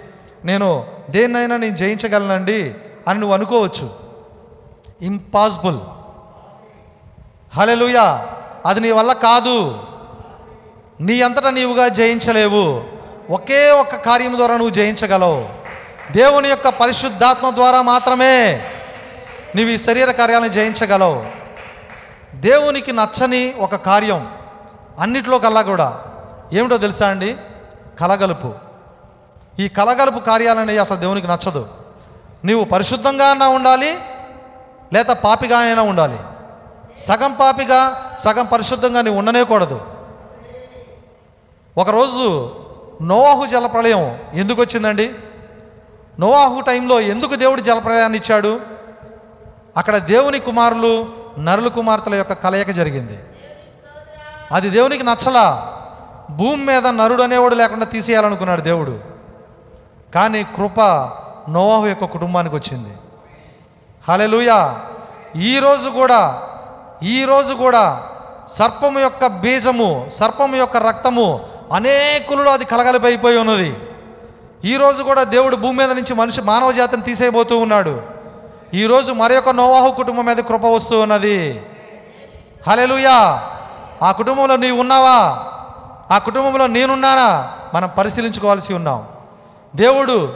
నేను 0.45 0.87
దేన్నైనా 1.11 1.57
నేను 1.57 1.77
జయించగలనండి 1.77 2.75
అని 3.09 3.21
నువ్వు 3.21 3.35
అనుకోవచ్చు. 3.35 3.91
ఇంపాసిబుల్. 5.03 5.79
హలెలుయా 7.57 8.29
అది 8.67 8.81
నీ 8.81 8.91
వల్ల 8.91 9.13
కాదు. 9.13 9.81
నీ 11.01 11.23
అంతటా 11.23 11.51
నీవుగా 11.51 11.89
జయించలేవు. 11.89 12.85
ఒకే 13.31 13.71
ఒక్క 13.71 13.97
కార్యం 13.97 14.37
ద్వారా 14.37 14.57
నువ్వు 14.57 14.71
జయించగలవు. 14.71 15.49
దేవుని 16.13 16.49
యొక్క 16.49 16.69
పరిశుద్ధాత్మ 16.69 17.51
ద్వారా 17.51 17.83
మాత్రమే 17.83 18.65
నీవు 19.57 19.71
ఈ 19.71 19.77
శరీర 19.77 20.11
కార్యాలను 20.11 20.49
జయించగలవు. 20.49 21.27
దేవునికి 22.35 22.93
నచ్చని 22.93 23.55
ఒక 23.59 23.75
కార్యం 23.75 24.35
అన్నిట్లో 24.99 25.39
కల్లా 25.39 25.63
కూడా 25.63 26.03
ఏమిటో 26.53 26.77
తెలుసా 26.77 27.09
అండి? 27.09 27.37
కలగలుపు. 28.01 28.55
ఈ 29.61 29.69
కలగలుపు 29.69 30.19
కార్యాలనేవి 30.19 30.79
అసలు 30.79 30.97
దేవునికి 30.97 31.27
నచ్చదు. 31.27 31.69
నీవు 32.45 32.65
పరిశుద్ధంగా 32.65 33.29
అయినా 33.29 33.49
ఉండాలి 33.49 33.99
లేదా 34.93 35.13
పాపిగా 35.13 35.59
అయినా 35.59 35.83
ఉండాలి. 35.83 36.19
సగం 36.99 37.33
పాపిగా 37.33 38.11
సగం 38.19 38.47
పరిశుద్ధంగా 38.47 39.03
నీవు 39.03 39.17
ఉండనేకూడదు 39.17 39.98
ఒకరోజు 41.79 42.51
నోవాహు 43.03 43.47
జలప్రళయం 43.47 44.19
ఎందుకు 44.35 44.61
వచ్చిందండి? 44.61 45.15
నోవాహు 46.21 46.61
టైంలో 46.61 47.01
ఎందుకు 47.01 47.35
దేవుడు 47.35 47.61
జలప్రలయాన్ని 47.61 48.19
ఇచ్చాడు? 48.19 48.61
అక్కడ 49.77 49.97
దేవుని 49.97 50.39
కుమారులు 50.39 51.07
నరుల 51.39 51.69
కుమార్తెల 51.69 52.15
యొక్క 52.15 52.33
కలయిక 52.33 52.71
జరిగింది. 52.71 53.19
అది 54.53 54.71
దేవునికి 54.71 55.03
నచ్చలా. 55.03 55.77
భూమి 56.31 56.65
మీద 56.65 56.87
నరుడు 56.87 57.23
అనేవాడు 57.23 57.55
లేకుండా 57.55 57.87
తీసేయాలనుకున్నాడు 57.87 58.61
దేవుడు. 58.61 59.01
కానీ 60.15 60.45
కృప 60.45 60.81
నోవాహు 61.49 61.87
యొక్క 61.87 62.05
కుటుంబానికి 62.05 62.55
వచ్చింది. 62.55 62.97
హలెలుయా 64.09 64.81
ఈరోజు 65.37 65.89
కూడా 65.89 66.49
ఈరోజు 67.03 67.55
కూడా 67.55 68.09
సర్పము 68.49 68.99
యొక్క 68.99 69.27
బీజము 69.27 70.11
సర్పము 70.13 70.57
యొక్క 70.57 70.77
రక్తము 70.77 71.58
అనేకులలో 71.73 72.53
అది 72.53 72.65
కలగలిపోయిపోయి 72.65 73.39
ఉన్నది. 73.39 73.77
ఈరోజు 74.65 75.03
కూడా 75.03 75.23
దేవుడు 75.23 75.57
భూమి 75.57 75.79
మీద 75.79 75.91
నుంచి 75.91 76.15
మనిషి 76.15 76.43
మానవ 76.43 76.73
జాతిని 76.73 77.03
తీసేయబోతూ 77.03 77.59
ఉన్నాడు. 77.59 78.03
ఈరోజు 78.75 79.13
మరి 79.13 79.35
యొక్క 79.35 79.49
నోవాహు 79.49 79.91
కుటుంబం 79.91 80.25
మీద 80.25 80.37
కృప 80.37 80.65
వస్తూ 80.65 81.01
ఉన్నది. 81.01 81.63
హలెలుయా 82.69 83.43
ఆ 84.03 84.13
కుటుంబంలో 84.13 84.57
నీవు 84.57 84.81
ఉన్నావా? 84.81 85.45
ఆ 86.15 86.19
కుటుంబంలో 86.19 86.67
నేనున్నానా? 86.67 87.53
మనం 87.75 87.91
పరిశీలించుకోవాల్సి 87.99 88.75
ఉన్నాం. 88.75 89.07
దేవుడు 89.77 90.33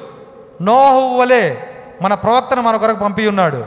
నోహు 0.63 1.19
వలె 1.19 1.57
మన 2.03 2.15
ప్రవక్తను 2.15 2.63
మన 2.63 2.77
కొరకు 2.77 2.99
పంపి 2.99 3.29
ఉన్నాడు. 3.29 3.65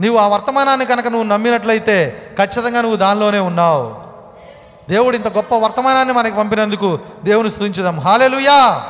నీవు 0.00 0.16
ఆ 0.16 0.28
వర్తమానాన్ని 0.28 0.86
కనుక 0.86 1.06
నువ్వు 1.06 1.22
నమ్మినట్లయితే 1.22 2.22
ఖచ్చితంగా 2.38 2.80
నువ్వు 2.80 2.96
దానిలోనే 2.96 3.38
ఉన్నావు. 3.38 4.07
దేవుడు 4.88 5.16
ఇంత 5.16 5.28
గొప్ప 5.28 5.54
వర్తమానాన్ని 5.54 6.14
మనకి 6.14 6.36
పంపినందుకు 6.36 6.98
దేవుని 7.24 7.50
స్థుతించుదాం. 7.50 8.00
హాలెలుయా 8.00 8.82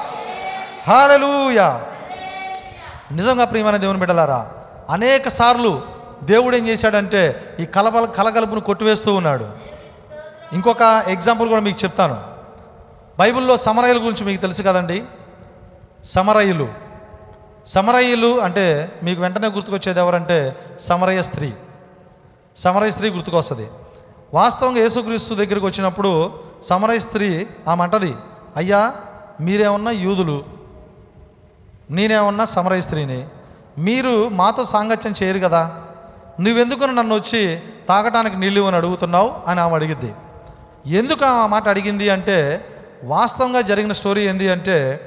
హాలెలుయా 0.89 1.85
నిజంగా 3.13 3.45
ప్రియమైన 3.45 3.77
దేవుని 3.77 3.99
బిడ్డలారా 3.99 4.53
అనేక 4.91 5.29
సార్లు 5.29 5.83
దేవుడు 6.25 6.57
ఏం 6.57 6.69
చేశాడంటే 6.69 7.57
ఈ 7.61 7.65
కలబల 7.65 8.05
కలగలుపును 8.05 8.61
కొట్టివేస్తూ 8.61 9.15
ఉన్నాడు. 9.15 9.49
ఇంకొక 10.53 11.05
ఎగ్జాంపుల్ 11.09 11.49
కూడా 11.49 11.61
మీకు 11.61 11.85
చెప్తాను. 11.85 12.25
బైబిల్లో 13.19 13.57
సమరయుల 13.57 13.97
గురించి 13.97 14.25
మీకు 14.25 14.41
తెలుసు 14.41 14.63
కదండి? 14.63 15.05
సమరయులు. 16.05 16.69
సమరయులు 17.67 18.41
అంటే 18.41 18.93
మీకు 19.03 19.21
వెంటనే 19.21 19.49
గుర్తుకొచ్చేది 19.49 20.01
ఎవరంటే 20.01 20.57
సమరయ 20.81 21.23
స్త్రీ. 21.23 21.53
సమరయ 22.57 22.91
స్త్రీ 22.91 23.11
గుర్తుకొస్తుంది. 23.11 23.71
వాస్తవంగా 24.35 24.79
యేసుక్రీస్తు 24.79 25.35
దగ్గరికి 25.35 25.67
వచ్చినప్పుడు 25.67 26.33
సమరయ 26.63 26.99
స్త్రీ 26.99 27.47
ఆమె 27.69 27.83
అంటది 27.83 28.15
అయ్యా 28.57 28.93
మీరేమన్నా 29.41 29.91
యూదులు? 29.91 30.45
నేనేమన్నా 31.91 32.45
సమరయ 32.45 32.81
స్త్రీని? 32.81 33.27
మీరు 33.79 34.29
మాతో 34.29 34.65
సాంగత్యం 34.65 35.15
చేయరు 35.23 35.39
కదా? 35.39 35.83
నువ్వెందుకు 36.41 36.85
నన్ను 36.85 37.15
వచ్చి 37.15 37.61
తాగటానికి 37.89 38.37
నీళ్ళు 38.37 38.61
అని 38.61 38.77
అడుగుతున్నావు? 38.77 39.35
అని 39.47 39.61
ఆమె 39.61 39.75
అడిగిద్ది 39.75 40.15
ఎందుకు 40.99 41.25
ఆ 41.25 41.47
మాట 41.47 41.69
అడిగింది 41.69 42.11
అంటే 42.11 42.69
వాస్తవంగా 43.05 43.61
జరిగిన 43.61 43.93
స్టోరీ 43.93 44.29
ఏంది 44.29 44.49
అంటే 44.51 45.01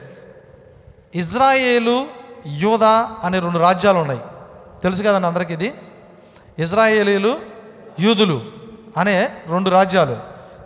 ఇజ్రాయేలు 1.15 2.05
యూదా 2.47 3.09
అనే 3.23 3.39
రెండు 3.39 3.57
రాజ్యాలు 3.57 3.97
ఉన్నాయి 3.97 4.19
తెలుసు 4.83 5.03
కదండి 5.03 5.27
అందరికీ 5.27 5.53
ఇది? 5.53 5.73
ఇజ్రాయేలీలు 6.59 7.39
యూదులు. 7.99 8.60
అనే 8.97 9.29
రెండు 9.51 9.69
రాజ్యాలు. 9.69 10.17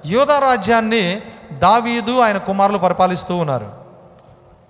యోధా 0.05 0.39
రాజ్యాన్ని 0.39 1.21
దావీదు 1.53 2.19
ఆయన 2.19 2.38
కుమారులు 2.38 2.78
పరిపాలిస్తూ 2.78 3.36
ఉన్నారు. 3.36 3.71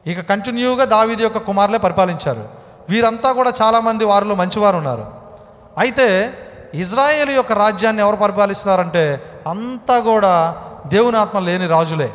ఇక 0.08 0.20
కంటిన్యూగా 0.20 0.86
దావీదు 0.86 1.22
యొక్క 1.22 1.38
కుమారులే 1.38 1.78
పరిపాలించారు. 1.78 2.48
వీరంతా 2.90 3.32
కూడా 3.32 3.54
చాలామంది 3.62 4.06
వారిలో 4.06 4.36
మంచివారు 4.36 4.78
ఉన్నారు. 4.78 5.06
అయితే 5.78 6.34
ఇజ్రాయేల్ 6.74 7.30
యొక్క 7.30 7.52
రాజ్యాన్ని 7.52 8.02
ఎవరు 8.02 8.16
పరిపాలిస్తున్నారంటే 8.16 9.24
అంతా 9.48 10.00
కూడా 10.00 10.62
దేవుని 10.88 11.18
ఆత్మ 11.18 11.40
లేని 11.40 11.68
రాజులే. 11.68 12.14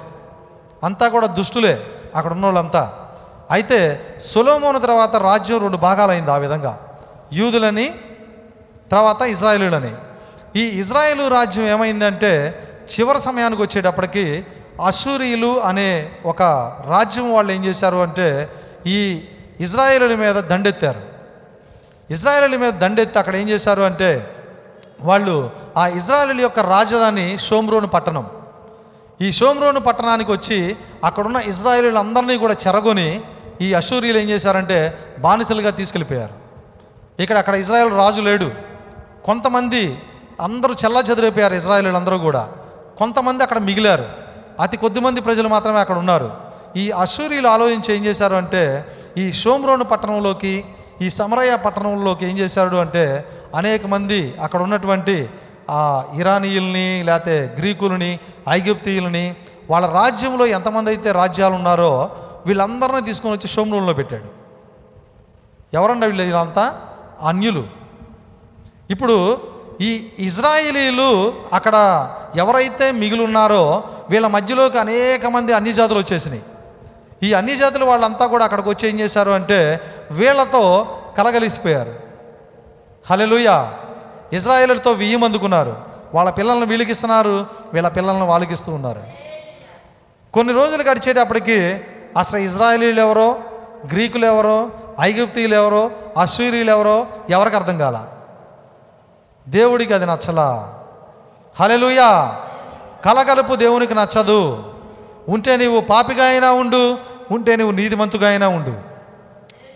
అంతా 0.85 1.09
కూడా 1.09 1.27
దుష్టులే 1.27 1.83
అక్కడ 2.17 2.33
ఉన్న 2.33 2.45
వాళ్ళంతా 2.45 2.93
అయితే 3.51 4.07
సులోమోను 4.21 4.79
తర్వాత 4.79 5.17
రాజ్యం 5.17 5.59
రెండు 5.59 5.77
భాగాలైంది 5.77 6.31
ఆ 6.31 6.37
విధంగా. 6.37 6.79
యూదులని 7.33 7.95
తర్వాత 8.93 9.23
ఇజ్రాయేలులని. 9.23 9.95
ఈ 10.57 10.63
ఇజ్రాయేలు 10.63 11.29
రాజ్యం 11.29 11.67
ఏమైందంటే 11.67 12.63
చివరి 12.93 13.21
సమయానికి 13.21 13.63
వచ్చేటప్పటికి 13.63 14.45
అసూరియులు 14.87 15.61
అనే 15.61 16.11
ఒక 16.25 16.43
రాజ్యం 16.89 17.35
వాళ్ళు 17.35 17.53
ఏం 17.53 17.65
చేశారు 17.65 17.97
అంటే 17.97 18.51
ఈ 18.87 19.21
ఇజ్రాయేలుల 19.61 20.15
మీద 20.15 20.35
దండెత్తారు. 20.35 21.01
ఇజ్రాయేలుల 22.11 22.57
మీద 22.57 22.73
దండెత్తి 22.73 23.19
అక్కడ 23.19 23.37
ఏం 23.37 23.49
చేశారు 23.49 23.83
అంటే 23.83 24.29
వాళ్ళు 25.01 25.51
ఆ 25.77 25.87
ఇజ్రాయేల్ 25.87 26.41
యొక్క 26.41 26.61
రాజధాని 26.61 27.39
షోమ్రోను 27.39 27.87
పట్టణం. 27.87 28.27
ఈ 29.21 29.33
షోమ్రోను 29.33 29.81
పట్టణానికి 29.81 30.33
వచ్చి 30.33 30.77
అక్కడున్న 31.05 31.37
ఇజ్రాయేలీలందరినీ 31.37 32.37
కూడా 32.39 32.57
చెరగొని 32.67 33.23
ఈ 33.61 33.75
అసూరియులు 33.75 34.19
ఏం 34.19 34.31
చేశారంటే 34.31 34.99
బానిసలుగా 35.19 35.71
తీసుకెళ్ళిపోయారు. 35.71 36.35
ఇక్కడ 37.23 37.39
అక్కడ 37.39 37.55
ఇజ్రాయెల్ 37.55 37.93
రాజు 37.93 38.21
లేడు. 38.21 38.51
కొంతమంది 39.25 39.99
అందరూ 40.41 40.75
చెల్లా 40.85 41.01
చెదిరిపోయారు 41.01 41.55
ఇజ్రాయేలీలందరూ 41.55 42.19
కూడా. 42.19 42.49
కొంతమంది 42.99 43.43
అక్కడ 43.43 43.59
మిగిలారు. 43.59 44.07
అతి 44.61 44.77
కొద్ది 44.77 45.01
మంది 45.01 45.21
ప్రజలు 45.21 45.49
మాత్రమే 45.49 45.79
అక్కడ 45.79 45.99
ఉన్నారు. 45.99 46.31
ఈ 46.77 46.91
అసూరియులు 46.91 47.49
ఆలోచించి 47.49 47.97
ఏం 47.97 48.05
చేశారు 48.05 48.35
అంటే 48.35 48.63
ఈ 49.19 49.33
షోమ్రోను 49.33 49.85
పట్టణంలోకి 49.85 50.65
ఈ 51.03 51.11
సమరయ్య 51.11 51.57
పట్టణంలోకి 51.57 52.27
ఏం 52.27 52.39
చేశాడు 52.39 52.77
అంటే 52.77 53.25
అనేక 53.55 53.87
మంది 53.87 54.35
అక్కడ 54.41 54.63
ఉన్నటువంటి 54.63 55.29
ఆ 55.71 56.05
ఇరానీయుల్ని 56.15 57.03
లేకపోతే 57.07 57.57
గ్రీకులని 57.59 58.19
ఐగుప్తీయులని 58.49 59.37
వాళ్ళ 59.71 59.87
రాజ్యంలో 59.87 60.47
ఎంతమంది 60.47 60.91
అయితే 60.91 61.13
రాజ్యాలు 61.13 61.55
ఉన్నారో 61.55 62.11
వీళ్ళందరినీ 62.47 63.01
తీసుకొని 63.01 63.35
వచ్చి 63.35 63.49
షోమ్రోన్లో 63.49 63.93
పెట్టాడు. 63.93 64.29
ఎవరన్నా 65.75 66.07
వీళ్ళు 66.07 66.23
వీళ్ళంతా? 66.23 66.65
అన్యులు. 67.23 67.65
ఇప్పుడు 68.91 69.39
ఈ 69.81 69.91
ఇజ్రాయేలీలు 70.19 71.11
అక్కడ 71.53 71.77
ఎవరైతే 72.37 72.87
మిగిలిన్నారో 72.93 73.63
వీళ్ళ 74.11 74.27
మధ్యలోకి 74.27 74.79
అనేక 74.79 75.27
మంది 75.27 75.53
అన్ని 75.59 75.73
జాతులు 75.73 75.99
వచ్చేసినాయి. 75.99 76.43
ఈ 77.27 77.33
అన్ని 77.39 77.55
జాతులు 77.57 77.85
వాళ్ళంతా 77.85 78.27
కూడా 78.27 78.45
అక్కడికి 78.45 78.69
వచ్చి 78.69 78.89
ఏం 78.89 79.01
చేశారు 79.01 79.31
అంటే 79.31 79.59
వీళ్ళతో 80.19 80.63
కలగలిసిపోయారు. 81.17 81.95
హలెలుయ 83.11 83.49
ఇజ్రాయేలతో 84.33 84.91
వియ్యం 85.01 85.25
అందుకున్నారు 85.25 85.75
వాళ్ళ 86.15 86.31
పిల్లల్ని 86.31 86.67
వీళ్ళకి 86.67 86.91
ఇస్తున్నారు 86.91 87.35
వీళ్ళ 87.75 87.89
పిల్లలను 87.89 88.27
వాళ్ళకి 88.27 88.53
ఇస్తూ 88.53 88.71
ఉన్నారు. 88.73 89.03
కొన్ని 90.35 90.53
రోజులు 90.53 90.83
గడిచేటప్పటికి 90.91 91.59
అసలు 92.17 92.39
ఇజ్రాయేలీలు 92.49 93.01
ఎవరో 93.01 93.29
గ్రీకులు 93.93 94.27
ఎవరో 94.27 94.59
ఐగుప్తీయులు 95.01 95.55
ఎవరో 95.55 95.91
అసూరియులు 96.23 96.71
ఎవరో 96.71 96.97
ఎవరికి 97.31 97.57
అర్థం 97.57 97.77
కాల? 97.79 97.99
దేవుడికి 99.49 99.95
అది 99.95 100.07
నచ్చలా. 100.07 100.75
హలెలుయా 101.61 102.39
కలకలుపు 103.05 103.55
దేవునికి 103.55 103.95
నచ్చదు. 103.95 104.73
ఉంటే 105.29 105.57
నీవు 105.57 105.81
పాపిగా 105.81 106.25
అయినా 106.25 106.53
ఉండు 106.53 106.99
ఉంటే 107.31 107.57
నువ్వు 107.57 107.77
నీతిమంతుగా 107.77 108.29
అయినా 108.29 108.49
ఉండు. 108.49 108.73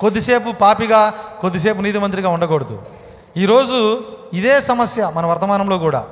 కొద్దిసేపు 0.01 0.53
పాపిగా 0.53 1.11
కొద్దిసేపు 1.41 1.83
నీతిమంతుడిగా 1.83 2.29
ఉండకూడదు. 2.29 2.83
ఈరోజు 3.37 4.05
ఇదే 4.33 4.61
సమస్య 4.61 5.13
మన 5.15 5.27
వర్తమానంలో 5.27 5.79
కూడా. 5.79 6.07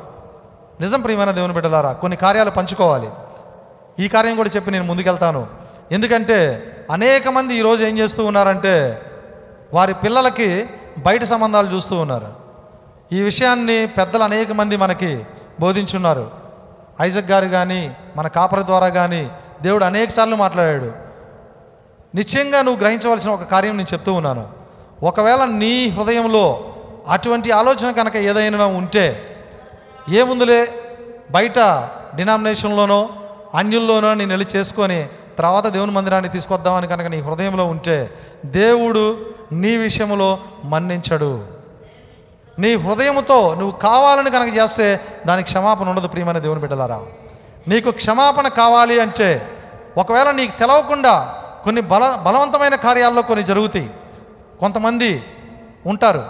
నిజం 0.81 1.01
ప్రియమైన 1.01 1.31
దేవుని 1.31 1.53
బిడ్డలారా 1.53 1.93
కొన్ని 1.93 2.17
కార్యాలు 2.17 2.51
పంచుకోవాలి. 2.51 3.09
ఈ 3.99 4.09
కార్యం 4.09 4.37
కూడా 4.37 4.51
చెప్పి 4.57 4.71
నేను 4.71 4.85
ముందుకెళ్తాను. 4.85 5.47
ఎందుకంటే 5.93 6.69
అనేక 6.91 7.29
మంది 7.29 7.55
ఈరోజు 7.55 7.85
ఏం 7.85 7.99
చేస్తూ 7.99 8.25
ఉన్నారంటే 8.25 9.03
వారి 9.75 9.95
పిల్లలకి 9.95 10.67
బయట 10.99 11.25
సంబంధాలు 11.25 11.75
చూస్తూ 11.75 11.97
ఉన్నారు. 11.97 12.42
ఈ 13.13 13.23
విషయాన్ని 13.23 13.87
పెద్దలు 13.87 14.23
అనేక 14.23 14.53
మంది 14.53 14.77
మనకి 14.77 15.25
బోధించున్నారు. 15.61 16.31
ఐజక్ 17.01 17.31
గారు 17.31 17.47
కానీ 17.47 17.97
మన 18.17 18.27
కాపరి 18.27 18.63
ద్వారా 18.63 18.89
కానీ 18.89 19.31
దేవుడు 19.63 19.85
అనేకసార్లు 19.85 20.37
మాట్లాడాడు. 20.37 20.93
నిశ్చయంగా 22.15 22.63
నువ్వు 22.63 22.81
గ్రహించవలసిన 22.81 23.31
ఒక 23.31 23.43
కార్యం 23.43 23.77
నేను 23.77 23.93
చెప్తూ 23.93 24.13
ఉన్నాను. 24.13 24.49
ఒకవేళ 25.03 25.45
నీ 25.45 25.89
హృదయంలో 25.89 26.75
అటువంటి 27.09 27.51
ఆలోచన 27.51 27.93
కనుక 27.93 28.17
ఏదైనా 28.17 28.67
ఉంటే 28.67 29.37
ఏముందులే? 30.09 30.69
బయట 31.31 31.59
డినామినేషన్లోనో 32.15 33.09
అన్యుల్లోనో 33.55 34.15
నేను 34.15 34.31
వెళ్ళి 34.31 34.47
చేసుకొని 34.57 35.07
తర్వాత 35.39 35.67
దేవుని 35.67 35.93
మందిరాన్ని 35.93 36.31
తీసుకొద్దామని 36.31 36.87
కనుక 36.87 37.07
నీ 37.07 37.21
హృదయంలో 37.21 37.65
ఉంటే 37.67 38.11
దేవుడు 38.47 39.27
నీ 39.53 39.77
విషయంలో 39.77 40.39
మన్నించడు. 40.65 41.62
నీ 42.63 42.75
హృదయముతో 42.75 43.55
నువ్వు 43.55 43.79
కావాలని 43.79 44.31
కనుక 44.31 44.55
చేస్తే 44.57 45.01
దానికి 45.27 45.47
క్షమాపణ 45.47 45.89
ఉండదు 45.89 46.09
ప్రియమైన 46.09 46.39
దేవుని 46.39 46.61
బిడ్డలారా. 46.61 47.03
నీకు 47.69 47.91
క్షమాపణ 47.91 48.49
కావాలి 48.49 49.01
అంటే 49.01 49.49
ఒకవేళ 49.99 50.31
నీకు 50.31 50.59
తెలవకుండా 50.59 51.39
కొన్ని 51.65 51.81
బల 51.81 52.23
బలవంతమైన 52.27 52.75
కార్యాల్లో 52.75 53.23
కొన్ని 53.23 53.45
జరుగుతాయి. 53.45 53.91
కొంతమంది 54.61 55.25
ఉంటారు. 55.87 56.25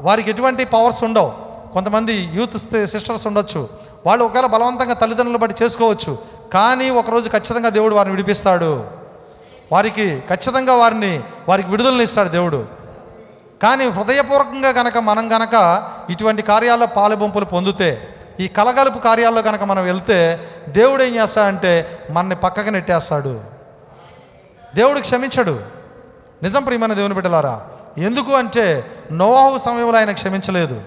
వారికి 0.00 0.30
ఎటువంటి 0.30 0.64
పవర్స్ 0.64 1.04
ఉండవు. 1.04 1.32
కొంతమంది 1.72 2.12
యూత్ 2.12 2.86
సిస్టర్స్ 2.86 3.26
ఉండొచ్చు. 3.26 3.68
వాళ్ళు 4.06 4.24
ఒకవేళ 4.24 4.46
బలవంతంగా 4.46 4.94
తల్లిదండ్రులు 4.94 5.38
బట్టి 5.38 5.64
చేసుకోవచ్చు. 5.64 6.18
కానీ 6.52 6.90
ఒకరోజు 6.90 7.28
ఖచ్చితంగా 7.28 7.68
దేవుడు 7.68 7.94
వారిని 7.94 8.12
విడిపిస్తాడు. 8.12 8.84
వారికి 9.72 10.20
ఖచ్చితంగా 10.20 10.74
వారిని 10.74 11.20
వారికి 11.48 11.70
విడుదలని 11.70 12.02
ఇస్తాడు 12.02 12.28
దేవుడు. 12.28 12.75
కానీ 13.62 13.88
హృదయపూర్వకంగా 13.88 14.72
కనుక 14.72 14.98
మనం 14.98 15.36
గనక 15.36 15.84
ఇటువంటి 16.10 16.42
కార్యాల్లో 16.42 16.86
పాలుబొంపులు 16.86 17.44
పొందితే 17.44 18.12
ఈ 18.40 18.48
కలగలుపు 18.48 18.98
కార్యాల్లో 18.98 19.42
కనుక 19.42 19.62
మనం 19.62 19.84
వెళ్తే 19.84 20.48
దేవుడు 20.68 21.02
ఏం 21.02 21.14
చేస్తాడంటే 21.14 22.06
మనని 22.10 22.36
పక్కకు 22.36 22.70
నెట్టేస్తాడు. 22.70 23.40
దేవుడు 24.74 25.00
క్షమించడు. 25.00 25.60
నిజం 26.42 26.62
ప్రియమైన 26.62 26.92
దేవుని 26.92 27.14
బిడ్డలారా 27.14 27.66
ఎందుకు 27.98 28.32
అంటే 28.32 28.92
నోవాహు 29.12 29.58
సమయంలో 29.58 29.98
ఆయన 29.98 30.12
క్షమించలేదు. 30.12 30.82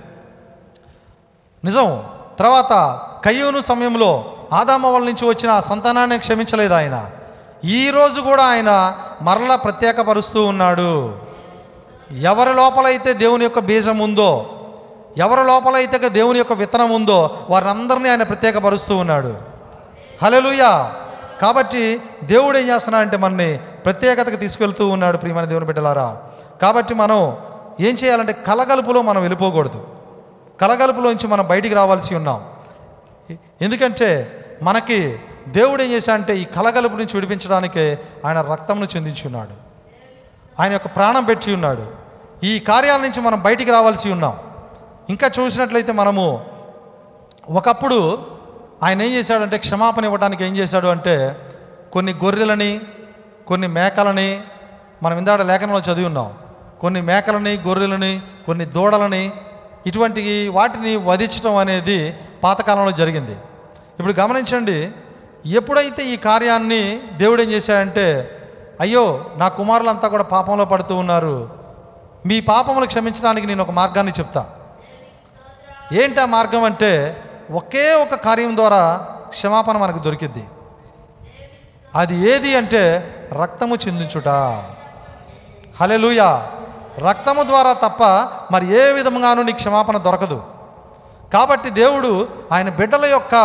నిజం 1.63 2.03
తర్వాత 2.39 3.01
కయ్యూను 3.25 3.59
సమయంలో 3.59 4.33
ఆదామవల 4.53 5.01
నుంచి 5.01 5.27
వచ్చిన 5.27 5.51
ఆ 5.51 5.59
సంతానాన్ని 5.59 6.19
క్షమించలేదు 6.19 6.73
ఆయన. 6.73 7.09
ఈ 7.63 7.89
రోజు 7.89 8.21
కూడా 8.21 8.43
ఆయన 8.43 8.97
మరలా 9.21 9.55
ప్రత్యేకపరుస్తూ 9.55 10.45
ఉన్నాడు. 10.45 11.28
ఎవరి 12.17 12.53
లోపలైతే 12.53 13.13
దేవుని 13.13 13.43
యొక్క 13.43 13.59
బీజం 13.59 13.97
ఉందో 13.97 14.49
ఎవరి 15.17 15.43
లోపలైతే 15.43 16.09
దేవుని 16.09 16.37
యొక్క 16.37 16.53
విత్తనం 16.53 16.91
ఉందో 16.91 17.45
వారందరినీ 17.49 18.09
ఆయన 18.09 18.23
ప్రత్యేకపరుస్తూ 18.23 18.97
ఉన్నాడు. 18.97 19.37
హలలుయా 20.23 20.95
కాబట్టి 21.41 22.01
దేవుడు 22.23 22.57
ఏం 22.57 22.67
చేస్తున్నా 22.67 22.99
అంటే 22.99 23.17
మనని 23.17 23.57
ప్రత్యేకతకు 23.57 24.35
తీసుకెళ్తూ 24.35 24.87
ఉన్నాడు 24.87 25.17
ప్రియమైన 25.17 25.45
దేవుని 25.45 25.65
బిడ్డలారా. 25.65 26.21
కాబట్టి 26.61 26.93
మనం 26.93 27.37
ఏం 27.79 27.95
చేయాలంటే 27.95 28.33
కలగలుపులో 28.33 29.01
మనం 29.01 29.21
వెళ్ళిపోకూడదు. 29.21 29.87
కలగలుపులోంచి 30.61 31.27
మనం 31.27 31.47
బయటికి 31.47 31.75
రావాల్సి 31.75 32.15
ఉన్నాం. 32.15 32.45
ఎందుకంటే 33.61 34.39
మనకి 34.63 35.19
దేవుడు 35.47 35.83
ఏం 35.83 35.91
చేశాడంటే 35.91 36.37
ఈ 36.37 36.43
కలగలుపు 36.43 36.93
నుంచి 36.93 37.13
విడిపించడానికి 37.13 37.97
ఆయన 38.25 38.41
రక్తంను 38.41 38.85
చెందించి 38.95 39.21
ఉన్నాడు 39.25 39.69
ఆయన 40.61 40.71
యొక్క 40.71 40.87
ప్రాణం 40.87 41.23
పెట్టి 41.23 41.53
ఉన్నాడు. 41.53 41.98
ఈ 42.43 42.59
కార్యాల 42.59 43.01
నుంచి 43.01 43.21
మనం 43.21 43.41
బయటికి 43.41 43.71
రావాల్సి 43.71 44.11
ఉన్నాం. 44.11 44.33
ఇంకా 45.09 45.31
చూసినట్లయితే 45.39 45.91
మనము 45.91 46.45
ఒకప్పుడు 47.49 48.25
ఆయన 48.83 49.01
ఏం 49.01 49.11
చేశాడంటే 49.11 49.57
క్షమాపణ 49.57 50.05
ఇవ్వడానికి 50.05 50.45
ఏం 50.45 50.55
చేశాడు 50.57 50.87
అంటే 50.87 51.41
కొన్ని 51.91 52.13
గొర్రెలని 52.13 52.81
కొన్ని 53.47 53.67
మేకలని 53.67 54.41
మనం 55.03 55.17
ఇందాక 55.17 55.41
లేఖనంలో 55.41 55.79
చదివి 55.79 56.05
ఉన్నాం. 56.05 56.33
కొన్ని 56.81 57.01
మేకలని 57.01 57.57
గొర్రెలని 57.67 58.21
కొన్ని 58.45 58.65
దూడలని 58.65 59.31
ఇటువంటి 59.85 60.49
వాటిని 60.49 60.95
వధించడం 60.95 61.55
అనేది 61.55 62.15
పాతకాలంలో 62.43 62.91
జరిగింది. 62.91 63.35
ఇప్పుడు 63.99 64.13
గమనించండి 64.13 64.91
ఎప్పుడైతే 65.45 66.03
ఈ 66.03 66.15
కార్యాన్ని 66.15 67.01
దేవుడు 67.17 67.41
ఏం 67.41 67.49
చేశాడంటే 67.51 68.31
అయ్యో 68.79 69.25
నా 69.37 69.47
కుమారులంతా 69.47 70.07
కూడా 70.07 70.23
పాపంలో 70.23 70.65
పడుతూ 70.65 70.95
ఉన్నారు 70.95 71.58
మీ 72.25 72.39
పాపములు 72.39 72.85
క్షమించడానికి 72.85 73.47
నేను 73.47 73.61
ఒక 73.61 73.71
మార్గాన్ని 73.71 74.13
చెప్తా. 74.19 74.49
ఏంటి 75.93 76.21
ఆ 76.21 76.25
మార్గం 76.25 76.63
అంటే 76.63 77.23
ఒకే 77.51 77.93
ఒక 77.93 78.15
కార్యం 78.15 78.55
ద్వారా 78.55 79.07
క్షమాపణ 79.27 79.77
మనకు 79.77 79.99
దొరికిద్ది. 79.99 80.45
అది 81.95 82.31
ఏది 82.31 82.55
అంటే 82.55 82.81
రక్తము 83.41 83.75
చెందించుట. 83.75 84.27
హలెలుయా 85.81 86.51
రక్తము 86.97 87.43
ద్వారా 87.43 87.73
తప్ప 87.73 88.03
మరి 88.53 88.79
ఏ 88.79 88.91
విధంగానూ 88.91 89.43
నీ 89.43 89.51
క్షమాపణ 89.51 89.97
దొరకదు. 89.97 90.43
కాబట్టి 91.33 91.69
దేవుడు 91.69 92.27
ఆయన 92.51 92.69
బిడ్డల 92.69 93.05
యొక్క 93.05 93.35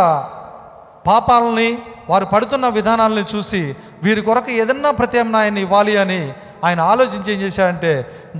పాపాలని 1.06 1.78
వారు 2.08 2.24
పడుతున్న 2.24 2.68
విధానాలని 2.68 3.24
చూసి 3.34 3.76
వీరి 4.02 4.20
కొరకు 4.20 4.50
ఏదన్నా 4.50 4.90
ప్రత్యామ్నాయాన్ని 4.90 5.60
ఇవ్వాలి 5.60 5.96
అని 5.96 6.34
ఆయన 6.64 6.80
ఆలోచించి 6.92 7.28
ఏం 7.34 7.40
చేశాడంటే 7.40 7.92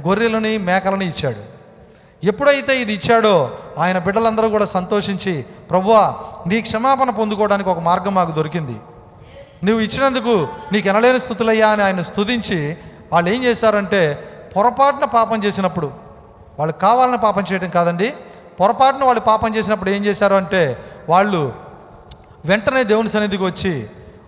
గొర్రెలని 0.07 0.53
మేకలని 0.69 1.07
ఇచ్చాడు. 1.13 1.43
ఎప్పుడైతే 2.31 2.73
ఇది 2.83 2.93
ఇచ్చాడో 2.99 3.35
ఆయన 3.79 3.99
బిడ్డలందరూ 3.99 4.49
కూడా 4.49 4.67
సంతోషించి 4.77 5.35
ప్రభువా 5.71 6.03
నీ 6.51 6.59
క్షమాపణ 6.69 7.11
పొందుకోవడానికి 7.21 7.71
ఒక 7.75 7.81
మార్గం 7.89 8.15
మాకు 8.15 8.33
దొరికింది. 8.39 8.77
నువ్వు 9.67 9.81
ఇచ్చినందుకు 9.87 10.35
నీకు 10.73 10.89
ఎనలేని 10.93 11.21
స్థుతులయ్యా 11.25 11.69
అని 11.75 11.83
ఆయన 11.83 12.03
స్తుతించి 12.11 12.59
వాళ్ళు 13.13 13.29
ఏం 13.35 13.41
చేశారంటే 13.45 14.03
పొరపాటున 14.55 15.07
పాపం 15.17 15.39
చేసినప్పుడు 15.45 15.89
వాళ్ళు 16.59 16.75
కావాలని 16.85 17.19
పాపం 17.19 17.45
చేయడం 17.51 17.71
కాదండి 17.71 18.09
పొరపాటున 18.61 19.05
వాళ్ళు 19.05 19.23
పాపం 19.31 19.51
చేసినప్పుడు 19.57 19.91
ఏం 19.91 20.03
చేశారు 20.05 20.35
అంటే 20.35 20.63
వాళ్ళు 21.09 21.41
వెంటనే 22.51 22.83
దేవుని 22.91 23.09
సన్నిధికి 23.09 23.45
వచ్చి 23.45 23.73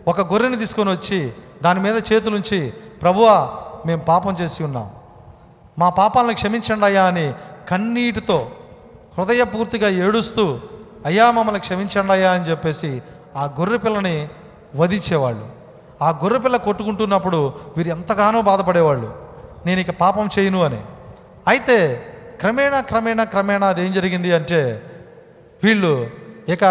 ఒక 0.09 0.21
గొర్రెని 0.33 0.57
తీసుకొని 0.57 0.91
వచ్చి 0.91 1.21
దాని 1.63 1.81
మీద 1.81 1.97
చేతులుంచి 2.11 2.61
ప్రభువా 3.03 3.37
మేము 3.87 4.01
పాపం 4.01 4.37
చేసి 4.41 4.65
ఉన్నాం. 4.65 4.91
మా 5.79 5.89
పాపాలను 5.89 6.35
క్షమించండి 6.35 6.85
అయ్యా 6.85 7.05
అని 7.05 7.35
కన్నీటితో 7.69 8.51
హృదయపూర్తిగా 9.19 9.89
ఏడుస్తూ 9.89 10.61
అయ్యా 11.07 11.31
మమ్మల్ని 11.31 11.61
క్షమించండి 11.61 12.13
అయ్యా 12.13 12.33
అని 12.33 12.45
చెప్పేసి 12.45 13.03
ఆ 13.37 13.45
గొర్రె 13.45 13.77
పిల్లని 13.77 14.29
వధించేవాళ్ళు. 14.77 15.47
ఆ 16.03 16.11
గొర్రె 16.11 16.39
పిల్ల 16.39 16.57
కొట్టుకుంటున్నప్పుడు 16.57 17.53
వీరు 17.77 17.89
ఎంతగానో 17.89 18.43
బాధపడేవాళ్ళు. 18.43 19.15
నేను 19.67 19.81
ఇక 19.81 19.91
పాపం 19.91 20.29
చేయను 20.39 20.63
అని. 20.63 20.81
అయితే 21.49 22.07
క్రమేణా 22.41 22.81
క్రమేణా 22.81 23.25
క్రమేణా 23.25 23.67
అదేం 23.67 23.93
జరిగింది 23.93 24.35
అంటే 24.35 24.83
వీళ్ళు 25.65 26.11
ఇక 26.49 26.65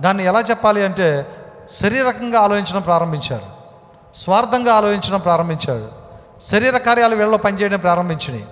దాన్ని 0.00 0.24
ఎలా 0.24 0.40
చెప్పాలి 0.40 0.84
అంటే 0.84 1.26
శరీరకంగా 1.68 2.40
ఆలోచించడం 2.40 2.82
ప్రారంభించారు. 2.82 3.54
స్వార్థంగా 4.14 4.74
ఆలోచించడం 4.74 5.20
ప్రారంభించారు. 5.20 6.03
శరీర 6.44 6.76
కార్యాలు 6.76 7.16
వీళ్ళలో 7.16 7.38
పనిచేయడం 7.38 7.78
ప్రారంభించినాయి. 7.78 8.46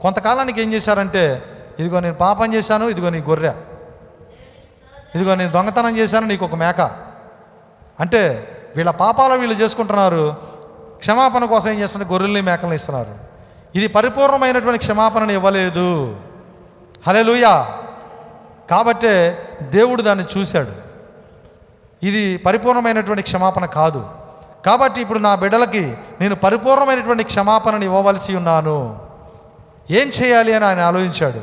కొంతకాలానికి 0.00 0.62
ఏం 0.62 0.72
చేశారంటే 0.72 1.42
ఇదిగో 1.78 2.00
నేను 2.00 2.14
పాపం 2.14 2.54
చేశాను 2.54 2.86
ఇదిగో 2.86 3.10
నీ 3.10 3.18
గొర్రె. 3.18 3.52
ఇదిగో 5.14 5.34
నేను 5.34 5.52
దొంగతనం 5.52 5.96
చేశాను 5.96 6.26
నీకు 6.26 6.44
ఒక 6.44 6.54
మేక. 6.54 6.80
అంటే 8.00 8.48
వీళ్ళ 8.76 8.90
పాపాలు 8.90 9.34
వీళ్ళు 9.34 9.56
చేసుకుంటున్నారు 9.56 10.36
క్షమాపణ 10.98 11.44
కోసం 11.44 11.70
ఏం 11.70 11.78
చేస్తున్నారు? 11.78 12.12
గొర్రెల్ని 12.12 12.40
మేకలను 12.40 12.74
ఇస్తున్నారు. 12.74 13.14
ఇది 13.74 13.86
పరిపూర్ణమైనటువంటి 13.86 14.78
క్షమాపణను 14.78 15.32
ఇవ్వలేదు. 15.32 16.16
హలెలుయా 17.06 17.78
కాబట్టే 18.70 19.38
దేవుడు 19.62 20.02
దాన్ని 20.02 20.24
చూశాడు. 20.38 20.72
ఇది 22.02 22.36
పరిపూర్ణమైనటువంటి 22.36 23.22
క్షమాపణ 23.22 23.66
కాదు. 23.66 24.21
కాబట్టి 24.66 25.00
ఇప్పుడు 25.00 25.18
నా 25.18 25.34
బిడ్డలకి 25.34 25.96
నేను 26.20 26.34
పరిపూర్ణమైనటువంటి 26.34 27.24
క్షమాపణను 27.24 27.84
ఇవ్వవలసి 27.84 28.36
ఉన్నాను. 28.36 28.98
ఏం 29.90 30.08
చేయాలి 30.08 30.54
అని 30.54 30.64
ఆయన 30.64 30.80
ఆలోచించాడు. 30.80 31.40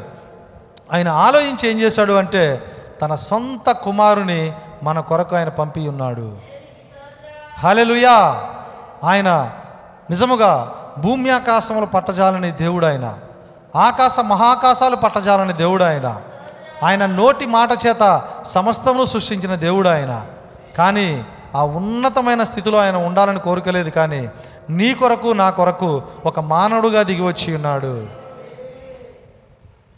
ఆయన 0.93 1.09
ఆలోచించి 1.09 1.69
ఏం 1.69 1.79
చేశాడు 1.79 2.13
అంటే 2.13 2.61
తన 3.01 3.15
సొంత 3.15 3.71
కుమారుని 3.71 4.53
మన 4.83 4.99
కొరకు 4.99 5.35
ఆయన 5.35 5.49
పంపి 5.49 5.87
ఉన్నాడు. 5.87 6.37
హాలెలుయా 7.59 8.45
ఆయన 9.03 9.51
నిజముగా 10.09 10.75
భూమి 10.97 11.29
ఆకాశములు 11.29 11.85
పట్టజాలని 11.85 12.51
దేవుడు 12.51 12.85
ఆయన 12.85 13.17
ఆకాశ 13.75 14.19
మహాకాశాలు 14.19 14.95
పట్టజాలని 14.95 15.53
దేవుడు 15.53 15.83
ఆయన 15.83 16.21
ఆయన 16.83 17.05
నోటి 17.05 17.45
మాట 17.45 17.69
చేత 17.87 18.21
సమస్తమును 18.45 19.05
సృష్టించిన 19.05 19.55
దేవుడు 19.55 19.89
ఆయన 19.89 20.25
కానీ 20.77 21.25
ఆ 21.55 21.63
ఉన్నతమైన 21.63 22.43
స్థితిలో 22.43 22.77
ఆయన 22.77 22.95
ఉండాలని 22.95 23.39
కోరుకోలేదు 23.39 23.89
కానీ 23.89 24.29
నీ 24.69 24.93
కొరకు 24.93 25.27
నా 25.27 25.49
కొరకు 25.49 26.03
ఒక 26.25 26.39
మానవుడుగా 26.39 27.03
దిగి 27.03 27.21
వచ్చి 27.21 27.55
ఉన్నాడు. 27.55 28.07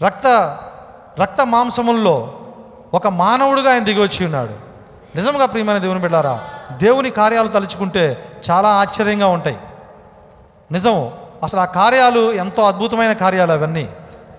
రక్త 0.05 0.57
రక్త 1.21 1.45
మాంసముల్లో 1.45 2.39
ఒక 2.93 3.07
మానవుడుగా 3.07 3.71
ఆయన 3.71 3.83
దిగి 3.83 4.01
వచ్చి 4.01 4.25
ఉన్నాడు. 4.25 4.71
నిజంగా 5.15 5.45
ప్రియమైన 5.45 5.77
దేవుని 5.77 5.99
బిడ్డారా 5.99 6.41
దేవుని 6.71 7.09
కార్యాలు 7.09 7.47
తలుచుకుంటే 7.47 8.25
చాలా 8.51 8.69
ఆశ్చర్యంగా 8.69 9.27
ఉంటాయి. 9.27 9.57
నిజం 10.71 11.11
అసలు 11.43 11.59
ఆ 11.59 11.65
కార్యాలు 11.65 12.31
ఎంతో 12.31 12.63
అద్భుతమైన 12.63 13.13
కార్యాలు 13.13 13.51
అవన్నీ. 13.51 13.89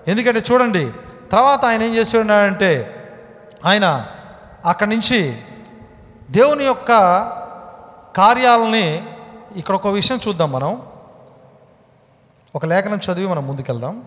ఎందుకంటే 0.07 0.43
చూడండి 0.51 0.91
తర్వాత 1.31 1.65
ఆయన 1.65 1.83
ఏం 1.83 1.95
చేసి 1.95 2.17
ఉన్నాడంటే 2.17 2.95
ఆయన 3.65 4.05
అక్కడి 4.65 4.89
నుంచి 4.89 5.37
దేవుని 6.33 6.63
యొక్క 6.65 6.87
కార్యాలని 8.15 9.05
ఇక్కడ 9.55 9.75
ఒక 9.75 9.87
విషయం 9.87 10.19
చూద్దాం 10.27 10.51
మనం. 10.51 10.81
ఒక 12.55 12.65
లేఖనం 12.65 12.97
చదివి 12.97 13.27
మనం 13.27 13.47
ముందుకెళ్దాం. 13.47 14.03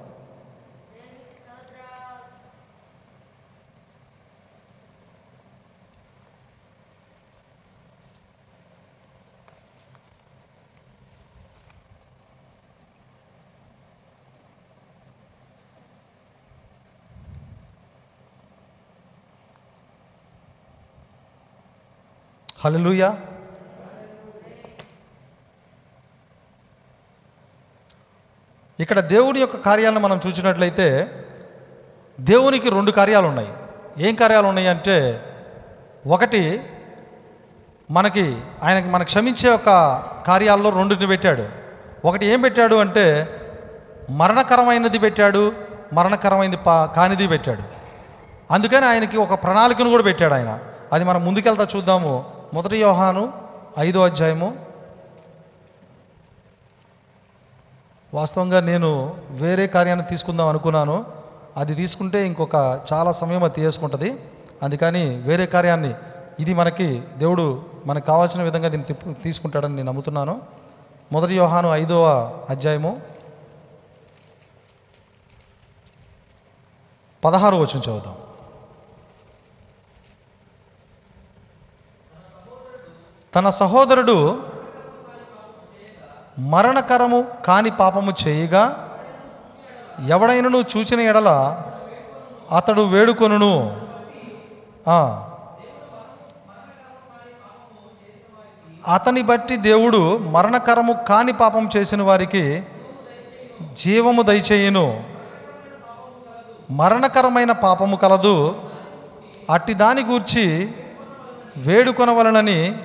హల్లెలూయా 22.66 23.16
ఇక్కడ 28.80 29.00
దేవుని 29.00 29.40
యొక్క 29.40 29.56
కార్యాలను 29.56 30.00
మనం 30.00 30.20
చూసినట్లయితే 30.26 31.06
దేవునికి 32.20 32.70
రెండు 32.70 32.90
కార్యాలు 32.90 33.26
ఉన్నాయి 33.26 33.48
ఏం 33.98 34.14
కార్యాలు 34.14 34.46
ఉన్నాయి 34.46 34.68
అంటే 34.68 35.24
ఒకటి 36.06 36.62
మనకి 37.90 38.38
ఆయనకి 38.62 38.88
మన 38.88 39.02
క్షమించే 39.02 39.50
ఒక 39.50 39.66
కార్యాల్లో 40.26 40.70
రెండుని 40.70 41.06
పెట్టాడు. 41.06 41.48
ఒకటి 42.04 42.26
ఏం 42.26 42.40
పెట్టాడు 42.40 42.74
అంటే 42.74 43.28
మరణకరమైనది 44.10 44.98
పెట్టాడు 44.98 45.52
మరణకరమైనది 45.92 46.56
పా 46.56 46.86
కానిది 46.86 47.26
పెట్టాడు. 47.26 47.62
అందుకని 48.50 48.86
ఆయనకి 48.86 49.16
ఒక 49.16 49.42
ప్రణాళికను 49.42 49.90
కూడా 49.90 50.02
పెట్టాడు 50.02 50.34
ఆయన. 50.34 50.58
అది 50.92 51.04
మనం 51.04 51.24
ముందుకెళ్తా 51.24 51.68
చూద్దాము. 51.76 52.35
మొదటి 52.56 52.76
యోహాను 52.76 53.32
ఐదో 53.78 54.04
అధ్యాయము. 54.04 54.56
వాస్తవంగా 58.14 58.60
నేను 58.60 59.16
వేరే 59.30 59.66
కార్యాన్ని 59.66 60.06
తీసుకుందాం 60.06 60.48
అనుకున్నాను. 60.48 61.06
అది 61.56 61.74
తీసుకుంటే 61.74 62.26
ఇంకొక 62.26 62.80
చాలా 62.92 63.12
సమయం 63.12 63.44
అది 63.44 63.54
తీసుకుంటుంది 63.54 64.24
అందుకని 64.62 65.16
వేరే 65.16 65.46
కార్యాన్ని 65.46 65.94
ఇది 66.40 66.54
మనకి 66.54 67.02
దేవుడు 67.16 67.64
మనకు 67.86 68.06
కావాల్సిన 68.06 68.42
విధంగా 68.42 68.68
దీన్ని 68.68 69.14
తీసుకుంటాడని 69.14 69.76
నేను 69.76 69.86
నమ్ముతున్నాను. 69.86 70.40
మొదటి 71.12 71.36
యోహాను 71.36 71.68
ఐదవ 71.68 72.04
అధ్యాయము. 72.50 73.00
పదహారు 77.24 77.56
వచ్చిన 77.56 77.82
చదువుదాం. 77.82 78.16
తన 83.36 83.48
సహోదరుడు 83.48 84.42
మరణకరము 86.38 87.24
కాని 87.46 87.70
పాపము 87.70 88.12
చేయగా 88.26 88.88
ఎవడైనను 90.08 90.64
చూచిన 90.76 91.00
ఎడల 91.00 91.62
అతడు 92.56 92.82
వేడుకొనును. 92.82 93.80
అతని 98.88 99.22
బట్టి 99.22 99.56
దేవుడు 99.56 100.18
మరణకరము 100.18 100.92
కాని 101.08 101.32
పాపం 101.32 101.68
చేసిన 101.76 102.02
వారికి 102.02 102.62
జీవము 103.72 104.22
దయచేయును. 104.22 105.04
మరణకరమైన 106.70 107.52
పాపము 107.52 107.96
కలదు. 107.96 108.56
అట్టి 109.50 109.74
దాని 109.74 110.04
గూర్చి 110.04 110.72
వేడుకొనవలనని 111.56 112.78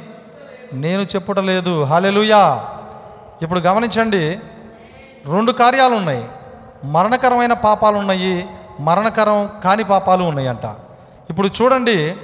నేను 0.73 1.01
చెప్పుటలేదు 1.01 1.83
హాలెలుయా 1.83 2.65
ఇప్పుడు 3.41 3.59
గమనించండి. 3.59 4.39
రెండు 5.33 5.51
కార్యాలు 5.51 5.95
ఉన్నాయి 5.95 6.25
మరణకరమైన 6.83 7.53
పాపాలు 7.53 7.97
ఉన్నాయి 7.97 8.49
మరణకరం 8.79 9.49
కాని 9.63 9.83
పాపాలు 9.83 10.23
ఉన్నాయంట. 10.23 10.65
ఇప్పుడు 11.29 11.49
చూడండి. 11.61 12.15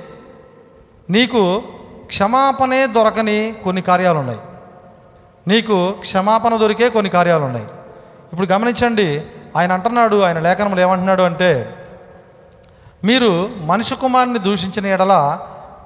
నీకు 1.09 1.63
క్షమాపణే 2.05 2.87
దొరకని 2.87 3.55
కొన్ని 3.63 3.81
కార్యాలు 3.81 4.19
ఉన్నాయి 4.19 4.39
నీకు 5.47 5.91
క్షమాపణ 5.99 6.55
దొరికే 6.55 6.89
కొన్ని 6.89 7.09
కార్యాలు 7.09 7.43
ఉన్నాయి 7.43 7.65
ఇప్పుడు 8.33 8.47
గమనించండి. 8.47 9.21
ఆయన 9.57 9.71
అంటున్నాడు 9.71 10.21
ఆయన 10.21 10.39
లేఖనంలో 10.39 10.81
ఏమంటున్నాడు 10.81 11.21
అంటే 11.21 11.73
మీరు 13.03 13.49
మనిషి 13.57 13.95
కుమారుని 13.95 14.39
దూషించిన 14.39 14.85
ఎడల 14.85 15.39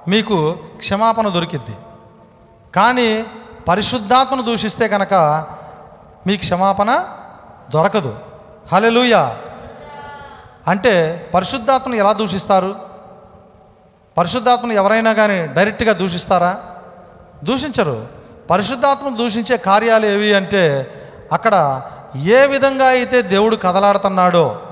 మీకు 0.08 0.56
క్షమాపణ 0.76 1.28
దొరికిద్ది. 1.28 1.76
కానీ 2.76 3.26
పరిశుద్ధాత్మను 3.68 4.42
దూషిస్తే 4.42 4.88
కనుక 4.88 5.14
మీ 6.26 6.36
క్షమాపణ 6.36 7.04
దొరకదు. 7.70 8.18
హలెలూయా 8.72 9.36
అంటే 10.68 11.26
పరిశుద్ధాత్మను 11.34 11.96
ఎలా 11.96 12.12
దూషిస్తారు? 12.12 12.74
పరిశుద్ధాత్మను 14.18 14.72
ఎవరైనా 14.72 15.12
కానీ 15.12 15.46
డైరెక్ట్గా 15.46 15.92
దూషిస్తారా? 15.92 16.58
దూషించరు. 17.44 18.06
పరిశుద్ధాత్మను 18.50 19.16
దూషించే 19.16 19.56
కార్యాలు 19.56 20.06
ఏవి 20.06 20.34
అంటే 20.34 20.94
అక్కడ 21.32 21.82
ఏ 22.16 22.46
విధంగా 22.46 22.86
అయితే 22.86 23.22
దేవుడు 23.22 23.56
కదలాడుతున్నాడో. 23.56 24.62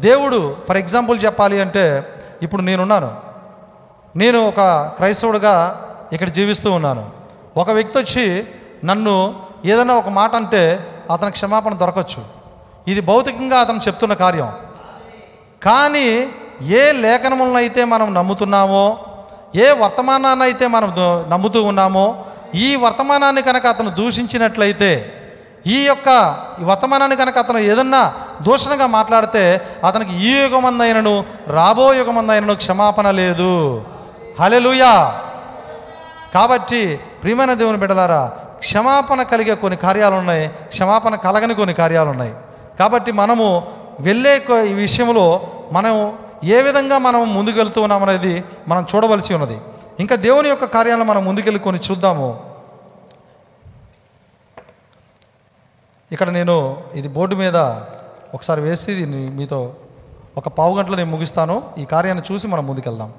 దేవుడు 0.00 0.56
ఫర్ 0.68 0.76
ఎగ్జాంపుల్ 0.76 1.24
చెప్పాలి 1.24 1.60
అంటే 1.60 2.14
ఇప్పుడు 2.42 2.62
నేనున్నాను. 2.62 3.16
నేను 4.16 4.48
ఒక 4.48 4.60
క్రైస్తవుడుగా 4.96 5.82
ఇక్కడ 6.12 6.28
జీవిస్తూ 6.28 6.72
ఉన్నాను. 6.72 7.15
ఒక 7.56 7.70
వ్యక్తి 7.70 7.98
వచ్చి 7.98 8.24
నన్ను 8.84 9.14
ఏదైనా 9.64 9.94
ఒక 9.94 10.08
మాట 10.08 10.34
అంటే 10.34 10.62
అతను 11.10 11.30
క్షమాపణ 11.30 11.74
దొరకచ్చు. 11.74 12.22
ఇది 12.88 13.00
భౌతికంగా 13.00 13.60
అతను 13.60 13.80
చెప్తున్న 13.88 14.14
కార్యం. 14.14 14.50
కానీ 15.62 16.08
ఏ 16.80 16.92
లేఖనములను 16.92 17.56
అయితే 17.56 17.84
మనం 17.84 18.14
నమ్ముతున్నామో 18.14 18.98
ఏ 19.56 19.66
వర్తమానాన్ని 19.82 20.44
అయితే 20.44 20.66
మనం 20.66 20.92
నమ్ముతూ 21.28 21.62
ఉన్నామో 21.62 22.24
ఈ 22.54 22.76
వర్తమానాన్ని 22.76 23.42
కనుక 23.42 23.66
అతను 23.66 23.90
దూషించినట్లయితే 23.90 24.90
ఈ 25.66 25.78
యొక్క 25.84 26.08
ఈ 26.60 26.64
వర్తమానాన్ని 26.64 27.16
కనుక 27.16 27.38
అతను 27.38 27.58
ఏదన్నా 27.58 28.12
దూషణగా 28.42 28.86
మాట్లాడితే 28.86 29.44
అతనికి 29.84 30.12
ఈ 30.28 30.32
యుగమందైనను 30.42 31.24
రాబో 31.48 31.94
యుగమందైనను 31.94 32.54
క్షమాపణ 32.54 33.10
లేదు. 33.10 33.84
హలెలుయా 34.40 35.22
కాబట్టి 36.34 37.00
ప్రియమైన 37.26 37.54
దేవుని 37.54 37.78
బిడ్డలారా 37.78 38.26
క్షమాపణ 38.58 39.22
కలిగే 39.22 39.54
కొన్ని 39.54 39.76
కార్యాలు 39.76 40.14
ఉన్నాయి 40.14 40.48
క్షమాపణ 40.48 41.14
కలగని 41.14 41.54
కొన్ని 41.54 41.74
కార్యాలు 41.74 42.10
ఉన్నాయి 42.10 42.34
కాబట్టి 42.80 43.12
మనము 43.12 43.46
వెళ్ళే 44.00 44.46
ఈ 44.70 44.72
విషయంలో 44.72 45.40
మనం 45.72 46.18
ఏ 46.44 46.62
విధంగా 46.62 46.98
మనం 46.98 47.34
ముందుకెళ్తూ 47.34 47.82
ఉన్నాం 47.82 48.02
మనం 48.68 48.86
చూడవలసి 48.94 49.34
ఉన్నది. 49.34 49.58
ఇంకా 50.00 50.16
దేవుని 50.16 50.48
యొక్క 50.48 50.64
కార్యాలను 50.64 51.04
మనం 51.04 51.24
ముందుకెళ్ళి 51.24 51.60
కొన్ని 51.60 51.82
చూద్దాము. 51.90 52.40
ఇక్కడ 56.12 56.30
నేను 56.30 56.82
ఇది 56.94 57.08
బోర్డు 57.08 57.36
మీద 57.36 57.56
ఒకసారి 58.34 58.60
వేసి 58.60 58.94
దీన్ని 58.94 59.30
మీతో 59.30 59.74
ఒక 60.36 60.48
పావు 60.48 60.76
గంటలో 60.76 60.96
నేను 60.96 61.10
ముగిస్తాను. 61.10 61.62
ఈ 61.78 61.84
కార్యాన్ని 61.84 62.32
చూసి 62.32 62.48
మనం 62.48 62.66
ముందుకెళ్దాం. 62.66 63.12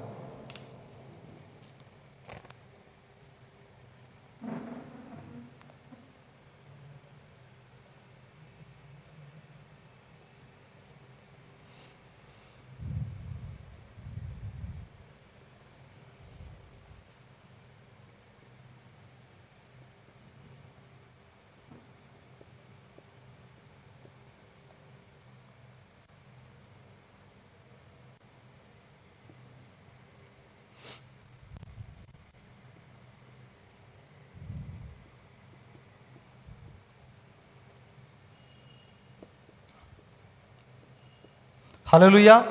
హలోలుయా 41.92 42.44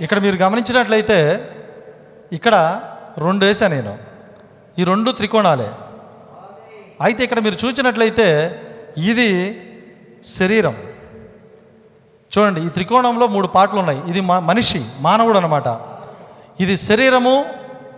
ఇక్కడ 0.00 0.18
మీరు 0.18 0.36
గమనించినట్లయితే 0.36 1.18
ఇక్కడ 2.32 2.54
రెండు 3.18 3.44
వేసా 3.44 3.68
నేను. 3.68 3.98
ఈ 4.78 4.84
రెండు 4.84 5.10
త్రికోణాలే. 5.10 5.70
అయితే 7.00 7.24
ఇక్కడ 7.24 7.40
మీరు 7.40 7.66
చూసినట్లయితే 7.66 8.26
ఇది 8.98 9.28
శరీరం. 10.24 10.74
చూడండి 12.32 12.60
ఈ 12.66 12.68
త్రికోణంలో 12.68 13.26
మూడు 13.26 13.46
పాటలు 13.46 13.78
ఉన్నాయి. 13.78 14.02
ఇది 14.08 14.20
మా 14.20 14.40
మనిషి 14.40 14.84
మానవుడు 15.00 15.38
అనమాట 15.38 15.68
ఇది 16.60 16.76
శరీరము 16.76 17.44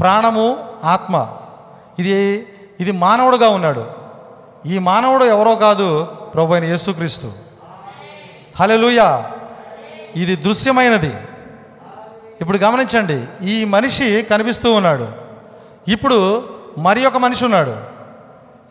ప్రాణము 0.01 0.47
ఆత్మ. 0.85 1.29
ఇది 1.99 2.17
ఇది 2.81 2.93
మానవుడుగా 2.93 3.49
ఉన్నాడు. 3.49 3.85
ఈ 4.67 4.79
మానవుడు 4.79 5.25
ఎవరో 5.25 5.57
కాదు 5.57 6.09
ప్రభు 6.35 6.55
అయిన 6.55 6.65
యేసుక్రీస్తు. 6.65 7.29
హలెలూయా 8.61 9.31
ఇది 10.17 10.37
దృశ్యమైనది. 10.37 11.15
ఇప్పుడు 12.41 12.59
గమనించండి 12.59 13.25
ఈ 13.43 13.65
మనిషి 13.65 14.23
కనిపిస్తూ 14.23 14.73
ఉన్నాడు. 14.73 15.09
ఇప్పుడు 15.89 16.45
మరి 16.79 17.07
ఒక 17.07 17.17
మనిషి 17.17 17.45
ఉన్నాడు. 17.45 17.77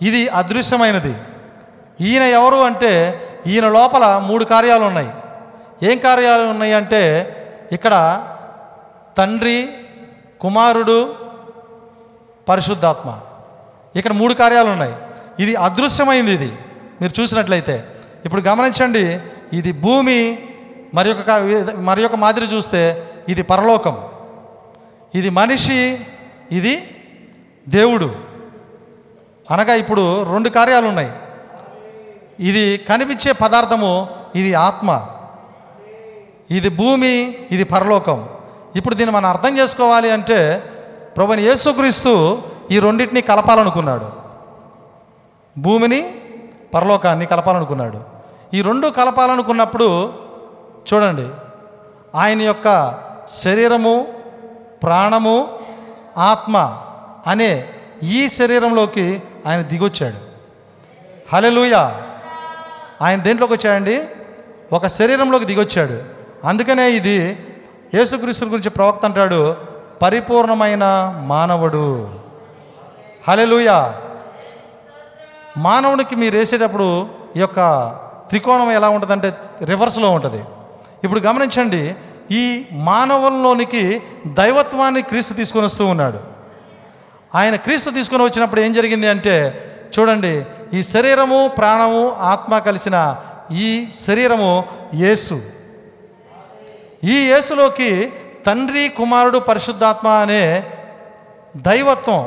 ఇది 0.01 0.27
అదృశ్యమైనది. 0.27 1.15
ఈయన 2.01 2.23
ఎవరు 2.23 2.55
అంటే 2.55 3.21
ఈయన 3.47 3.67
లోపల 3.67 4.23
మూడు 4.27 4.45
కార్యాలు 4.45 4.83
ఉన్నాయి. 4.83 5.11
ఏం 5.83 5.97
కార్యాలు 5.97 6.43
ఉన్నాయి 6.43 6.73
అంటే 6.73 7.01
ఇక్కడ 7.71 8.23
తండ్రి 9.17 9.69
కుమారుడు 10.41 11.15
పరిశుద్ధాత్మ. 12.49 13.19
ఇక్కడ 13.95 14.13
మూడు 14.13 14.33
కార్యాలు 14.33 14.69
ఉన్నాయి. 14.69 14.95
ఇది 15.39 15.55
అదృశ్యమైంది 15.55 16.31
ఇది. 16.31 16.51
మీరు 17.01 17.21
చూసినట్లయితే. 17.21 17.87
ఇప్పుడు 18.25 18.41
గమనించండి 18.41 19.19
ఇది 19.53 19.71
భూమి 19.71 20.49
మరి 20.93 21.11
ఒక 21.11 21.31
మరి 21.75 22.05
ఒక 22.05 22.15
మాదిరి 22.15 22.45
చూస్తే 22.45 23.09
ఇది 23.29 23.43
పరలోకం. 23.43 23.97
ఇది 25.15 25.29
మనిషి 25.29 25.99
ఇది 26.51 26.73
దేవుడు. 27.69 28.15
అనగా 29.51 29.73
ఇప్పుడు 29.73 30.23
రెండు 30.23 30.49
కార్యాలు 30.49 30.87
ఉన్నాయి 30.87 31.11
ఇది 32.39 32.77
కనిపించే 32.77 33.31
పదార్థము 33.31 34.07
ఇది 34.35 34.53
ఆత్మ. 34.53 35.05
ఇది 36.51 36.69
భూమి 36.69 37.37
ఇది 37.51 37.63
పరలోకం. 37.63 38.29
ఇప్పుడు 38.75 38.95
దీన్ని 38.95 39.15
మనం 39.15 39.29
అర్థం 39.29 39.57
చేసుకోవాలి 39.57 40.11
అంటే 40.11 40.63
ప్రభుని 41.17 41.41
యేసుక్రీస్తు 41.41 42.41
ఈ 42.71 42.79
రెండింటిని 42.79 43.21
కలపాలనుకున్నాడు. 43.21 44.11
భూమిని 45.57 46.15
పరలోకాన్ని 46.73 47.25
కలపాలనుకున్నాడు. 47.25 47.99
ఈ 48.53 48.61
రెండు 48.61 48.87
కలపాలనుకున్నప్పుడు 48.87 50.13
చూడండి. 50.93 51.29
ఆయన 52.15 52.41
యొక్క 52.41 52.99
శరీరము 53.29 54.07
ప్రాణము 54.83 55.59
ఆత్మ 56.17 56.77
అనే 57.27 57.69
ఈ 58.03 58.27
శరీరంలోకి 58.27 59.23
ఆయన 59.47 59.61
దిగొచ్చాడు. 59.61 60.33
హలెలుయ 61.35 61.73
ఆయన 63.01 63.21
దేంట్లోకి 63.21 63.53
వచ్చాడండి? 63.53 64.07
ఒక 64.73 64.87
శరీరంలోకి 64.87 65.45
దిగొచ్చాడు. 65.45 66.03
అందుకనే 66.47 66.91
ఇది 66.91 67.39
యేసుక్రీస్తు 67.95 68.45
గురించి 68.45 68.69
ప్రవక్త 68.69 69.05
అంటాడు 69.05 69.55
పరిపూర్ణమైన 70.01 71.13
మానవుడు. 71.25 72.13
హలెలుయ 73.27 73.91
మానవునికి 75.57 76.15
మీరు 76.15 76.37
వేసేటప్పుడు 76.37 77.07
ఈ 77.35 77.39
యొక్క 77.39 77.89
త్రికోణం 78.29 78.71
ఎలా 78.71 78.89
ఉంటుందంటే 78.89 79.33
రివర్స్లో 79.63 80.11
ఉంటుంది. 80.11 80.43
ఇప్పుడు 81.03 81.21
గమనించండి 81.27 81.83
ఈ 82.41 82.43
మానవుల్లోనికి 82.89 83.83
దైవత్వాన్ని 84.39 85.01
క్రీస్తు 85.09 85.33
తీసుకొని 85.39 85.65
వస్తూ 85.65 85.85
ఉన్నాడు. 85.93 86.19
ఆయన 87.39 87.55
క్రీస్తు 87.65 87.89
తీసుకొని 87.97 88.23
వచ్చినప్పుడు 88.23 88.61
ఏం 88.61 88.71
జరిగింది 88.73 89.07
అంటే 89.13 89.35
చూడండి 89.95 90.33
ఈ 90.77 90.81
శరీరము 90.93 91.39
ప్రాణము 91.57 92.03
ఆత్మ 92.33 92.57
కలిసిన 92.67 92.97
ఈ 93.65 93.67
శరీరము 94.05 94.51
యేసు. 95.03 95.37
ఈ 97.13 97.17
యేసులోకి 97.31 97.91
తండ్రి 98.47 98.83
కుమారుడు 98.99 99.39
పరిశుద్ధాత్మ 99.49 100.07
అనే 100.23 100.43
దైవత్వం 101.67 102.21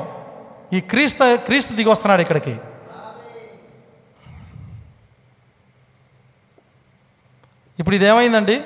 ఈ 0.77 0.81
క్రీస్తు 0.93 1.25
క్రీస్తు 1.47 1.73
దిగి 1.79 1.91
వస్తున్నాడు 1.91 2.23
ఇక్కడికి. 2.25 2.55
ఇప్పుడు 7.79 7.97
ఇది 7.97 8.05
ఏమైందండి 8.05 8.63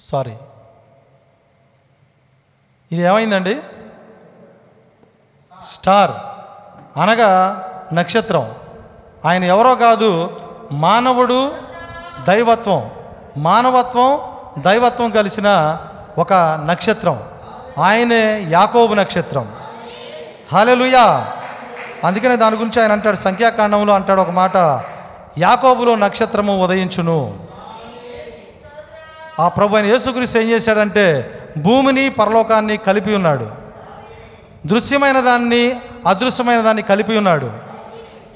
సారీ 0.00 0.32
ఇది 2.92 3.02
ఏమైందండి 3.02 3.60
స్టార్ 5.64 6.10
అనగా 6.98 7.30
నక్షత్రం. 7.92 8.54
ఆయన 9.24 9.44
ఎవరో 9.44 9.74
కాదు 9.74 10.40
మానవుడు 10.72 11.52
దైవత్వం. 12.28 12.90
మానవత్వం 13.36 14.20
దైవత్వం 14.62 15.10
కలిసిన 15.10 15.78
ఒక 16.18 16.32
నక్షత్రం. 16.66 17.28
ఆయనే 17.78 18.46
యాకోబు 18.48 18.94
నక్షత్రం. 18.94 19.54
హలెలుయా 20.52 21.32
అందుకనే 22.04 22.36
దాని 22.36 22.56
గురించి 22.56 22.82
ఆయన 22.82 22.92
అంటాడు 22.92 23.16
సంఖ్యాకాండంలో 23.16 23.94
అంటాడు 23.94 24.20
ఒక 24.20 24.30
మాట. 24.30 24.56
యాకోబులో 25.38 25.94
నక్షత్రము 25.94 26.64
ఉదయించును. 26.64 27.38
ఆ 29.40 29.48
ప్రభు 29.48 29.76
అయిన 29.76 29.86
యేసుక్రీస్తు 29.86 30.38
ఏం 30.38 30.50
చేశాడంటే 30.50 31.34
భూమిని 31.58 32.08
పరలోకాన్ని 32.08 32.76
కలిపి 32.76 33.14
ఉన్నాడు. 33.14 33.46
దృశ్యమైన 34.66 35.20
దాన్ని 35.20 35.80
అదృశ్యమైన 36.06 36.60
దాన్ని 36.60 36.82
కలిపి 36.82 37.16
ఉన్నాడు. 37.16 37.50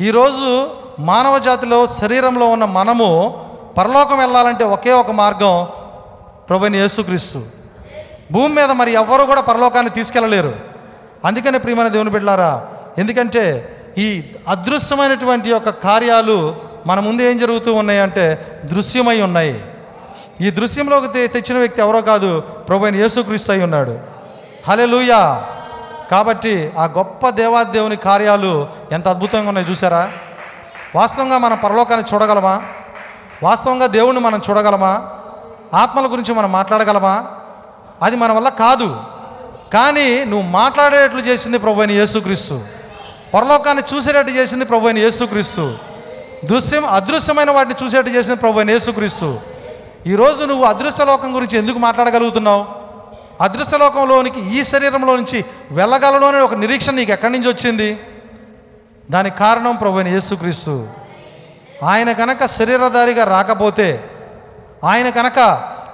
ఈరోజు 0.00 0.70
మానవ 0.98 1.38
జాతిలో 1.38 1.86
శరీరంలో 1.86 2.48
ఉన్న 2.48 2.64
మనము 2.64 3.38
పరలోకం 3.78 4.18
వెళ్ళాలంటే 4.18 4.64
ఒకే 4.64 4.92
ఒక 4.92 5.10
మార్గం 5.10 5.66
ప్రభుని 6.48 6.78
యేసుక్రీస్తు. 6.78 7.38
భూమి 8.32 8.54
మీద 8.54 8.70
మరి 8.70 8.92
ఎవ్వరూ 8.92 9.26
కూడా 9.26 9.40
పరలోకాన్ని 9.40 9.90
తీసుకెళ్ళలేరు. 9.90 10.54
అందుకనే 11.24 11.58
ప్రియమైన 11.58 11.88
దేవుని 11.88 12.10
బిడ్డారా 12.10 12.66
ఎందుకంటే 12.98 13.72
ఈ 13.98 14.24
అదృశ్యమైనటువంటి 14.48 15.50
యొక్క 15.50 15.68
కార్యాలు 15.68 16.56
మన 16.86 17.00
ముందు 17.00 17.22
ఏం 17.22 17.38
జరుగుతూ 17.38 17.74
ఉన్నాయి 17.74 18.00
అంటే 18.00 18.60
దృశ్యమై 18.64 19.20
ఉన్నాయి. 19.20 19.64
ఈ 20.40 20.50
దృశ్యంలోకి 20.50 21.28
తెచ్చిన 21.28 21.58
వ్యక్తి 21.58 21.80
ఎవరో 21.80 22.02
కాదు 22.02 22.40
ప్రభు 22.40 22.84
అయిన 22.84 22.96
యేసుక్రీస్తు 22.96 23.52
అయి 23.52 23.62
ఉన్నాడు. 23.62 23.98
హలే 24.68 24.86
లూయా 24.86 25.44
కాబట్టి 26.10 26.72
ఆ 26.78 26.84
గొప్ప 26.84 27.28
దేవాదేవుని 27.28 27.96
కార్యాలు 27.96 28.68
ఎంత 28.92 29.08
అద్భుతంగా 29.08 29.48
ఉన్నాయి 29.48 29.70
చూసారా 29.70 30.12
వాస్తవంగా 30.94 31.38
మనం 31.38 31.58
పరలోకాన్ని 31.64 32.14
చూడగలమా? 32.14 32.62
వాస్తవంగా 33.42 33.86
దేవుణ్ణి 33.86 34.20
మనం 34.20 34.42
చూడగలమా? 34.50 35.08
ఆత్మల 35.74 36.12
గురించి 36.12 36.34
మనం 36.34 36.52
మాట్లాడగలమా? 36.52 37.24
అది 38.02 38.16
మన 38.16 38.32
వల్ల 38.32 38.48
కాదు. 38.48 38.96
కానీ 39.72 40.24
నువ్వు 40.24 40.48
మాట్లాడేటట్లు 40.48 41.20
చేసింది 41.20 41.58
ప్రభు 41.58 41.80
అయిన 41.80 41.90
యేసుక్రీస్తు. 41.90 42.60
పరలోకాన్ని 43.34 43.96
చూసేటట్టు 43.96 44.32
చేసింది 44.32 44.64
ప్రభు 44.64 44.86
అయిన 44.86 44.98
యేసుక్రీస్తు. 44.98 45.85
దృశ్యం 46.44 46.84
అదృశ్యమైన 46.84 47.50
వాటిని 47.50 47.74
చూసేట్టు 47.84 48.10
చేసిన 48.10 48.34
ప్రభు 48.34 48.60
యేసుక్రీస్తు. 48.60 49.38
ఈరోజు 50.06 50.44
నువ్వు 50.44 50.64
అదృశ్య 50.64 51.04
లోకం 51.04 51.34
గురించి 51.34 51.58
ఎందుకు 51.58 51.78
మాట్లాడగలుగుతున్నావు? 51.78 52.66
అదృశ్య 53.40 53.78
లోకంలోనికి 53.78 54.58
ఈ 54.58 54.62
శరీరంలో 54.62 55.16
నుంచి 55.16 55.44
వెళ్ళగలను 55.70 56.26
అనే 56.26 56.38
ఒక 56.38 56.54
నిరీక్షణ 56.54 56.92
నీకు 56.92 57.12
ఎక్కడి 57.12 57.32
నుంచి 57.32 57.48
వచ్చింది? 57.48 57.98
దానికి 59.10 59.38
కారణం 59.38 59.76
ప్రభు 59.76 60.00
యేసుక్రీస్తు. 60.00 60.88
ఆయన 61.84 62.12
కనుక 62.12 62.44
శరీరధారిగా 62.44 63.24
రాకపోతే 63.24 64.04
ఆయన 64.84 65.10
కనుక 65.10 65.38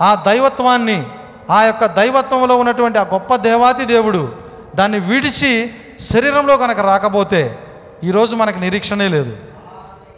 ఆ 0.00 0.14
దైవత్వాన్ని 0.14 1.06
ఆ 1.50 1.62
యొక్క 1.62 1.86
దైవత్వంలో 1.86 2.56
ఉన్నటువంటి 2.56 2.98
ఆ 2.98 3.02
గొప్ప 3.02 3.36
దేవాతి 3.36 3.84
దేవుడు 3.84 4.32
దాన్ని 4.74 4.98
విడిచి 4.98 5.70
శరీరంలో 5.98 6.56
కనుక 6.56 6.80
రాకపోతే 6.80 7.58
ఈరోజు 8.04 8.36
మనకు 8.36 8.58
నిరీక్షణే 8.58 9.08
లేదు. 9.08 9.51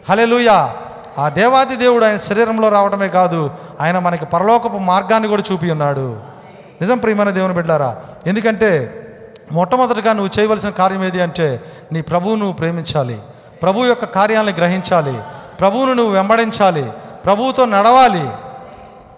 హలెలుయా 0.09 0.73
ఆ 1.17 1.29
దేవాది 1.29 1.75
దేవుడు 1.75 2.05
ఆయన 2.05 2.15
శరీరంలో 2.15 2.69
రావడమే 2.69 3.07
కాదు 3.07 3.51
ఆయన 3.81 3.99
మనకి 3.99 4.25
పరలోకపు 4.25 4.77
మార్గాన్ని 4.77 5.27
కూడా 5.29 5.43
చూపి 5.51 5.71
ఉన్నాడు. 5.71 6.19
నిజం 6.81 6.97
ప్రియమైన 6.97 7.29
దేవుని 7.29 7.53
బిడ్డారా 7.53 7.95
ఎందుకంటే 8.27 9.01
మొట్టమొదటిగా 9.51 10.13
నువ్వు 10.13 10.39
చేయవలసిన 10.39 10.69
కార్యం 10.69 11.03
ఏది 11.03 11.21
అంటే 11.21 11.61
నీ 11.93 12.01
ప్రభువును 12.01 12.39
నువ్వు 12.39 12.53
ప్రేమించాలి 12.53 13.19
ప్రభు 13.61 13.85
యొక్క 13.85 14.05
కార్యాలను 14.05 14.51
గ్రహించాలి 14.51 15.19
ప్రభువును 15.59 15.93
నువ్వు 15.93 16.13
వెంబడించాలి 16.13 16.91
ప్రభువుతో 17.25 17.65
నడవాలి. 17.65 18.29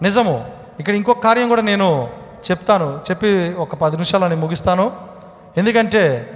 నిజము 0.02 0.44
ఇక్కడ 0.80 0.94
ఇంకొక 0.94 1.24
కార్యం 1.24 1.48
కూడా 1.48 1.62
నేను 1.62 2.08
చెప్తాను 2.50 2.98
చెప్పి 3.10 3.54
ఒక 3.58 3.74
పది 3.74 3.92
నిమిషాలు 3.92 4.24
నేను 4.24 4.40
ముగిస్తాను. 4.40 4.92
ఎందుకంటే 5.56 6.30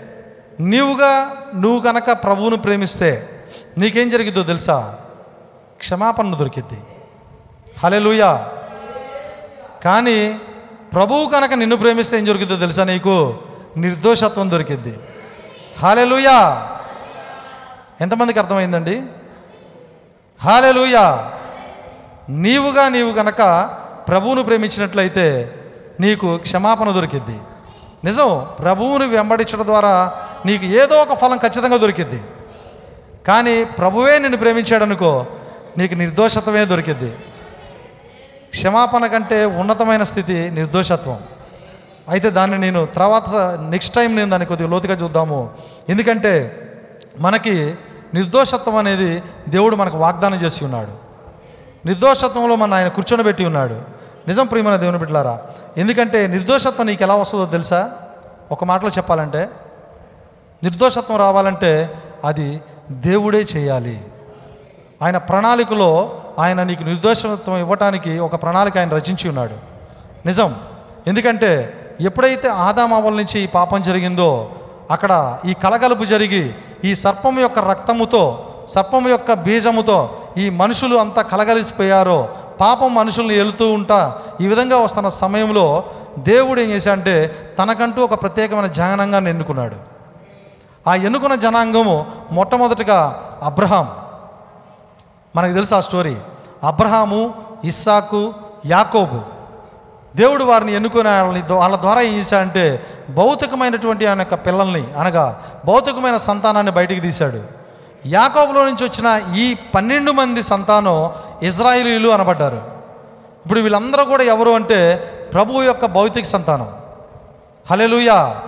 నీవుగా 0.60 1.30
నువ్వు 1.54 1.80
కనుక 1.80 2.10
ప్రభువును 2.24 2.56
ప్రేమిస్తే 2.56 3.28
నీకేం 3.78 4.08
జరిగిద్దో 4.08 4.42
తెలుసా? 4.42 4.94
క్షమాపణ 5.78 6.34
దొరికిద్ది. 6.34 6.82
హలెలుయా 7.78 8.48
కానీ 9.84 10.40
ప్రభువు 10.92 11.28
కనుక 11.28 11.52
నిన్ను 11.52 11.76
ప్రేమిస్తే 11.76 12.18
ఏం 12.18 12.26
దొరికిద్దో 12.26 12.56
తెలుసా 12.56 12.84
నీకు? 12.84 13.38
నిర్దోషత్వం 13.76 14.50
దొరికిద్ది. 14.50 14.98
హాలెలుయా 15.78 16.68
ఎంతమందికి 18.00 18.38
అర్థమైందండి? 18.38 19.02
హాలెలుయా 20.42 21.32
నీవుగా 22.28 22.88
నీవు 22.88 23.12
కనుక 23.12 23.70
ప్రభువును 24.08 24.42
ప్రేమించినట్లయితే 24.42 25.54
నీకు 26.00 26.36
క్షమాపణ 26.36 26.90
దొరికిద్ది. 26.90 27.40
నిజం 28.04 28.46
ప్రభువుని 28.58 29.06
వెంబడించడం 29.06 29.64
ద్వారా 29.64 30.12
నీకు 30.46 30.64
ఏదో 30.64 30.96
ఒక 30.96 31.14
ఫలం 31.14 31.36
ఖచ్చితంగా 31.36 31.76
దొరికిద్ది. 31.76 32.22
కానీ 33.26 33.64
ప్రభువే 33.64 34.18
నిన్ను 34.18 34.38
ప్రేమించాడనుకో 34.38 35.26
నీకు 35.78 35.94
నిర్దోషత్వమే 35.94 36.64
దొరికిద్ది. 36.64 37.10
క్షమాపణ 38.50 39.06
కంటే 39.06 39.44
ఉన్నతమైన 39.44 40.02
స్థితి 40.02 40.50
నిర్దోషత్వం. 40.50 41.18
అయితే 42.08 42.30
దాన్ని 42.30 42.58
నేను 42.58 42.86
తర్వాత 42.86 43.34
నెక్స్ట్ 43.70 43.94
టైం 43.94 44.16
నేను 44.16 44.30
దాన్ని 44.30 44.46
కొద్దిగా 44.46 44.70
లోతుగా 44.70 44.94
చూద్దాము. 44.94 45.50
ఎందుకంటే 45.88 46.32
మనకి 47.20 47.74
నిర్దోషత్వం 48.14 48.76
అనేది 48.76 49.22
దేవుడు 49.48 49.76
మనకు 49.76 49.96
వాగ్దానం 49.98 50.36
చేసి 50.36 50.64
ఉన్నాడు. 50.64 50.92
నిర్దోషత్వంలో 51.86 52.56
మన 52.56 52.74
ఆయన 52.74 52.88
కూర్చొని 52.88 53.22
పెట్టి 53.22 53.44
ఉన్నాడు. 53.44 53.74
నిజం 54.28 54.46
ప్రియమైన 54.46 54.76
దేవుని 54.76 54.98
బిడ్డలారా 54.98 55.40
ఎందుకంటే 55.76 56.26
నిర్దోషత్వం 56.26 56.86
నీకు 56.86 57.02
ఎలా 57.02 57.14
వస్తుందో 57.14 57.46
తెలుసా? 57.46 57.90
ఒక 58.52 58.64
మాటలో 58.64 58.88
చెప్పాలంటే 58.88 59.48
నిర్దోషత్వం 60.62 61.18
రావాలంటే 61.18 61.94
అది 62.24 62.60
దేవుడే 63.00 63.38
చేయాలి. 63.38 64.04
ఆయన 65.02 65.18
ప్రణాళికలో 65.18 66.20
ఆయన 66.38 66.62
నీకు 66.62 66.82
నిర్దోషత్వం 66.82 67.58
ఇవ్వటానికి 67.58 68.18
ఒక 68.18 68.42
ప్రణాళిక 68.42 68.78
ఆయన 68.78 68.88
రచించి 68.88 69.28
ఉన్నాడు. 69.28 69.52
నిజం. 70.26 70.54
ఎందుకంటే 71.06 71.78
ఎప్పుడైతే 72.00 72.48
ఆదామావల 72.48 73.12
నుంచి 73.12 73.40
ఈ 73.40 73.46
పాపం 73.46 73.82
జరిగిందో 73.82 74.50
అక్కడ 74.90 75.38
ఈ 75.44 75.52
కలగలుపు 75.52 76.04
జరిగి 76.04 76.54
ఈ 76.84 76.94
సర్పం 76.94 77.38
యొక్క 77.38 77.58
రక్తముతో 77.58 78.48
సర్పం 78.68 79.08
యొక్క 79.08 79.32
బీజముతో 79.32 80.18
ఈ 80.38 80.50
మనుషులు 80.50 80.96
అంతా 80.96 81.22
కలగలిసిపోయారో 81.22 82.28
పాపం 82.60 82.94
మనుషుల్ని 82.94 83.36
వెళుతూ 83.36 83.72
ఉంటా 83.72 84.14
ఈ 84.40 84.46
విధంగా 84.46 84.76
వస్తున్న 84.76 85.08
సమయంలో 85.08 85.84
దేవుడు 86.18 86.60
ఏం 86.60 86.70
చేశాడంటే 86.70 87.36
తనకంటూ 87.62 88.04
ఒక 88.04 88.22
ప్రత్యేకమైన 88.22 88.66
జనాంగాన్ని 88.66 89.30
ఎన్నుకున్నాడు 89.30 89.91
ఆ 90.88 90.94
ఎన్నుకున్న 90.94 91.34
జనాంగము 91.34 92.06
మొట్టమొదటిగా 92.32 93.28
అబ్రహాం. 93.42 93.90
మనకు 95.36 95.52
తెలుసు 95.52 95.74
ఆ 95.74 95.80
స్టోరీ. 95.80 96.16
అబ్రహాము 96.64 97.34
ఇస్సాకు 97.64 98.34
యాకోబు. 98.66 99.20
దేవుడు 100.16 100.44
వారిని 100.44 100.74
ఎన్నుకునే 100.74 101.20
వాళ్ళని 101.20 101.52
వాళ్ళ 101.52 101.76
ద్వారా 101.76 102.00
ఏం 102.00 102.14
చేశాడంటే 102.14 102.86
భౌతికమైనటువంటి 103.10 104.06
ఆయన 104.06 104.18
యొక్క 104.18 104.34
పిల్లల్ని 104.34 104.92
అనగా 104.92 105.42
భౌతికమైన 105.64 106.16
సంతానాన్ని 106.16 106.72
బయటికి 106.72 107.00
తీశాడు. 107.00 107.42
యాకోబులో 108.06 108.64
నుంచి 108.64 108.84
వచ్చిన 108.84 109.34
ఈ 109.36 109.56
పన్నెండు 109.74 110.12
మంది 110.12 110.42
సంతానం 110.42 111.10
ఇజ్రాయిలీలు 111.42 112.08
అనబడ్డారు. 112.08 112.62
ఇప్పుడు 113.44 113.60
వీళ్ళందరూ 113.60 114.04
కూడా 114.04 114.22
ఎవరు 114.22 114.50
అంటే 114.50 114.96
ప్రభువు 115.32 115.62
యొక్క 115.62 115.86
భౌతిక 115.86 116.24
సంతానం. 116.24 116.68
హలెలుయా 117.70 118.42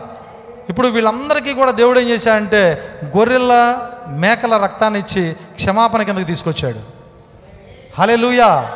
ఇప్పుడు 0.69 0.89
వీళ్ళందరికీ 0.89 1.53
కూడా 1.55 1.71
దేవుడు 1.71 2.01
ఏం 2.01 2.09
చేశాడంటే 2.09 2.63
గొర్రెల 3.05 3.79
మేకల 4.09 4.57
రక్తాన్ని 4.57 5.01
ఇచ్చి 5.01 5.33
క్షమాపణ 5.55 6.03
కిందకి 6.03 6.25
తీసుకొచ్చాడు. 6.25 6.79
హలెలుయా 7.99 8.71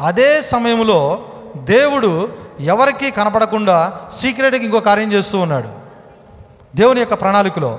అదే 0.00 0.40
సమయంలో 0.40 1.18
దేవుడు 1.56 2.28
ఎవరికీ 2.60 3.10
కనపడకుండా 3.10 3.92
సీక్రెట్గా 4.10 4.62
ఇంకో 4.62 4.80
కార్యం 4.80 5.12
చేస్తూ 5.12 5.38
ఉన్నాడు. 5.38 5.68
దేవుని 6.76 7.00
యొక్క 7.00 7.14
ప్రణాళికలో 7.14 7.78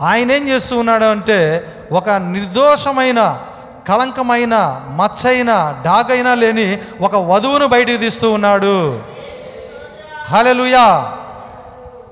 ఆయన 0.00 0.32
ఏం 0.32 0.48
చేస్తూ 0.48 0.78
ఉన్నాడు 0.78 1.04
అంటే 1.04 1.66
ఒక 1.92 2.10
నిర్దోషమైన 2.10 3.40
కళంకమైన 3.88 4.54
మచ్చైన 4.88 5.82
డాగైనా 5.84 6.34
లేని 6.34 6.78
ఒక 7.00 7.14
వధువును 7.14 7.66
బయటికి 7.66 7.98
తీస్తూ 7.98 8.30
ఉన్నాడు. 8.30 9.02
హలెలుయా 10.28 11.16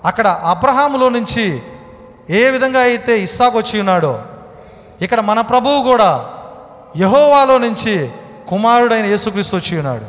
అక్కడ 0.05 0.27
అబ్రహాములో 0.53 1.09
నుంచి 1.09 1.45
ఏ 2.31 2.51
విధంగా 2.51 2.81
అయితే 2.81 3.15
ఇస్సాకు 3.27 3.57
వచ్చి 3.59 3.81
ఉన్నాడో 3.81 4.15
ఇక్కడ 5.05 5.21
మన 5.21 5.41
ప్రభువు 5.41 5.83
కూడా 5.91 6.11
యహోవాలో 6.97 7.59
నుంచి 7.59 7.95
కుమారుడైన 8.49 9.07
యేసుక్రీస్తు 9.13 9.57
వచ్చి 9.57 9.75
ఉన్నాడు. 9.79 10.07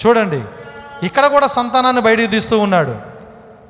చూడండి 0.00 0.40
ఇక్కడ 1.06 1.24
కూడా 1.26 1.46
సంతానాన్ని 1.46 2.02
బయటికి 2.08 2.28
తీస్తూ 2.34 2.58
ఉన్నాడు. 2.58 2.94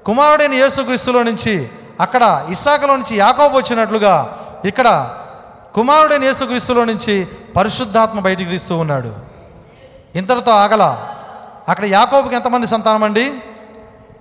కుమారుడైన 0.07 0.55
యేసుక్రీస్తులో 0.62 1.22
నుంచి 1.22 1.55
అక్కడ 2.01 2.24
ఇస్సాకలో 2.55 2.97
నుంచి 2.97 3.14
యాకోబు 3.18 3.55
వచ్చినట్లుగా 3.59 4.14
ఇక్కడ 4.70 4.89
కుమారుడైన 5.77 6.24
యేసుక్రీస్తులో 6.24 6.85
నుంచి 6.85 7.14
పరిశుద్ధాత్మ 7.57 8.18
బయటికి 8.20 8.51
తీస్తూ 8.51 8.74
ఉన్నాడు. 8.79 9.12
ఇంతటితో 10.14 10.53
ఆగల. 10.64 10.85
అక్కడ 11.68 11.85
యాకోబుకి 11.97 12.35
ఎంతమంది 12.35 12.66
సంతానం 12.66 13.05
అండి 13.05 13.24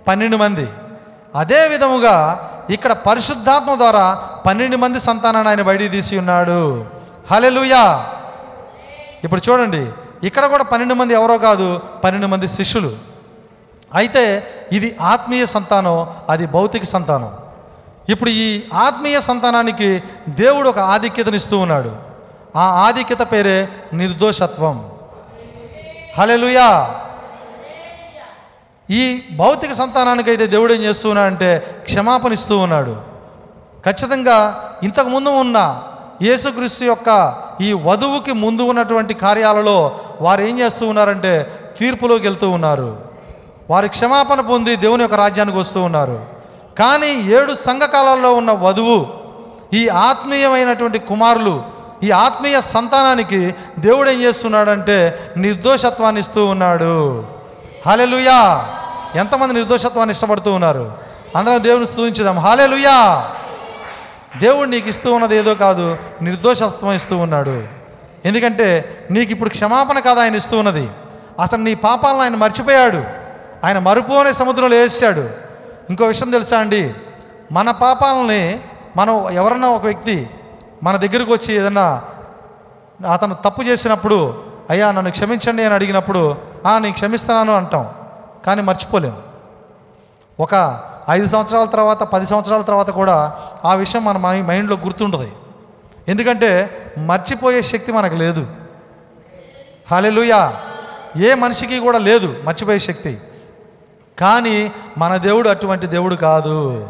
పన్నెండు 0.08 0.38
మంది. 0.38 0.68
అదే 1.36 1.68
విధముగా 1.68 2.16
ఇక్కడ 2.70 2.92
పరిశుద్ధాత్మ 2.92 3.76
ద్వారా 3.76 4.22
పన్నెండు 4.46 4.78
మంది 4.78 5.00
సంతానాన్ని 5.00 5.50
ఆయన 5.50 5.62
బయటికి 5.62 5.90
తీసి 5.90 6.18
ఉన్నాడు. 6.18 6.86
హలెలుయా 7.32 8.06
ఇప్పుడు 9.24 9.42
చూడండి 9.50 9.92
ఇక్కడ 10.28 10.46
కూడా 10.46 10.64
పన్నెండు 10.64 10.94
మంది 10.94 11.14
ఎవరో 11.14 11.38
కాదు 11.38 11.82
పన్నెండు 12.04 12.28
మంది 12.28 12.48
శిష్యులు. 12.48 12.92
అయితే 13.96 14.48
ఇది 14.72 14.98
ఆత్మీయ 15.02 15.46
సంతానం 15.46 16.08
అది 16.30 16.46
భౌతిక 16.46 16.84
సంతానం. 16.84 17.32
ఇప్పుడు 18.10 18.30
ఈ 18.30 18.64
ఆత్మీయ 18.74 19.20
సంతానానికి 19.20 20.04
దేవుడు 20.30 20.70
ఒక 20.70 20.80
ఆధిక్యతనిస్తూ 20.80 21.60
ఉన్నాడు. 21.60 21.92
ఆ 22.56 22.66
ఆధిక్యత 22.88 23.22
పేరే 23.32 23.70
నిర్దోషత్వం. 23.94 24.90
హలెలుయా 26.18 26.96
ఈ 28.90 29.22
భౌతిక 29.36 29.74
సంతానానికి 29.74 30.30
అయితే 30.30 30.48
దేవుడు 30.48 30.74
ఏం 30.74 30.82
చేస్తూ 30.82 31.10
ఉన్నాడు 31.10 31.28
అంటే 31.28 31.60
క్షమాపణ 31.84 32.32
ఇస్తూ 32.34 32.58
ఉన్నాడు. 32.58 32.96
ఖచ్చితంగా 33.86 34.38
ఇంతకుముందు 34.84 35.30
ఉన్న 35.30 35.82
యేసుక్రీస్తు 36.22 36.84
యొక్క 36.86 37.10
ఈ 37.62 37.74
వధువుకి 37.74 38.32
ముందు 38.32 38.62
ఉన్నటువంటి 38.62 39.14
కార్యాలలో 39.14 40.00
వారు 40.22 40.42
ఏం 40.42 40.60
చేస్తూ 40.60 40.88
ఉన్నారంటే 40.88 41.52
తీర్పులోకి 41.78 42.24
వెళ్తూ 42.24 42.50
ఉన్నారు. 42.50 42.98
వారి 43.70 43.88
క్షమాపణ 43.88 44.42
పొంది 44.42 44.76
దేవుని 44.76 45.02
యొక్క 45.02 45.16
రాజ్యానికి 45.16 45.58
వస్తూ 45.58 45.82
ఉన్నారు. 45.82 46.26
కానీ 46.80 47.34
ఏడు 47.38 47.54
సంఘకాలాల్లో 47.54 48.34
ఉన్న 48.34 48.52
వధువు 48.52 49.06
ఈ 49.74 49.88
ఆత్మీయమైనటువంటి 49.88 51.00
కుమారులు 51.00 51.64
ఈ 52.04 52.12
ఆత్మీయ 52.12 52.62
సంతానానికి 52.62 53.56
దేవుడు 53.80 54.10
ఏం 54.10 54.22
చేస్తున్నాడంటే 54.22 55.20
నిర్దోషత్వాన్ని 55.38 56.22
ఇస్తూ 56.22 56.46
ఉన్నాడు. 56.46 57.35
హాలెలుయా. 57.86 58.68
ఎంతమంది 59.16 59.54
నిర్దోషత్వాన్ని 59.54 60.12
ఇష్టపడుతూ 60.12 60.52
ఉన్నారు? 60.52 60.98
అందరం 61.36 61.64
దేవుని 61.64 61.86
హాలే 62.12 62.40
హాలెలుయా. 62.40 63.30
దేవుడు 64.38 64.70
నీకు 64.70 64.90
ఇస్తూ 64.90 65.14
ఉన్నది 65.14 65.38
ఏదో 65.38 65.56
కాదు 65.56 65.98
నిర్దోషత్వం 66.22 66.94
ఇస్తూ 66.94 67.18
ఉన్నాడు. 67.18 67.64
ఎందుకంటే 68.26 68.98
నీకు 69.12 69.32
ఇప్పుడు 69.32 69.50
క్షమాపణ 69.50 70.00
కాదు 70.00 70.20
ఆయన 70.20 70.36
ఇస్తూ 70.36 70.58
ఉన్నది. 70.58 70.90
అసలు 71.40 71.62
నీ 71.62 71.74
పాపాలను 71.76 72.22
ఆయన 72.22 72.36
మర్చిపోయాడు. 72.36 73.04
ఆయన 73.64 73.80
మరుపు 73.80 74.14
అనే 74.14 74.34
సముద్రంలో 74.34 74.78
వేసాడు 74.78 75.30
ఇంకో 75.90 76.06
విషయం 76.06 76.32
తెలుసా 76.32 76.60
అండి? 76.60 76.94
మన 77.52 77.72
పాపాలని 77.72 78.60
మనం 78.98 79.30
ఎవరన్నా 79.30 79.68
ఒక 79.70 79.84
వ్యక్తి 79.84 80.30
మన 80.84 80.98
దగ్గరకు 80.98 81.34
వచ్చి 81.34 81.54
ఏదన్నా 81.54 82.02
అతను 83.14 83.36
తప్పు 83.36 83.62
చేసినప్పుడు 83.62 84.45
అయ్యా 84.70 84.92
నన్ను 84.92 85.12
క్షమించండి 85.12 85.64
అని 85.64 85.74
అడిగినప్పుడు 85.74 86.36
"ఆ, 86.66 86.80
నేను 86.80 86.94
క్షమిస్తున్నాను 86.94 87.54
అంటాం. 87.54 87.90
కానీ 88.46 88.62
మర్చిపోలేం. 88.62 89.18
ఒక 90.40 90.82
ఐదు 91.10 91.26
సంవత్సరాల 91.26 91.66
తర్వాత 91.66 92.04
పది 92.04 92.28
సంవత్సరాల 92.28 92.62
తర్వాత 92.62 92.90
కూడా 92.90 93.38
ఆ 93.66 93.74
విషయం 93.74 94.06
మన 94.06 94.18
మైండ్లో 94.18 94.78
గుర్తుంటుంది. 94.78 95.34
ఎందుకంటే 96.08 96.70
మర్చిపోయే 96.98 97.62
శక్తి 97.62 97.92
మనకు 97.92 98.16
లేదు. 98.16 98.48
హాలెలుయా! 99.92 100.54
ఏ 101.18 101.34
మనిషికి 101.34 101.80
కూడా 101.80 101.98
లేదు 101.98 102.36
మర్చిపోయే 102.44 102.80
శక్తి. 102.80 103.18
కానీ 104.20 104.72
మన 104.98 105.18
దేవుడు 105.18 105.50
అటువంటి 105.50 105.88
దేవుడు 105.88 106.16
కాదు. 106.16 106.88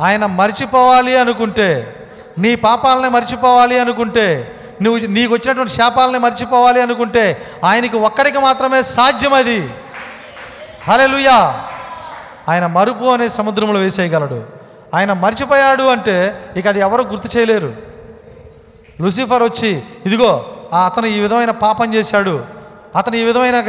ఆయన 0.00 0.26
మర్చిపోవాలి 0.26 1.16
అనుకుంటే 1.16 1.94
నీ 2.38 2.54
పాపాలని 2.54 3.08
మర్చిపోవాలి 3.08 3.78
అనుకుంటే 3.78 4.54
నువ్వు 4.82 5.06
నీకు 5.06 5.34
వచ్చినటువంటి 5.34 5.72
శాపాలని 5.72 6.18
మర్చిపోవాలి 6.18 6.82
అనుకుంటే 6.82 7.42
ఆయనకి 7.64 7.96
ఒక్కడికి 7.96 8.38
మాత్రమే 8.38 8.82
సాధ్యం 8.82 9.34
అది. 9.34 9.70
హలెలుయా 10.88 11.64
ఆయన 12.48 12.66
మరుపు 12.66 13.04
అనే 13.04 13.28
సముద్రంలో 13.28 13.80
వేసేయగలడు. 13.80 14.44
ఆయన 14.94 15.12
మర్చిపోయాడు 15.12 15.82
అంటే 15.82 16.44
ఇక 16.56 16.68
అది 16.68 16.80
ఎవరు 16.80 17.02
గుర్తు 17.02 17.38
చేయలేరు. 17.38 17.72
లూసిఫర్ 19.00 19.42
వచ్చి 19.42 19.82
ఇదిగో 20.06 20.46
ఆ 20.72 20.86
అతను 20.86 21.06
ఈ 21.06 21.20
విధమైన 21.20 21.50
పాపం 21.50 21.94
చేశాడు. 21.94 22.44
అతను 22.96 23.16
ఈ 23.16 23.24
విధమైన 23.24 23.64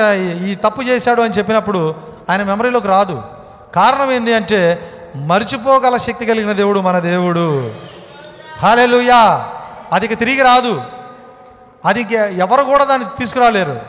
ఈ- 0.46 0.56
తప్పు 0.56 0.82
చేశాడు 0.82 1.22
అని 1.22 1.34
చెప్పినప్పుడు 1.34 1.96
ఆయన 2.30 2.44
మెమరీలోకి 2.44 2.88
రాదు. 2.88 3.22
కారణం 3.76 4.12
ఏంటి 4.12 4.34
అంటే 4.34 4.90
మర్చిపోగల 5.16 5.98
శక్తి 5.98 6.26
కలిగిన 6.26 6.52
దేవుడు 6.52 6.80
మన 6.80 7.00
దేవుడు. 7.00 7.72
హాలేలుయా 8.60 9.50
అది 9.94 10.06
ఇక 10.06 10.20
తిరిగి 10.20 10.42
రాదు. 10.42 10.82
అది 11.86 12.08
ఎవరు 12.38 12.64
కూడా 12.64 12.84
దాన్ని 12.84 13.08
తీసుకురాలేరు. 13.20 13.82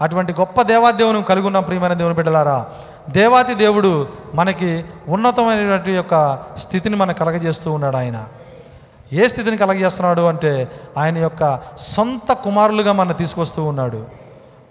అటువంటి 0.00 0.32
గొప్ప 0.32 0.62
దేవాదేవుని 0.62 1.22
కలిగి 1.22 1.46
ఉన్న 1.46 1.58
ప్రియమైన 1.58 1.92
దేవుని 1.92 2.14
బిడ్డలారా. 2.14 2.66
దేవాతి 3.10 3.54
దేవుడు 3.54 4.08
మనకి 4.34 4.84
ఉన్నతమైనటువంటి 5.08 5.92
యొక్క 5.92 6.38
స్థితిని 6.58 6.96
మనకు 6.96 7.18
కలగజేస్తూ 7.18 7.72
ఉన్నాడు 7.72 7.96
ఆయన. 7.96 8.24
ఏ 9.12 9.26
స్థితిని 9.26 9.56
కలగజేస్తున్నాడు 9.56 10.20
అంటే 10.20 10.68
ఆయన 10.98 11.18
యొక్క 11.18 11.60
సొంత 11.78 12.32
కుమారులుగా 12.32 12.92
మన 12.92 13.12
తీసుకొస్తూ 13.12 13.64
ఉన్నాడు. 13.64 14.06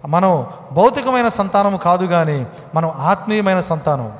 మనం 0.08 0.48
భౌతికమైన 0.72 1.28
సంతానం 1.28 1.78
కాదు 1.78 2.06
కానీ 2.06 2.48
మనం 2.76 2.90
ఆత్మీయమైన 2.90 3.60
సంతానం. 3.60 4.12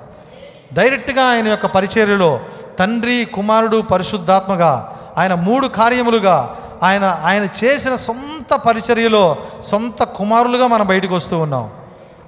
డైరెక్ట్గా 0.74 1.24
ఆయన 1.24 1.48
యొక్క 1.48 1.66
పరిచర్యలో 1.66 2.40
తండ్రి 2.80 3.26
కుమారుడు 3.26 3.82
పరిశుద్ధాత్మగా 3.82 4.98
ఆయన 5.18 5.34
మూడు 5.34 5.68
కార్యములుగా 5.68 6.58
ఆయన 6.84 7.22
ఆయన 7.24 7.48
చేసిన 7.64 7.96
సొంత 7.96 8.54
పరిచర్యలో 8.54 9.38
సొంత 9.62 10.04
కుమారులుగా 10.04 10.68
మనం 10.68 10.88
బయటకు 10.88 11.16
వస్తూ 11.16 11.38
ఉన్నాం. 11.38 11.70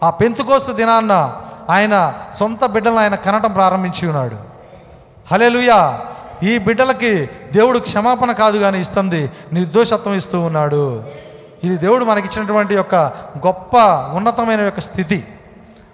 ఆ 0.03 0.09
పెంతుకోస్తు 0.09 0.71
దినాన్న 0.71 1.39
ఆయన 1.69 2.13
సొంత 2.33 2.65
బిడ్డలను 2.65 2.99
ఆయన 2.99 3.15
కనటం 3.15 3.51
ప్రారంభించి 3.53 4.07
ఉన్నాడు. 4.07 4.35
హలేలుయా 5.31 5.99
ఈ 6.43 6.57
బిడ్డలకి 6.57 7.29
దేవుడు 7.53 7.79
క్షమాపణ 7.79 8.31
కాదు 8.31 8.57
కానీ 8.57 8.79
ఇస్తుంది 8.79 9.31
నిర్దోషత్వం 9.53 10.13
ఇస్తూ 10.13 10.39
ఉన్నాడు. 10.39 11.03
ఇది 11.63 11.77
దేవుడు 11.77 12.05
మనకిచ్చినటువంటి 12.05 12.73
యొక్క 12.73 12.95
గొప్ప 13.47 13.77
ఉన్నతమైన 14.13 14.61
యొక్క 14.61 14.79
స్థితి. 14.79 15.23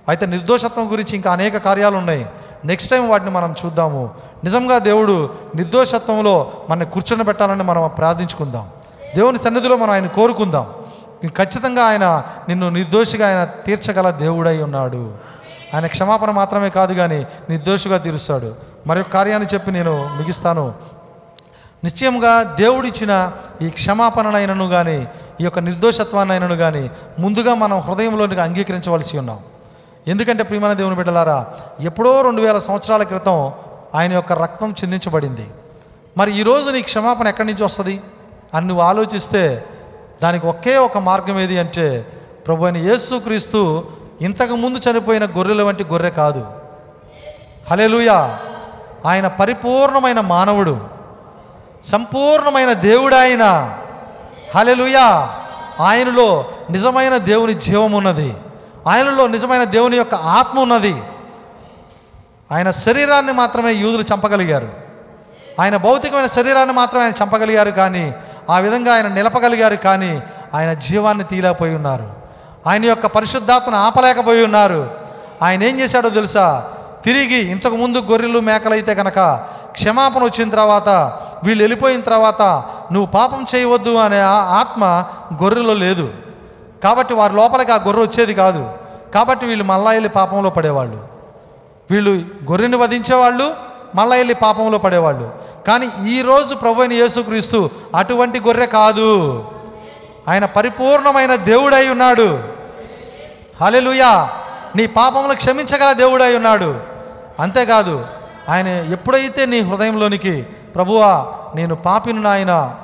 అయితే 0.10 0.26
నిర్దోషత్వం 0.26 0.92
గురించి 0.92 1.16
ఇంకా 1.16 1.32
అనేక 1.34 1.58
కార్యాలు 1.58 1.98
ఉన్నాయి 1.98 2.26
నెక్స్ట్ 2.66 2.92
టైం 2.92 3.10
వాటిని 3.10 3.32
మనం 3.32 3.56
చూద్దాము. 3.66 4.10
నిజంగా 4.44 4.78
దేవుడు 4.78 5.34
నిర్దోషత్వంలో 5.56 6.52
మన 6.70 6.84
కూర్చొని 6.84 7.24
పెట్టాలని 7.24 7.64
మనం 7.64 7.90
ప్రార్థించుకుందాం. 7.98 8.68
దేవుని 9.16 9.38
సన్నిధిలో 9.38 9.78
మనం 9.78 9.92
ఆయన 9.92 10.08
కోరుకుందాం. 10.08 10.68
ఖచ్చితంగా 11.30 11.84
ఆయన 11.84 12.24
నిన్ను 12.50 12.70
నిర్దోషిగా 12.70 13.28
ఆయన 13.28 13.44
తీర్చగల 13.46 14.10
దేవుడై 14.10 14.62
ఉన్నాడు. 14.62 15.14
ఆయన 15.74 15.88
క్షమాపణ 15.88 16.32
మాత్రమే 16.32 16.70
కాదు 16.70 16.94
కానీ 16.94 17.28
నిర్దోషిగా 17.50 17.98
తీరుస్తాడు. 17.98 18.56
మరి 18.88 19.04
కార్యాన్ని 19.04 19.48
చెప్పి 19.54 19.72
నేను 19.72 20.10
ముగిస్తాను. 20.22 20.74
నిశ్చయంగా 21.84 22.44
దేవుడిచ్చిన 22.44 23.32
ఈ 23.62 23.70
క్షమాపణనైనను 23.70 24.70
కానీ 24.70 25.08
ఈ 25.42 25.44
యొక్క 25.44 25.60
నిర్దోషత్వాన్నైనను 25.60 26.56
కానీ 26.56 26.92
ముందుగా 27.20 27.54
మనం 27.54 27.80
హృదయంలోనికి 27.80 28.42
అంగీకరించవలసి 28.42 29.18
ఉన్నాం. 29.18 29.40
ఎందుకంటే 30.10 30.44
ప్రియమైన 30.44 30.74
దేవుని 30.74 30.96
బిడ్డలారా 30.96 31.48
ఎప్పుడో 31.80 32.22
రెండు 32.22 32.42
వేల 32.42 32.58
సంవత్సరాల 32.58 33.04
క్రితం 33.04 33.52
ఆయన 33.96 34.14
యొక్క 34.14 34.34
రక్తం 34.34 34.72
చిందించబడింది. 34.72 35.48
మరి 36.18 36.40
ఈరోజు 36.40 36.70
నీ 36.70 36.82
క్షమాపణ 36.82 37.28
ఎక్కడి 37.28 37.48
నుంచి 37.48 37.64
వస్తుంది? 37.64 38.02
అని 38.54 38.68
నువ్వు 38.68 38.84
ఆలోచిస్తే 38.84 39.66
దానికి 40.24 40.48
ఒకే 40.48 40.78
ఒక 40.78 40.98
మార్గం 40.98 41.40
ఏది 41.40 41.60
అంటే 41.60 42.08
ప్రభు 42.48 42.66
అయిన 42.66 42.78
యేసుక్రీస్తు 42.78 43.88
ఇంతకు 44.22 44.56
ముందు 44.56 44.80
చనిపోయిన 44.92 45.26
గొర్రెల 45.26 45.62
వంటి 45.64 45.84
గొర్రె 45.84 46.10
కాదు. 46.10 46.46
హలేలుయా 47.72 48.40
ఆయన 49.06 49.28
పరిపూర్ణమైన 49.28 50.20
మానవుడు 50.20 50.78
సంపూర్ణమైన 51.84 52.74
దేవుడు 52.74 53.16
ఆయన 53.16 53.76
హలెలుయా 54.56 55.36
ఆయనలో 55.80 56.46
నిజమైన 56.70 57.18
దేవుని 57.18 57.54
జీవం 57.54 57.92
ఉన్నది. 57.92 58.36
ఆయనలో 58.90 59.28
నిజమైన 59.28 59.64
దేవుని 59.64 59.98
యొక్క 59.98 60.16
ఆత్మ 60.16 60.60
ఉన్నది. 60.60 61.04
ఆయన 62.52 62.72
శరీరాన్ని 62.72 63.34
మాత్రమే 63.34 63.72
యూదులు 63.72 64.04
చంపగలిగారు. 64.04 64.70
ఆయన 65.60 65.78
భౌతికమైన 65.78 66.26
శరీరాన్ని 66.26 66.76
మాత్రమే 66.76 67.04
ఆయన 67.04 67.24
చంపగలిగారు 67.24 67.72
కానీ 67.72 68.14
ఆ 68.50 68.58
విధంగా 68.58 68.94
ఆయన 68.94 69.08
నిలపగలిగారు 69.08 69.76
కానీ 69.76 70.22
ఆయన 70.54 70.74
జీవాన్ని 70.74 71.24
తీలేకపోయి 71.24 71.76
ఉన్నారు. 71.76 72.10
ఆయన 72.68 72.86
యొక్క 72.86 73.06
పరిశుద్ధాత్మను 73.06 73.78
ఆపలేకపోయి 73.78 74.44
ఉన్నారు. 74.44 74.92
ఆయన 75.44 75.64
ఏం 75.64 75.80
చేశాడో 75.80 76.10
తెలుసా? 76.10 76.70
తిరిగి 77.06 77.52
ఇంతకు 77.52 77.76
ముందు 77.76 77.98
గొర్రెలు 77.98 78.40
మేకలైతే 78.40 78.96
కనుక 78.96 79.20
క్షమాపణ 79.72 80.24
వచ్చిన 80.24 80.50
తర్వాత 80.50 80.90
వీళ్ళు 81.44 81.64
వెళ్ళిపోయిన 81.64 82.02
తర్వాత 82.02 82.42
నువ్వు 82.92 83.06
పాపం 83.06 83.46
చేయవద్దు 83.56 83.96
అనే 83.96 84.22
ఆ 84.22 84.34
ఆత్మ 84.34 85.06
గొర్రెలో 85.44 85.74
లేదు. 85.74 86.14
కాబట్టి 86.84 87.14
వారి 87.14 87.34
లోపలికి 87.34 87.72
ఆ 87.72 87.76
గొర్రె 87.76 88.02
వచ్చేది 88.02 88.34
కాదు. 88.34 88.72
కాబట్టి 89.14 89.46
వీళ్ళు 89.46 89.64
మళ్ళా 89.64 89.92
వెళ్ళి 89.92 90.10
పాపంలో 90.10 90.50
పడేవాళ్ళు. 90.50 91.08
వీళ్ళు 91.92 92.12
గొర్రెని 92.52 92.76
వధించేవాళ్ళు 92.76 93.54
మళ్ళా 93.96 94.16
వెళ్ళి 94.16 94.34
పాపంలో 94.34 94.78
పడేవాళ్ళు. 94.78 95.32
కానీ 95.68 96.10
ఈరోజు 96.10 96.56
ప్రభు 96.56 96.82
అయిన 96.82 96.94
యేసుక్రీస్తు 96.94 97.70
అటువంటి 97.96 98.40
గొర్రె 98.40 98.66
కాదు. 98.66 99.44
ఆయన 100.28 100.46
పరిపూర్ణమైన 100.46 101.36
దేవుడై 101.36 101.88
ఉన్నాడు. 101.88 102.44
హలెలుయా 103.62 104.30
నీ 104.76 104.88
పాపములు 104.88 105.34
క్షమించగల 105.34 105.92
దేవుడై 105.92 106.36
ఉన్నాడు. 106.36 106.76
అంతేకాదు 107.40 108.06
ఆయన 108.50 108.68
ఎప్పుడైతే 108.68 109.46
నీ 109.46 109.60
హృదయంలోనికి 109.60 110.42
ప్రభువా 110.76 111.28
నేను 111.56 111.76
పాపిను 111.76 112.22
నాయన 112.22 112.76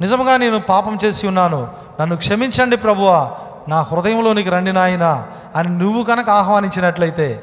నిజంగా 0.00 0.36
నేను 0.36 0.60
పాపం 0.60 0.98
చేసి 1.04 1.26
ఉన్నాను 1.26 1.87
నన్ను 2.00 2.16
క్షమించండి 2.16 2.76
ప్రభువా. 2.76 3.30
నా 3.68 3.82
హృదయంలోనికి 3.82 4.50
రండి 4.50 4.72
నాయన 4.72 5.26
అని 5.56 5.78
నువ్వు 5.78 6.02
కనుక 6.02 6.30
ఆహ్వానించినట్లయితే 6.30 7.40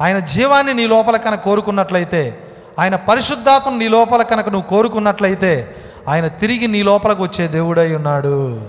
ఆయన 0.00 0.18
జీవాన్ని 0.18 0.74
నీ 0.74 0.86
లోపల 0.86 1.16
కనుక 1.16 1.40
కోరుకున్నట్లయితే 1.40 2.38
ఆయన 2.78 2.96
పరిశుద్ధాత్మ 2.96 3.70
నీ 3.70 3.88
లోపల 3.88 4.22
కనుక 4.22 4.48
నువ్వు 4.48 4.68
కోరుకున్నట్లయితే 4.68 5.76
ఆయన 6.08 6.26
తిరిగి 6.26 6.66
నీ 6.66 6.82
లోపలకు 6.82 7.22
వచ్చే 7.22 7.46
దేవుడై 7.48 7.94
ఉన్నాడు. 7.94 8.62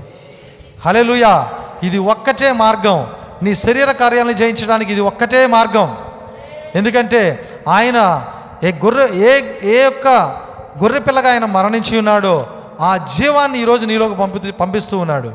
హలెలుయా 0.86 1.52
ఇది 1.84 1.98
ఒక్కటే 1.98 2.52
మార్గం. 2.52 3.08
నీ 3.44 3.56
శరీర 3.56 3.92
కార్యాలను 3.92 4.32
జయించడానికి 4.32 4.92
ఇది 4.92 5.02
ఒక్కటే 5.02 5.48
మార్గం. 5.48 5.98
ఎందుకంటే 6.76 7.50
ఆయన 7.68 8.26
ఏ 8.64 8.72
గొర్రె 8.72 9.08
ఏ 9.08 9.42
ఏ 9.64 9.84
యొక్క 9.84 10.08
గొర్రె 10.84 11.00
పిల్లగా 11.00 11.32
ఆయన 11.32 11.46
మరణించి 11.46 11.98
ఉన్నాడో 11.98 12.46
ఆ 12.80 12.98
జీవాన్ని 12.98 13.62
ఈరోజు 13.62 13.86
నీలోకి 13.86 14.16
పంపి 14.16 14.52
పంపిస్తూ 14.52 14.98
ఉన్నాడు. 14.98 15.32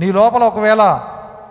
నీ 0.00 0.12
లోపల 0.12 0.42
ఒకవేళ 0.42 1.00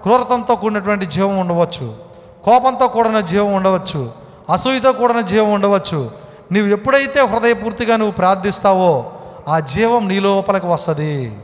క్రూరతంతో 0.03 0.55
కూడినటువంటి 0.55 1.05
జీవం 1.05 1.37
ఉండవచ్చు. 1.37 1.95
కోపంతో 2.43 2.87
కూడిన 2.87 3.19
జీవం 3.19 3.53
ఉండవచ్చు. 3.53 4.11
అసూయతో 4.49 4.91
కూడిన 4.91 5.21
జీవం 5.21 5.53
ఉండవచ్చు. 5.53 6.11
నీవు 6.51 6.67
ఎప్పుడైతే 6.67 7.21
హృదయపూర్తిగా 7.21 7.95
నువ్వు 7.95 8.11
ప్రార్థిస్తావో 8.11 9.11
ఆ 9.47 9.59
జీవం 9.59 10.07
నీ 10.07 10.19
లోపలికి 10.19 10.65
వస్తుంది. 10.65 11.37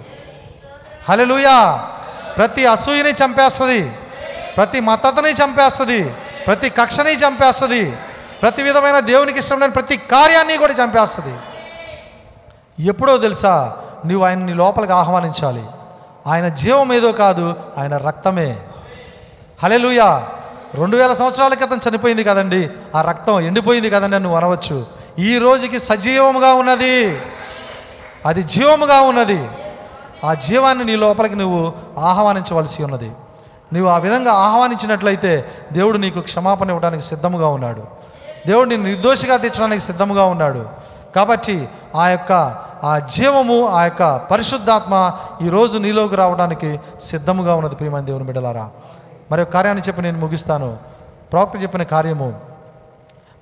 హలెలుయా 1.10 1.86
ప్రతి 2.38 2.66
అసూయని 2.66 3.12
చంపేస్తుంది. 3.12 3.92
ప్రతి 4.58 4.80
మతతని 4.80 5.32
చంపేస్తుంది. 5.32 6.04
ప్రతి 6.48 6.70
కక్షని 6.70 7.12
చంపేస్తుంది. 7.12 7.98
ప్రతి 8.42 8.64
విధమైన 8.64 9.00
దేవునికి 9.00 9.40
ఇష్టం 9.40 9.60
లేని 9.60 9.72
ప్రతి 9.72 9.98
కార్యాన్ని 9.98 10.58
కూడా 10.58 10.74
చంపేస్తుంది. 10.74 11.38
ఎప్పుడో 12.80 13.18
తెలుసా? 13.18 13.78
నువ్వు 14.06 14.26
ఆయన 14.26 14.40
నీ 14.40 14.54
లోపలికి 14.54 14.94
ఆహ్వానించాలి. 14.94 15.66
ఆయన 16.28 16.48
జీవం 16.48 16.94
ఏదో 16.94 17.12
కాదు 17.12 17.56
ఆయన 17.78 17.98
రక్తమే. 17.98 18.58
హలెలుయా 19.64 20.28
రెండు 20.76 20.98
వేల 20.98 21.14
సంవత్సరాల 21.14 21.54
క్రితం 21.54 21.80
చనిపోయింది 21.90 22.24
కదండి. 22.24 22.70
ఆ 22.96 23.02
రక్తం 23.02 23.40
ఎండిపోయింది 23.40 23.90
కదండి 23.90 24.20
నువ్వు 24.20 24.38
అనవచ్చు. 24.38 24.86
ఈ 25.20 25.38
రోజుకి 25.38 25.80
సజీవముగా 25.80 26.54
ఉన్నది. 26.54 27.22
అది 28.26 28.44
జీవముగా 28.44 29.02
ఉన్నది. 29.02 29.50
ఆ 30.26 30.34
జీవాన్ని 30.34 30.84
నీ 30.84 30.96
లోపలికి 30.96 31.36
నువ్వు 31.36 31.74
ఆహ్వానించవలసి 32.00 32.84
ఉన్నది. 32.84 33.12
నువ్వు 33.74 33.90
ఆ 33.90 33.98
విధంగా 33.98 34.34
ఆహ్వానించినట్లయితే 34.34 35.46
దేవుడు 35.74 35.98
నీకు 35.98 36.20
క్షమాపణ 36.20 36.70
ఇవ్వడానికి 36.70 37.04
సిద్ధముగా 37.04 37.48
ఉన్నాడు. 37.48 37.84
దేవుడు 38.48 38.70
నిన్ను 38.70 38.88
నిర్దోషిగా 38.88 39.38
తీర్చడానికి 39.38 39.82
సిద్ధముగా 39.82 40.24
ఉన్నాడు. 40.24 40.70
కాబట్టి 41.16 41.70
ఆ 41.96 42.08
యొక్క 42.08 42.69
ఆ 42.84 43.00
జీవము 43.00 43.68
ఆ 43.68 43.84
యొక్క 43.84 44.18
పరిశుద్ధాత్మ 44.18 45.12
ఈరోజు 45.42 45.78
నీలోకి 45.78 46.16
రావడానికి 46.16 46.80
సిద్ధముగా 47.00 47.56
ఉన్నది 47.56 47.76
ప్రియమైన 47.76 48.06
దేవుని 48.06 48.24
బిడ్డలారా. 48.24 48.70
మరి 49.32 49.42
ఒక 49.42 49.50
కార్యాన్ని 49.50 49.84
చెప్పి 49.88 50.02
నేను 50.02 50.20
ముగిస్తాను. 50.20 50.78
ప్రవక్త 51.32 51.64
చెప్పిన 51.64 51.84
కార్యము 51.84 52.40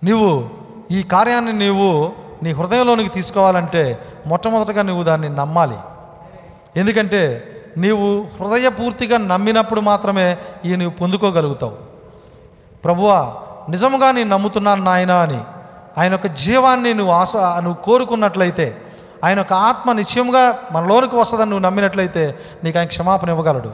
నీవు 0.04 0.50
ఈ 0.92 1.04
కార్యాన్ని 1.04 1.54
నీవు 1.54 2.12
నీ 2.44 2.52
హృదయంలోనికి 2.52 3.10
తీసుకోవాలంటే 3.10 4.00
మొట్టమొదటగా 4.28 4.82
నువ్వు 4.82 5.04
దాన్ని 5.04 5.30
నమ్మాలి. 5.30 5.78
ఎందుకంటే 6.78 7.54
నీవు 7.78 8.22
హృదయపూర్తిగా 8.22 9.18
నమ్మినప్పుడు 9.18 9.82
మాత్రమే 9.82 10.38
ఈ 10.66 10.76
నీవు 10.76 10.92
పొందుకోగలుగుతావు. 10.92 11.74
ప్రభువా 12.86 13.34
నిజముగా 13.70 14.12
నేను 14.12 14.30
నమ్ముతున్నాను 14.30 14.84
నాయన 14.84 15.12
అని 15.12 15.42
ఆయన 15.98 16.12
యొక్క 16.12 16.28
జీవాన్ని 16.28 16.94
నువ్వు 16.94 17.14
ఆశ 17.14 17.36
నువ్వు 17.36 17.74
కోరుకున్నట్లయితే 17.74 18.78
ఆయన 19.24 19.38
యొక్క 19.38 19.54
ఆత్మ 19.54 19.92
నిశ్చయంగా 19.92 20.60
మనలోనికి 20.72 21.16
వస్తుందని 21.16 21.50
నువ్వు 21.50 21.66
నమ్మినట్లయితే 21.66 22.40
నీకు 22.64 22.78
ఆయన 22.78 22.88
క్షమాపణ 22.88 23.30
ఇవ్వగలడు. 23.30 23.72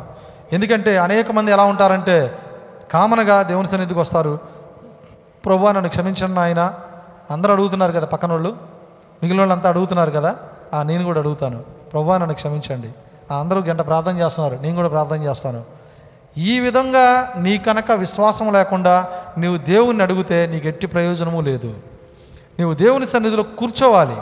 ఎందుకంటే 0.53 0.97
అనేక 0.97 1.31
మంది 1.31 1.51
ఎలా 1.51 1.63
ఉంటారంటే 1.63 2.37
కామన్గా 2.91 3.41
దేవుని 3.41 3.67
సన్నిధికి 3.67 3.99
వస్తారు. 3.99 4.39
ప్రభు 5.45 5.67
నన్ను 5.67 5.89
క్షమించండి 5.89 6.39
ఆయన 6.39 6.73
అందరూ 7.31 7.53
అడుగుతున్నారు 7.53 7.91
కదా 7.91 8.05
పక్కన 8.05 8.31
వాళ్ళు 8.31 8.49
మిగిలిన 9.23 9.41
వాళ్ళు 9.41 9.53
అంతా 9.53 9.69
అడుగుతున్నారు 9.69 10.11
కదా. 10.11 10.35
ఆ 10.73 10.83
నేను 10.83 11.03
కూడా 11.03 11.19
అడుగుతాను. 11.19 11.59
ప్రభు 11.93 12.11
నన్ను 12.13 12.33
క్షమించండి. 12.33 12.89
ఆ 13.31 13.39
అందరూ 13.39 13.61
గంట 13.61 13.81
ప్రార్థన 13.81 14.17
చేస్తున్నారు. 14.17 14.61
నేను 14.61 14.75
కూడా 14.75 14.87
ప్రార్థన 14.87 15.23
చేస్తాను. 15.23 15.63
ఈ 16.37 16.59
విధంగా 16.59 17.33
నీ 17.37 17.57
కనుక 17.57 17.91
విశ్వాసం 17.91 18.53
లేకుండా 18.53 19.07
నీవు 19.37 19.57
దేవుణ్ణి 19.57 20.03
అడిగితే 20.03 20.47
నీకు 20.47 20.67
ఎట్టి 20.67 20.87
ప్రయోజనము 20.87 21.41
లేదు. 21.41 21.73
నీవు 22.59 22.73
దేవుని 22.73 23.05
సన్నిధిలో 23.05 23.43
కూర్చోవాలి. 23.43 24.15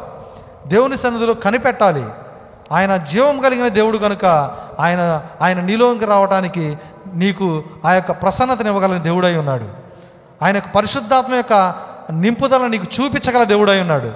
దేవుని 0.68 0.98
సన్నిధిలో 0.98 1.34
కనిపెట్టాలి. 1.34 2.06
ఆయన 2.72 2.98
జీవం 2.98 3.40
కలిగిన 3.40 3.68
దేవుడు 3.68 3.98
కనుక 3.98 4.26
ఆయన 4.80 5.22
ఆయన 5.42 5.62
నీలోకి 5.62 6.06
రావడానికి 6.06 6.78
నీకు 7.14 7.64
ఆ 7.86 7.94
యొక్క 7.94 8.12
ప్రసన్నతనివ్వగలిగిన 8.12 9.04
దేవుడై 9.04 9.36
ఉన్నాడు. 9.36 9.68
ఆయన 10.44 10.56
యొక్క 10.56 10.70
పరిశుద్ధాత్మ 10.70 11.34
యొక్క 11.34 11.76
నింపుదల 12.12 12.68
నీకు 12.68 12.84
చూపించగల 12.84 13.44
దేవుడై 13.44 13.82
ఉన్నాడు. 13.82 14.12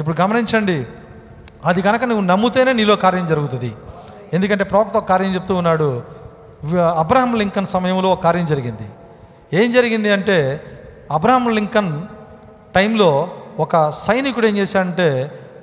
ఇప్పుడు 0.00 0.16
గమనించండి 0.20 0.86
అది 1.64 1.82
కనుక 1.82 2.04
నువ్వు 2.04 2.24
నమ్ముతేనే 2.24 2.72
నీలో 2.72 2.96
కార్యం 2.96 3.26
జరుగుతుంది. 3.26 3.74
ఎందుకంటే 4.32 4.64
ప్రవక్త 4.64 4.96
ఒక 4.96 5.08
కార్యం 5.08 5.34
చెప్తూ 5.34 5.54
ఉన్నాడు 5.54 6.02
అబ్రహం 6.96 7.36
లింకన్ 7.36 7.66
సమయంలో 7.66 8.10
ఒక 8.10 8.22
కార్యం 8.24 8.46
జరిగింది. 8.46 8.86
ఏం 9.52 9.70
జరిగింది 9.70 10.10
అంటే 10.12 10.64
అబ్రహం 11.10 11.48
లింకన్ 11.48 12.02
టైంలో 12.74 13.30
ఒక 13.58 13.90
సైనికుడు 13.90 14.46
ఏం 14.46 14.56
చేశాడంటే 14.56 15.08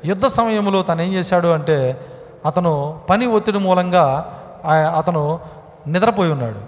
యుద్ధ 0.10 0.26
సమయంలో 0.38 0.80
తను 0.90 1.02
ఏం 1.06 1.12
చేశాడు 1.14 1.50
అంటే 1.58 1.78
అతను 2.46 2.72
పని 3.10 3.26
ఒత్తిడి 3.38 3.60
మూలంగా 3.66 4.06
అతను 5.00 5.24
నిద్రపోయి 5.94 6.32
ఉన్నాడు. 6.32 6.62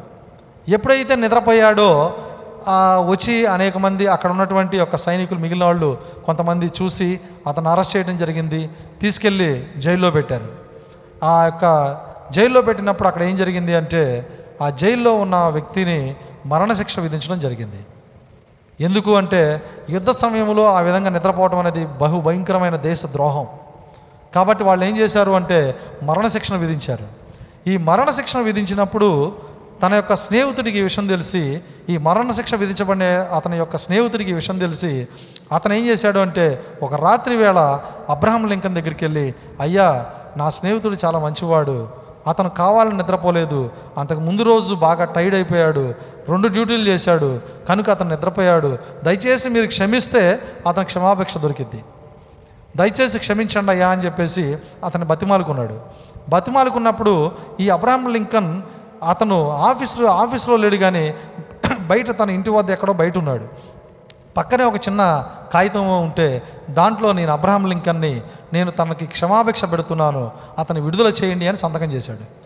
ఎప్పుడైతే 0.76 1.16
నిద్రపోయాడో 1.24 1.90
వచ్చి 3.12 3.36
అనేక 3.56 3.78
మంది 3.86 4.06
అక్కడ 4.08 4.30
ఉన్నటువంటి 4.32 4.76
యొక్క 4.82 4.96
సైనికులు 5.06 5.40
మిగిలిన 5.40 5.66
వాళ్ళు 5.70 5.90
కొంతమంది 6.26 6.68
చూసి 6.80 7.08
అతను 7.50 7.70
అరెస్ట్ 7.70 7.96
చేయడం 7.96 8.18
జరిగింది 8.18 8.62
తీసుకెళ్ళి 9.02 9.50
జైల్లో 9.86 10.12
పెట్టారు. 10.18 10.48
ఆ 11.32 11.34
యొక్క 11.50 11.66
జైల్లో 12.36 12.62
పెట్టినప్పుడు 12.68 13.08
అక్కడ 13.08 13.24
ఏం 13.30 13.36
జరిగింది 13.42 13.76
అంటే 13.82 14.04
ఆ 14.62 14.70
జైల్లో 14.82 15.14
ఉన్న 15.24 15.36
వ్యక్తిని 15.58 16.00
మరణశిక్ష 16.46 17.00
విధించడం 17.00 17.40
జరిగింది. 17.40 17.82
ఎందుకు 18.80 19.16
అంటే 19.16 19.64
యుద్ధ 19.90 20.10
సమయంలో 20.10 20.74
ఆ 20.74 20.80
విధంగా 20.80 21.10
నిద్రపోవడం 21.10 21.60
అనేది 21.60 21.86
బహు 21.86 22.22
భయంకరమైన 22.22 22.76
దేశ 22.76 23.06
ద్రోహం. 23.06 23.48
కాబట్టి 24.36 24.64
వాళ్ళు 24.64 24.86
ఏం 24.86 24.98
చేశారు 24.98 25.32
అంటే 25.32 25.76
మరణశిక్షణ 26.04 26.56
విధించారు. 26.56 27.08
ఈ 27.68 27.78
మరణశిక్షణ 27.78 28.40
విధించినప్పుడు 28.40 29.32
తన 29.84 29.94
యొక్క 29.94 30.16
స్నేహితుడికి 30.16 30.78
ఈ 30.78 30.82
విషయం 30.82 31.08
తెలిసి 31.08 31.62
ఈ 31.90 31.98
మరణశిక్ష 31.98 32.56
విధించబడే 32.56 33.16
అతని 33.16 33.58
యొక్క 33.58 33.78
స్నేహితుడికి 33.78 34.32
ఈ 34.32 34.34
విషయం 34.34 34.60
తెలిసి 34.60 35.08
అతను 35.52 35.74
ఏం 35.74 35.88
చేశాడు 35.88 36.20
అంటే 36.20 36.64
ఒక 36.84 36.94
రాత్రి 36.94 37.36
వేళ 37.36 37.80
అబ్రహం 38.10 38.48
లింకన్ 38.48 38.76
దగ్గరికి 38.76 39.06
వెళ్ళి 39.06 39.34
అయ్యా 39.60 40.06
నా 40.38 40.50
స్నేహితుడు 40.50 40.98
చాలా 41.06 41.20
మంచివాడు 41.20 42.03
అతను 42.28 42.50
కావాలని 42.50 42.98
నిద్రపోలేదు. 42.98 43.72
అంతకు 43.98 44.20
ముందు 44.20 44.44
రోజు 44.44 44.76
బాగా 44.76 45.06
టైర్డ్ 45.06 45.36
అయిపోయాడు. 45.36 45.94
రెండు 46.30 46.48
డ్యూటీలు 46.48 46.88
చేశాడు. 46.88 47.40
కనుక 47.70 47.90
అతను 47.90 48.10
నిద్రపోయాడు. 48.10 48.78
దయచేసి 49.04 49.50
మీరు 49.50 49.68
క్షమిస్తే 49.68 50.40
అతను 50.68 50.86
క్షమాపేక్ష 50.86 51.38
దొరికిద్ది. 51.38 51.84
దయచేసి 52.78 53.20
క్షమించండి 53.20 53.72
అయ్యా 53.72 53.90
అని 53.90 54.06
చెప్పేసి 54.06 54.58
అతను 54.86 55.06
బతిమాలుకున్నాడు. 55.06 55.80
బతిమాలుకున్నప్పుడు 56.30 57.32
ఈ 57.60 57.70
అబ్రాహం 57.70 58.14
లింకన్ 58.14 58.62
అతను 59.10 59.50
ఆఫీసులో 59.50 60.08
ఆఫీస్లో 60.08 60.56
లేడు 60.56 60.76
కానీ 60.76 61.14
బయట 61.82 62.20
తన 62.20 62.30
ఇంటి 62.30 62.50
వద్ద 62.50 62.70
ఎక్కడో 62.72 62.94
బయట 62.94 63.18
ఉన్నాడు. 63.18 63.73
పక్కనే 64.38 64.64
ఒక 64.64 64.76
చిన్న 64.76 65.28
కాగితం 65.54 66.02
ఉంటే 66.02 66.44
దాంట్లో 66.70 67.12
నేను 67.12 67.32
అబ్రహాం 67.32 67.66
లింకన్ని 67.66 68.22
నేను 68.54 68.72
తనకి 68.72 69.06
క్షమాభిక్ష 69.06 69.66
పెడుతున్నాను 69.66 70.32
అతను 70.60 70.82
విడుదల 70.82 71.08
చేయండి 71.08 71.48
అని 71.48 71.58
సంతకం 71.58 71.92
చేశాడు. 71.92 72.44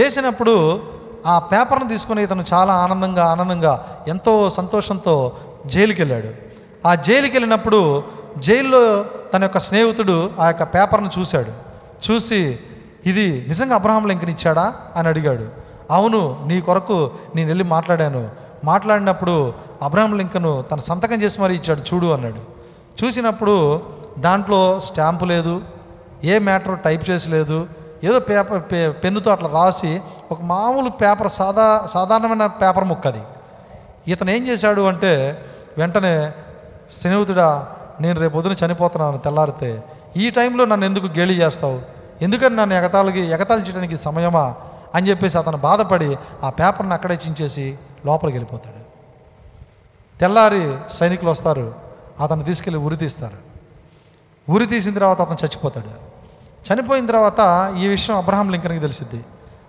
చేసినప్పుడు 0.00 0.82
ఆ 1.26 1.38
పేపర్ను 1.38 1.88
తీసుకుని 1.88 2.22
ఇతను 2.22 2.44
చాలా 2.52 2.74
ఆనందంగా 2.74 3.26
ఆనందంగా 3.26 4.04
ఎంతో 4.08 4.50
సంతోషంతో 4.50 5.36
జైలుకి 5.66 6.02
వెళ్ళాడు 6.02 6.28
ఆ 6.88 6.94
జైలుకి 6.94 7.32
వెళ్ళినప్పుడు 7.32 8.02
జైల్లో 8.38 9.04
తన 9.34 9.42
యొక్క 9.42 9.58
స్నేహితుడు 9.58 10.30
ఆ 10.40 10.46
యొక్క 10.46 10.62
పేపర్ను 10.62 11.10
చూశాడు. 11.18 11.52
చూసి 12.10 12.58
ఇది 13.06 13.44
నిజంగా 13.48 13.74
అబ్రహాం 13.74 14.08
లింకన్ 14.08 14.30
ఇచ్చాడా? 14.30 14.74
అని 14.96 15.08
అడిగాడు. 15.08 15.48
అవును 15.90 16.44
నీ 16.46 16.60
కొరకు 16.60 17.10
నేను 17.34 17.48
వెళ్ళి 17.48 17.64
మాట్లాడాను. 17.64 18.43
మాట్లాడినప్పుడు 18.64 19.34
అబ్రహం 19.82 20.12
లింకను 20.18 20.64
తన 20.70 20.78
సంతకం 20.78 21.22
చేసి 21.22 21.40
మరీ 21.40 21.54
ఇచ్చాడు 21.54 21.80
చూడు 21.80 22.06
అన్నాడు. 22.06 22.42
చూసినప్పుడు 22.98 23.54
దాంట్లో 24.18 24.80
స్టాంపు 24.80 25.24
లేదు 25.24 25.54
ఏ 26.24 26.38
మ్యాటర్ 26.38 26.78
టైప్ 26.78 27.10
చేసి 27.10 27.30
లేదు 27.30 27.58
ఏదో 28.04 28.20
పేపర్ 28.20 28.62
పే 28.72 28.90
పెన్నుతో 29.04 29.30
అట్లా 29.30 29.50
రాసి 29.52 29.92
ఒక 30.32 30.42
మామూలు 30.42 30.90
పేపర్ 30.90 31.28
సాదా 31.28 31.86
సాధారణమైన 31.86 32.46
పేపర్ 32.46 32.84
ముక్క 32.84 33.06
అది. 33.06 33.22
ఇతను 34.08 34.30
ఏం 34.30 34.46
చేశాడు 34.46 34.80
అంటే 34.82 35.12
వెంటనే 35.78 36.14
స్నేహితుడా 36.90 37.48
నేను 38.00 38.20
రేపు 38.20 38.32
పొద్దున 38.32 38.56
చనిపోతున్నాను 38.64 39.18
తెల్లారితే 39.18 39.70
ఈ 40.16 40.30
టైంలో 40.30 40.64
నన్ను 40.64 40.86
ఎందుకు 40.86 41.06
గేలి 41.18 41.34
చేస్తావు? 41.34 41.78
ఎందుకని 42.22 42.56
నన్ను 42.56 42.74
ఎగతాళికి 42.74 43.20
ఎగతాళి 43.20 43.62
చేయడానికి 43.62 43.96
సమయమా? 43.96 44.54
అని 44.94 45.08
చెప్పేసి 45.08 45.38
అతను 45.38 45.56
బాధపడి 45.56 46.10
ఆ 46.44 46.50
పేపర్ని 46.50 46.94
అక్కడే 46.94 47.18
చించేసి 47.26 47.66
లోపలికి 48.06 48.38
వెళ్ళిపోతాడు. 48.38 48.84
తెల్లారి 50.18 50.76
సైనికులు 50.90 51.30
వస్తారు. 51.30 51.74
అతను 52.20 52.44
తీసుకెళ్ళి 52.44 52.80
ఉరి 52.80 52.96
తీస్తారు. 52.96 53.54
ఉరి 54.52 54.66
తీసిన 54.66 54.94
తర్వాత 54.94 55.20
అతను 55.20 55.36
చచ్చిపోతాడు. 55.44 56.14
చనిపోయిన 56.72 57.06
తర్వాత 57.06 57.72
ఈ 57.78 57.88
విషయం 57.88 58.16
అబ్రహాం 58.16 58.50
లింకన్కి 58.50 58.80
తెలిసిద్ది. 58.80 59.24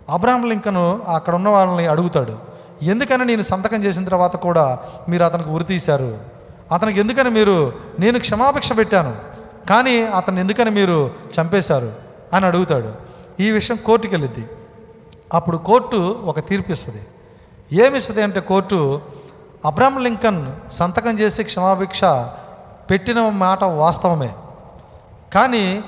అబ్రహాం 0.09 0.49
లింకన్ 0.49 0.99
అక్కడ 1.07 1.35
ఉన్న 1.35 1.49
వాళ్ళని 1.49 1.87
అడుగుతాడు. 1.87 2.39
ఎందుకని 2.81 3.25
నేను 3.25 3.41
సంతకం 3.41 3.83
చేసిన 3.83 4.05
తర్వాత 4.05 4.35
కూడా 4.35 4.79
మీరు 5.09 5.23
అతనికి 5.23 5.49
ఉరి 5.49 5.63
తీశారు? 5.63 6.17
అతనికి 6.71 6.99
ఎందుకని 6.99 7.29
మీరు 7.29 7.73
నేను 7.99 8.19
క్షమాభిక్ష 8.19 8.77
పెట్టాను. 8.77 9.15
కానీ 9.69 10.03
అతను 10.03 10.39
ఎందుకని 10.39 10.69
మీరు 10.69 11.11
చంపేశారు? 11.41 11.93
అని 12.33 12.45
అడుగుతాడు. 12.45 12.93
ఈ 13.39 13.51
విషయం 13.51 13.77
కోర్టుకి 13.77 14.15
వెళ్ళిద్ది 14.15 14.49
అప్పుడు 15.33 15.57
కోర్టు 15.57 16.21
ఒక 16.25 16.39
తీర్పు 16.39 16.71
ఇస్తుంది. 16.71 17.07
ఏమిస్తుంది 17.71 18.21
అంటే 18.21 18.39
కోర్టు 18.39 19.01
అబ్రహం 19.65 20.03
లింకన్ 20.03 20.71
సంతకం 20.71 21.19
చేసి 21.19 21.43
క్షమాభిక్ష 21.43 22.03
పెట్టిన 22.89 23.29
మాట 23.29 23.63
వాస్తవమే. 23.63 24.33
కానీ 25.33 25.83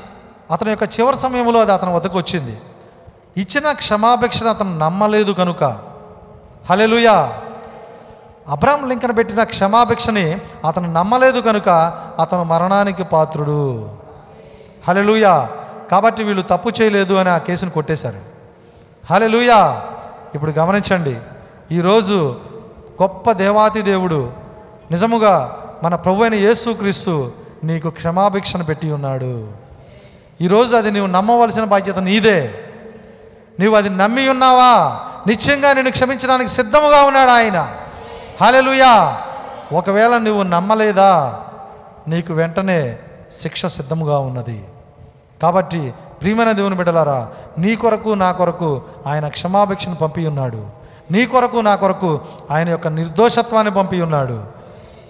అతని 0.52 0.70
యొక్క 0.70 1.00
చివరి 1.00 1.18
సమయంలో 1.18 1.62
అది 1.62 1.72
అతని 1.72 1.94
వద్దకు 1.94 2.18
వచ్చింది. 2.18 2.62
ఇచ్చిన 3.38 3.72
క్షమాభిక్షను 3.72 4.50
అతను 4.50 4.78
నమ్మలేదు 4.78 5.32
కనుక 5.32 5.64
హలెలుయా 6.70 7.42
అబ్రహం 8.50 8.90
లింకన్ 8.90 9.18
పెట్టిన 9.18 9.44
క్షమాభిక్షని 9.44 10.38
అతను 10.66 10.94
నమ్మలేదు 10.94 11.40
కనుక 11.40 11.70
అతను 12.20 12.44
మరణానికి 12.44 13.04
పాత్రుడు. 13.04 13.90
హలెలుయా 14.88 15.50
కాబట్టి 15.92 16.24
వీళ్ళు 16.24 16.42
తప్పు 16.42 16.70
చేయలేదు 16.82 17.14
అని 17.14 17.30
ఆ 17.30 17.38
కేసును 17.38 17.72
కొట్టేశారు. 17.72 18.20
హలెలుయా 19.14 19.82
ఇప్పుడు 20.36 20.52
గమనించండి. 20.52 21.18
ఈరోజు 21.72 22.36
గొప్ప 23.02 23.32
దేవాతి 23.32 23.82
దేవుడు 23.82 24.32
నిజముగా 24.92 25.64
మన 25.84 25.96
ప్రభు 25.96 26.24
అయిన 26.24 26.34
యేసుక్రీస్తు 26.34 27.32
నీకు 27.64 27.90
క్షమాభిక్షను 27.90 28.64
పెట్టి 28.64 28.92
ఉన్నాడు. 28.92 29.52
ఈరోజు 30.42 30.76
అది 30.76 30.92
నీవు 30.92 31.06
నమ్మవలసిన 31.06 31.64
బాధ్యత 31.64 32.00
నీదే. 32.00 32.54
నీవు 33.60 33.76
అది 33.76 33.90
నమ్మి 33.90 34.30
ఉన్నావా? 34.30 35.00
నిశ్చయంగా 35.28 35.74
నేను 35.74 35.92
క్షమించడానికి 35.92 36.50
సిద్ధముగా 36.50 37.02
ఉన్నాడు 37.02 37.32
ఆయన. 37.32 37.76
హాలెలుయా 38.42 39.22
ఒకవేళ 39.74 40.18
నువ్వు 40.18 40.44
నమ్మలేదా? 40.44 41.40
నీకు 42.08 42.34
వెంటనే 42.34 43.00
శిక్ష 43.32 43.66
సిద్ధముగా 43.66 44.20
ఉన్నది. 44.20 44.64
కాబట్టి 45.42 45.94
ప్రియమైన 46.22 46.52
దేవుని 46.52 46.76
బిడ్డలారా 46.76 47.30
నీ 47.58 47.76
కొరకు 47.76 48.10
నా 48.10 48.32
కొరకు 48.32 48.82
ఆయన 49.08 49.28
క్షమాభిక్షను 49.28 49.96
పంపి 49.96 50.28
ఉన్నాడు. 50.28 50.77
నీ 51.12 51.26
కొరకు 51.26 51.58
నా 51.58 51.76
కొరకు 51.76 52.22
ఆయన 52.52 52.70
యొక్క 52.70 52.88
నిర్దోషత్వాన్ని 52.88 53.74
పంపి 53.74 54.02
ఉన్నాడు. 54.02 54.44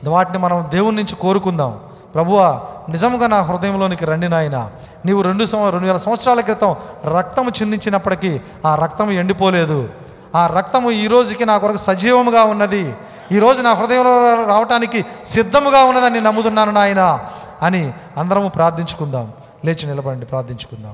వాటిని 0.08 0.38
మనం 0.38 0.68
దేవుని 0.70 0.96
నుంచి 0.96 1.16
కోరుకుందాం. 1.16 1.80
ప్రభువా 2.14 2.62
నిజముగా 2.90 3.28
నా 3.28 3.42
హృదయంలోనికి 3.42 4.06
రండి 4.06 4.30
నాయన. 4.30 4.70
నీవు 5.06 5.22
రెండు 5.22 5.46
సంవ 5.46 5.70
రెండు 5.70 5.88
వేల 5.88 5.98
సంవత్సరాల 5.98 6.42
క్రితం 6.42 6.76
రక్తము 7.06 7.50
చిందించినప్పటికీ 7.50 8.42
ఆ 8.66 8.76
రక్తము 8.76 9.12
ఎండిపోలేదు. 9.12 9.90
ఆ 10.36 10.48
రక్తము 10.48 10.92
ఈ 10.92 11.08
రోజుకి 11.08 11.46
నా 11.46 11.58
కొరకు 11.58 11.78
సజీవముగా 11.78 12.44
ఉన్నది. 12.44 12.94
ఈ 13.32 13.40
రోజు 13.40 13.62
నా 13.62 13.74
హృదయంలో 13.74 14.46
రావటానికి 14.48 15.06
సిద్ధముగా 15.26 15.84
ఉన్నదని 15.84 16.22
నమ్ముతున్నాను 16.22 16.72
నాయన 16.72 17.20
అని 17.62 17.94
అందరము 18.18 18.50
ప్రార్థించుకుందాం. 18.50 19.32
లేచి 19.66 19.88
నిలబడండి 19.88 20.26
ప్రార్థించుకుందాం. 20.26 20.94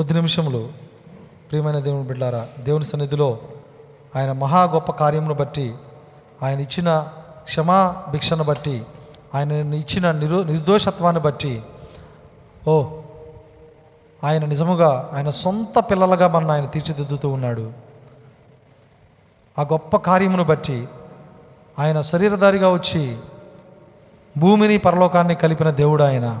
కొద్ది 0.00 0.14
నిమిషంలో 0.14 0.68
ప్రియమైన 1.50 1.78
దేవుని 1.78 2.04
బిడ్డారా 2.04 2.46
దేవుని 2.58 2.84
సన్నిధిలో 2.84 3.38
ఆయన 4.16 4.32
మహా 4.32 4.62
గొప్ప 4.62 4.92
కార్యమును 4.92 5.34
బట్టి 5.34 5.74
ఆయన 6.42 6.60
ఇచ్చిన 6.60 7.00
క్షమా 7.44 8.04
భిక్షను 8.10 8.44
బట్టి 8.44 8.82
ఆయన 9.34 9.52
ఇచ్చిన 9.52 10.12
నిరో 10.12 10.42
నిర్దోషత్వాన్ని 10.42 11.22
బట్టి 11.22 11.62
ఓ 12.68 12.86
ఆయన 14.24 14.44
నిజముగా 14.44 15.10
ఆయన 15.12 15.30
సొంత 15.30 15.78
పిల్లలుగా 15.78 16.28
మన 16.28 16.50
ఆయన 16.50 16.66
తీర్చిదిద్దుతూ 16.66 17.28
ఉన్నాడు. 17.28 17.72
ఆ 19.58 19.62
గొప్ప 19.62 19.96
కార్యమును 19.96 20.44
బట్టి 20.44 20.88
ఆయన 21.78 22.00
శరీరధారిగా 22.00 22.72
వచ్చి 22.72 23.16
భూమిని 24.38 24.78
పరలోకాన్ని 24.78 25.34
కలిపిన 25.34 25.70
దేవుడు 25.70 26.02
ఆయన. 26.02 26.40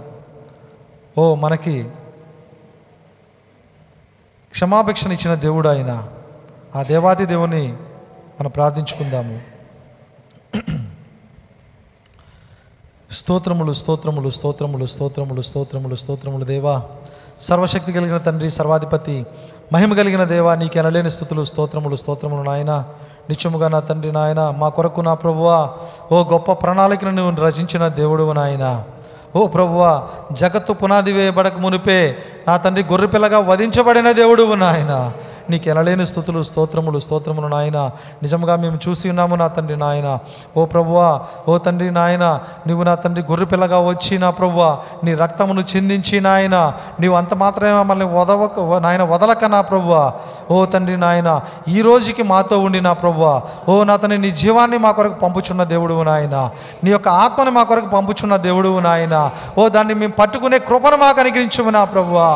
ఓ 1.18 1.34
మనకి 1.34 1.88
క్షమాభిక్షణ 4.50 5.12
ఇచ్చిన 5.12 5.34
దేవుడు 5.34 5.68
ఆయన 5.68 6.06
ఆ 6.76 6.82
దేవాది 6.82 7.26
దేవుని 7.26 7.72
మనం 8.40 8.50
ప్రార్థించుకుందాము. 8.50 9.40
స్తోత్రములు 13.10 13.72
స్తోత్రములు 13.72 14.30
స్తోత్రములు 14.30 14.86
స్తోత్రములు 14.86 15.42
స్తోత్రములు 15.42 15.94
స్తోత్రములు 15.94 16.44
దేవా. 16.44 16.82
సర్వశక్తి 17.40 17.92
కలిగిన 17.92 18.18
తండ్రి 18.18 18.50
సర్వాధిపతి 18.50 19.26
మహిమ 19.72 19.94
కలిగిన 19.94 20.24
దేవా 20.24 20.54
నీకు 20.54 20.78
ఎనలేని 20.78 21.10
స్థుతులు 21.10 21.44
స్తోత్రములు 21.44 21.96
స్తోత్రములు 21.96 22.42
నాయన. 22.42 22.84
నిత్యముగా 23.28 23.68
నా 23.68 23.80
తండ్రి 23.80 24.12
నాయన 24.12 24.54
మా 24.58 24.68
కొరకు 24.68 25.00
నా 25.00 25.14
ప్రభువా. 25.14 25.70
ఓ 26.12 26.24
గొప్ప 26.24 26.52
ప్రణాళికను 26.52 27.10
నువ్వు 27.10 27.44
రచించిన 27.44 27.88
దేవుడు 27.88 28.32
నాయన. 28.32 28.84
ఓ 29.34 29.46
ప్రభువా 29.46 29.90
జగత్తు 30.32 30.72
పునాది 30.72 31.12
వేయబడక 31.12 31.58
మునిపే 31.58 32.16
నా 32.48 32.56
తండ్రి 32.56 32.82
గొర్రెపిల్లగా 32.82 33.38
వధించబడిన 33.38 34.12
దేవుడు 34.12 34.42
నాయన. 34.54 34.92
నీకు 35.50 35.68
ఎనలేని 35.72 36.06
స్థుతులు 36.10 36.40
స్తోత్రములు 36.48 36.98
స్తోత్రములు 37.06 37.48
నాయన. 37.54 37.78
నిజంగా 38.22 38.54
మేము 38.56 38.78
చూసి 38.84 39.06
ఉన్నాము 39.12 39.36
నా 39.42 39.46
తండ్రి 39.56 39.76
నాయన. 39.84 40.08
ఓ 40.56 40.64
ప్రభువా 40.72 41.08
ఓ 41.48 41.58
తండ్రి 41.66 41.90
నాయన 41.98 42.24
నువ్వు 42.66 42.84
నా 42.88 42.94
తండ్రి 43.04 43.22
గొర్రెపిల్లగా 43.30 43.78
వచ్చి 43.88 44.18
నా 44.18 44.30
ప్రభువా 44.30 44.70
నీ 45.04 45.14
రక్తమును 45.14 45.64
చిందించి 45.72 46.20
నాయన. 46.20 46.56
నీవు 47.00 47.16
అంత 47.20 47.34
మాత్రమే 47.34 47.72
మమ్మల్ని 47.72 48.08
వదవక 48.18 48.60
నాయన 48.86 49.02
వదలక 49.12 49.44
నా 49.56 49.60
ప్రభువా. 49.60 50.02
ఓ 50.50 50.64
తండ్రి 50.74 50.96
నాయన 50.96 51.40
ఈ 51.68 51.80
రోజుకి 51.88 52.22
మాతో 52.32 52.58
ఉండి 52.66 52.80
నా 52.88 52.92
ప్రభువా. 53.02 53.34
ఓ 53.68 53.84
నా 53.84 53.96
తండ్రి 53.96 54.20
నీ 54.26 54.30
జీవాన్ని 54.42 54.78
మా 54.78 54.90
కొరకు 54.98 55.18
పంపుచున్న 55.24 55.62
దేవుడు 55.74 56.02
నాయన. 56.10 56.36
నీ 56.84 56.90
యొక్క 56.90 57.08
ఆత్మని 57.24 57.50
మా 57.50 57.62
కొరకు 57.62 57.88
పంపుచున్న 57.96 58.36
దేవుడు 58.46 58.70
నాయన. 58.88 59.16
ఓ 59.58 59.68
దాన్ని 59.68 59.94
మేము 59.94 60.12
పట్టుకునే 60.12 60.58
కృపను 60.58 60.96
మాకు 60.96 61.20
అనుగ్రహించుము 61.20 61.70
నా 61.70 61.84
ప్రభువా. 61.84 62.28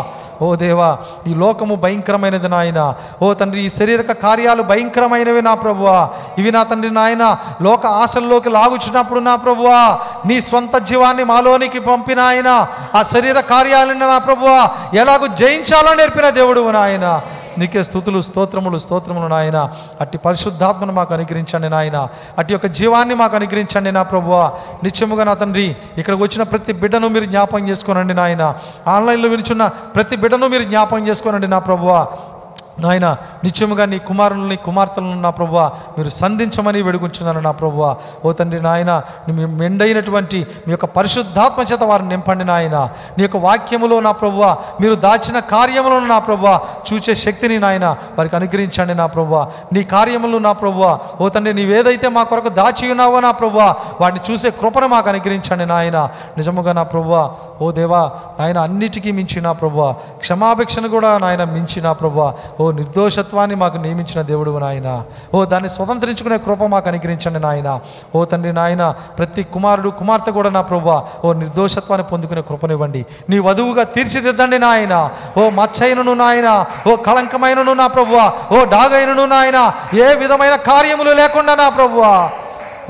ఓ 0.42 0.54
దేవా 0.54 0.90
ఈ 1.26 1.34
లోకము 1.34 1.74
భయంకరమైనది 1.74 2.48
నాయన. 2.48 2.80
ఓ 3.22 3.32
తండ్రి 3.32 3.64
ఈ 3.64 3.68
శరీరక 3.68 4.12
కార్యాలు 4.12 4.62
భయంకరమైనవి 4.62 5.42
నా 5.42 5.54
ప్రభువా. 5.54 6.08
ఇవి 6.38 6.52
నా 6.52 6.62
తండ్రి 6.62 6.90
నాయన 6.90 7.36
లోక 7.62 7.86
ఆశల్లోకి 7.86 8.50
లాగుచున్నప్పుడు 8.50 9.20
నా 9.20 9.36
ప్రభువా. 9.36 9.98
నీ 10.26 10.40
స్వంత 10.40 10.76
జీవాన్ని 10.78 11.24
మాలోనికి 11.24 11.78
పంపిన 11.78 12.20
ఆయన 12.20 12.66
ఆ 12.94 13.02
శరీర 13.02 13.40
కార్యాలను 13.40 14.08
నా 14.08 14.18
ప్రభువా 14.18 14.70
ఎలాగో 14.94 15.26
జయించాలో 15.26 15.94
నేర్పిన 15.94 16.28
దేవుడు 16.28 16.70
నాయన. 16.70 17.20
నీకే 17.58 17.82
స్థుతులు 17.82 18.20
స్తోత్రములు 18.20 18.78
స్తోత్రములు 18.78 19.26
నాయన. 19.26 19.70
అట్టి 20.00 20.18
పరిశుద్ధాత్మను 20.18 20.92
మాకు 20.92 21.14
అనుగ్రహించండి 21.14 21.68
నాయన. 21.68 22.08
అట్టి 22.38 22.54
యొక్క 22.54 22.66
జీవాన్ని 22.66 23.14
మాకు 23.14 23.36
అనుగ్రహించండి 23.36 23.92
నా 23.92 24.02
ప్రభువ. 24.02 24.52
నిత్యముగా 24.82 25.24
నా 25.24 25.34
తండ్రి 25.34 25.76
ఇక్కడికి 25.98 26.22
వచ్చిన 26.22 26.42
ప్రతి 26.42 26.72
బిడ్డను 26.72 27.08
మీరు 27.08 27.24
జ్ఞాపకం 27.24 27.68
చేసుకోనండి 27.68 28.14
నాయన. 28.14 28.54
ఆన్లైన్లో 28.86 29.28
విలుచున్న 29.28 29.66
ప్రతి 29.66 30.16
బిడ్డను 30.16 30.48
మీరు 30.48 30.62
జ్ఞాపకం 30.62 31.08
చేసుకోనండి 31.08 31.48
నా 31.48 31.58
ప్రభువ. 31.58 32.06
నాయన 32.80 33.16
నిత్యముగా 33.44 33.84
నీ 33.84 33.98
కుమారులని 33.98 34.56
కుమార్తెలను 34.56 35.20
నా 35.20 35.30
ప్రభువ 35.30 35.70
మీరు 35.98 36.08
సంధించమని 36.08 36.82
వేడుకుంటున్నాను 36.82 37.40
నా 37.40 37.50
ప్రభువ. 37.50 37.96
ఓ 38.24 38.32
తండ్రి 38.32 38.62
నాయన 38.62 39.02
మెండైనటువంటి 39.28 40.46
మీ 40.66 40.70
యొక్క 40.70 40.84
పరిశుద్ధాత్మ 40.84 41.62
చేత 41.62 41.82
వారిని 41.82 42.08
నింపండి 42.08 42.44
నాయన. 42.44 42.88
నీ 43.18 43.22
యొక్క 43.22 43.36
వాక్యములో 43.36 44.00
నా 44.00 44.12
ప్రభువ 44.12 44.56
మీరు 44.80 44.94
దాచిన 44.94 45.38
కార్యములను 45.38 46.06
నా 46.06 46.18
ప్రభువ 46.18 46.60
చూచే 46.92 47.14
శక్తిని 47.14 47.58
నాయన 47.58 47.96
వారికి 48.18 48.36
అనుగ్రహించండి 48.36 48.94
నా 48.94 49.06
ప్రభువ. 49.06 49.50
నీ 49.72 49.82
కార్యములు 49.82 50.38
నా 50.38 50.52
ప్రభువ 50.52 50.98
ఓ 51.20 51.28
తండ్రి 51.28 51.54
నీవేదైతే 51.54 52.08
మా 52.08 52.22
కొరకు 52.22 52.48
దాచి 52.48 52.90
ఉన్నావో 52.90 53.20
నా 53.20 53.30
ప్రభువ 53.30 53.74
వాటిని 54.00 54.32
చూసే 54.32 54.50
కృపను 54.50 54.86
మాకు 54.86 55.08
అనుగ్రహించండి 55.08 55.66
నాయన. 55.66 56.08
నిజముగా 56.36 56.72
నా 56.72 56.82
ప్రభువ 56.82 57.34
ఓ 57.62 57.70
దేవా 57.70 58.10
నాయన 58.40 58.58
అన్నిటికీ 58.58 59.10
మించి 59.10 59.40
నా 59.40 59.52
ప్రభువ. 59.52 59.92
క్షమాభిక్షను 59.92 60.88
కూడా 60.88 61.18
నాయన 61.18 61.44
మించి 61.44 61.82
నా 61.82 61.92
ప్రభువ. 61.92 62.34
ఓ 62.60 62.63
ఓ 62.64 62.66
నిర్దోషత్వాన్ని 62.78 63.56
మాకు 63.62 63.78
నియమించిన 63.84 64.20
దేవుడు 64.30 64.50
నాయన. 64.64 64.88
ఓ 65.34 65.38
దాన్ని 65.52 65.70
స్వతంత్రించుకునే 65.76 66.38
కృప 66.44 66.68
మాకు 66.74 66.88
అనుగ్రహించండి 66.90 67.40
నాయన. 67.46 67.68
ఓ 68.16 68.24
తండ్రి 68.32 68.52
నాయన 68.60 68.82
ప్రతి 69.18 69.42
కుమారుడు 69.54 69.90
కుమార్తె 70.00 70.30
కూడా 70.38 70.50
నా 70.56 70.62
ప్రభు 70.70 70.90
ఓ 71.24 71.32
నిర్దోషత్వాన్ని 71.42 72.06
పొందుకునే 72.12 72.42
కృపనివ్వండి. 72.50 73.02
నీ 73.30 73.38
వధువుగా 73.48 73.84
తీర్చిదిద్దండి 73.96 74.58
నాయన. 74.66 74.94
ఓ 75.40 75.44
మచ్చైనను 75.58 76.14
నాయన 76.22 76.48
ఓ 76.90 76.94
కళంకమైనను 77.08 77.74
నా 77.82 77.86
ప్రభువ 77.96 78.18
ఓ 78.56 78.64
డాగైనను 78.74 79.26
నాయన. 79.34 79.58
ఏ 80.06 80.08
విధమైన 80.22 80.56
కార్యములు 80.70 81.12
లేకుండా 81.20 81.54
నా 81.62 81.68
ప్రభువా 81.78 82.14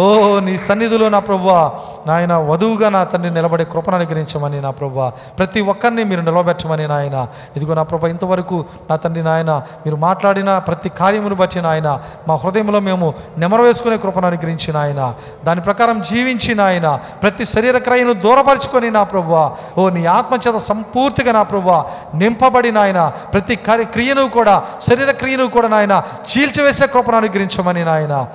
ఓ 0.01 0.41
నీ 0.41 0.59
సన్నిధిలో 0.59 1.09
నా 1.09 1.19
ప్రభువా 1.19 1.71
నాయన 2.07 2.37
వధువుగా 2.37 2.89
నా 2.89 3.05
తండ్రి 3.05 3.31
నిలబడే 3.31 3.65
కృపను 3.65 3.97
అనుగ్రహించమని 3.97 4.61
నా 4.61 4.71
ప్రభువా. 4.71 5.11
ప్రతి 5.11 5.61
ఒక్కరిని 5.61 6.05
మీరు 6.05 6.21
నిలబెట్టమని 6.21 6.89
నాయన. 6.89 7.27
ఇదిగో 7.57 7.75
నా 7.75 7.83
ప్రభా 7.83 8.09
ఇంతవరకు 8.09 8.65
నా 8.91 8.97
తండ్రి 8.97 9.23
నాయన 9.23 9.63
మీరు 9.85 9.97
మాట్లాడిన 9.97 10.59
ప్రతి 10.59 10.89
కార్యమును 10.89 11.35
బట్టి 11.35 11.61
నాయన 11.61 12.01
మా 12.29 12.35
హృదయంలో 12.35 12.81
మేము 12.81 13.15
నెమరవేసుకునే 13.39 13.97
కృపను 13.97 14.27
అనుగ్రహించిన 14.27 14.79
నాయన. 14.79 15.15
దాని 15.45 15.61
ప్రకారం 15.61 16.01
జీవించి 16.01 16.55
నాయన 16.55 16.99
ప్రతి 17.23 17.45
శరీర 17.45 17.79
క్రయను 17.79 18.13
దూరపరుచుకొని 18.13 18.91
నా 18.91 19.03
ప్రభువా. 19.03 19.53
ఓ 19.79 19.89
నీ 19.89 20.07
ఆత్మచేత 20.07 20.57
సంపూర్తిగా 20.57 21.33
నా 21.33 21.43
ప్రభువా 21.43 21.85
నింపబడి 22.15 22.73
నాయన 22.73 23.13
ప్రతి 23.33 23.57
కార్య 23.57 23.85
క్రియను 23.85 24.29
కూడా 24.29 24.63
శరీర 24.81 25.11
క్రియను 25.11 25.47
కూడా 25.47 25.69
నాయన 25.69 26.03
చీల్చివేసే 26.29 26.87
కృపను 26.87 27.17
అనుగ్రహించమని 27.17 27.85
నాయన. 27.85 28.27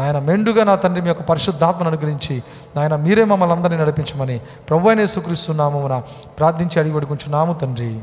నాయన 0.00 0.18
మెండుగా 0.18 0.64
నా 0.64 0.74
తండ్రి 0.74 1.00
మీ 1.02 1.08
యొక్క 1.08 1.22
పరిశుద్ధాత్మను 1.22 1.88
అనుగ్రహించి 1.88 2.42
నాయన 2.76 2.96
మీరే 2.96 3.24
మమ్మల్ని 3.24 3.56
అందరినీ 3.56 3.80
నడిపించమని 3.82 4.40
ప్రభు 4.68 4.88
అయిన 4.88 5.00
యేసుక్రీస్తున్నామమున 5.00 6.02
ప్రార్థించి 6.38 6.80
అడిగి 6.80 6.94
పడుకుంటున్నాము 6.94 7.52
తండ్రి. 7.52 8.00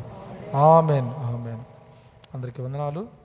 Amen 0.56 1.07
amen. 1.07 1.61
అందరికీ 2.34 2.61
వందనాలు. 2.61 3.23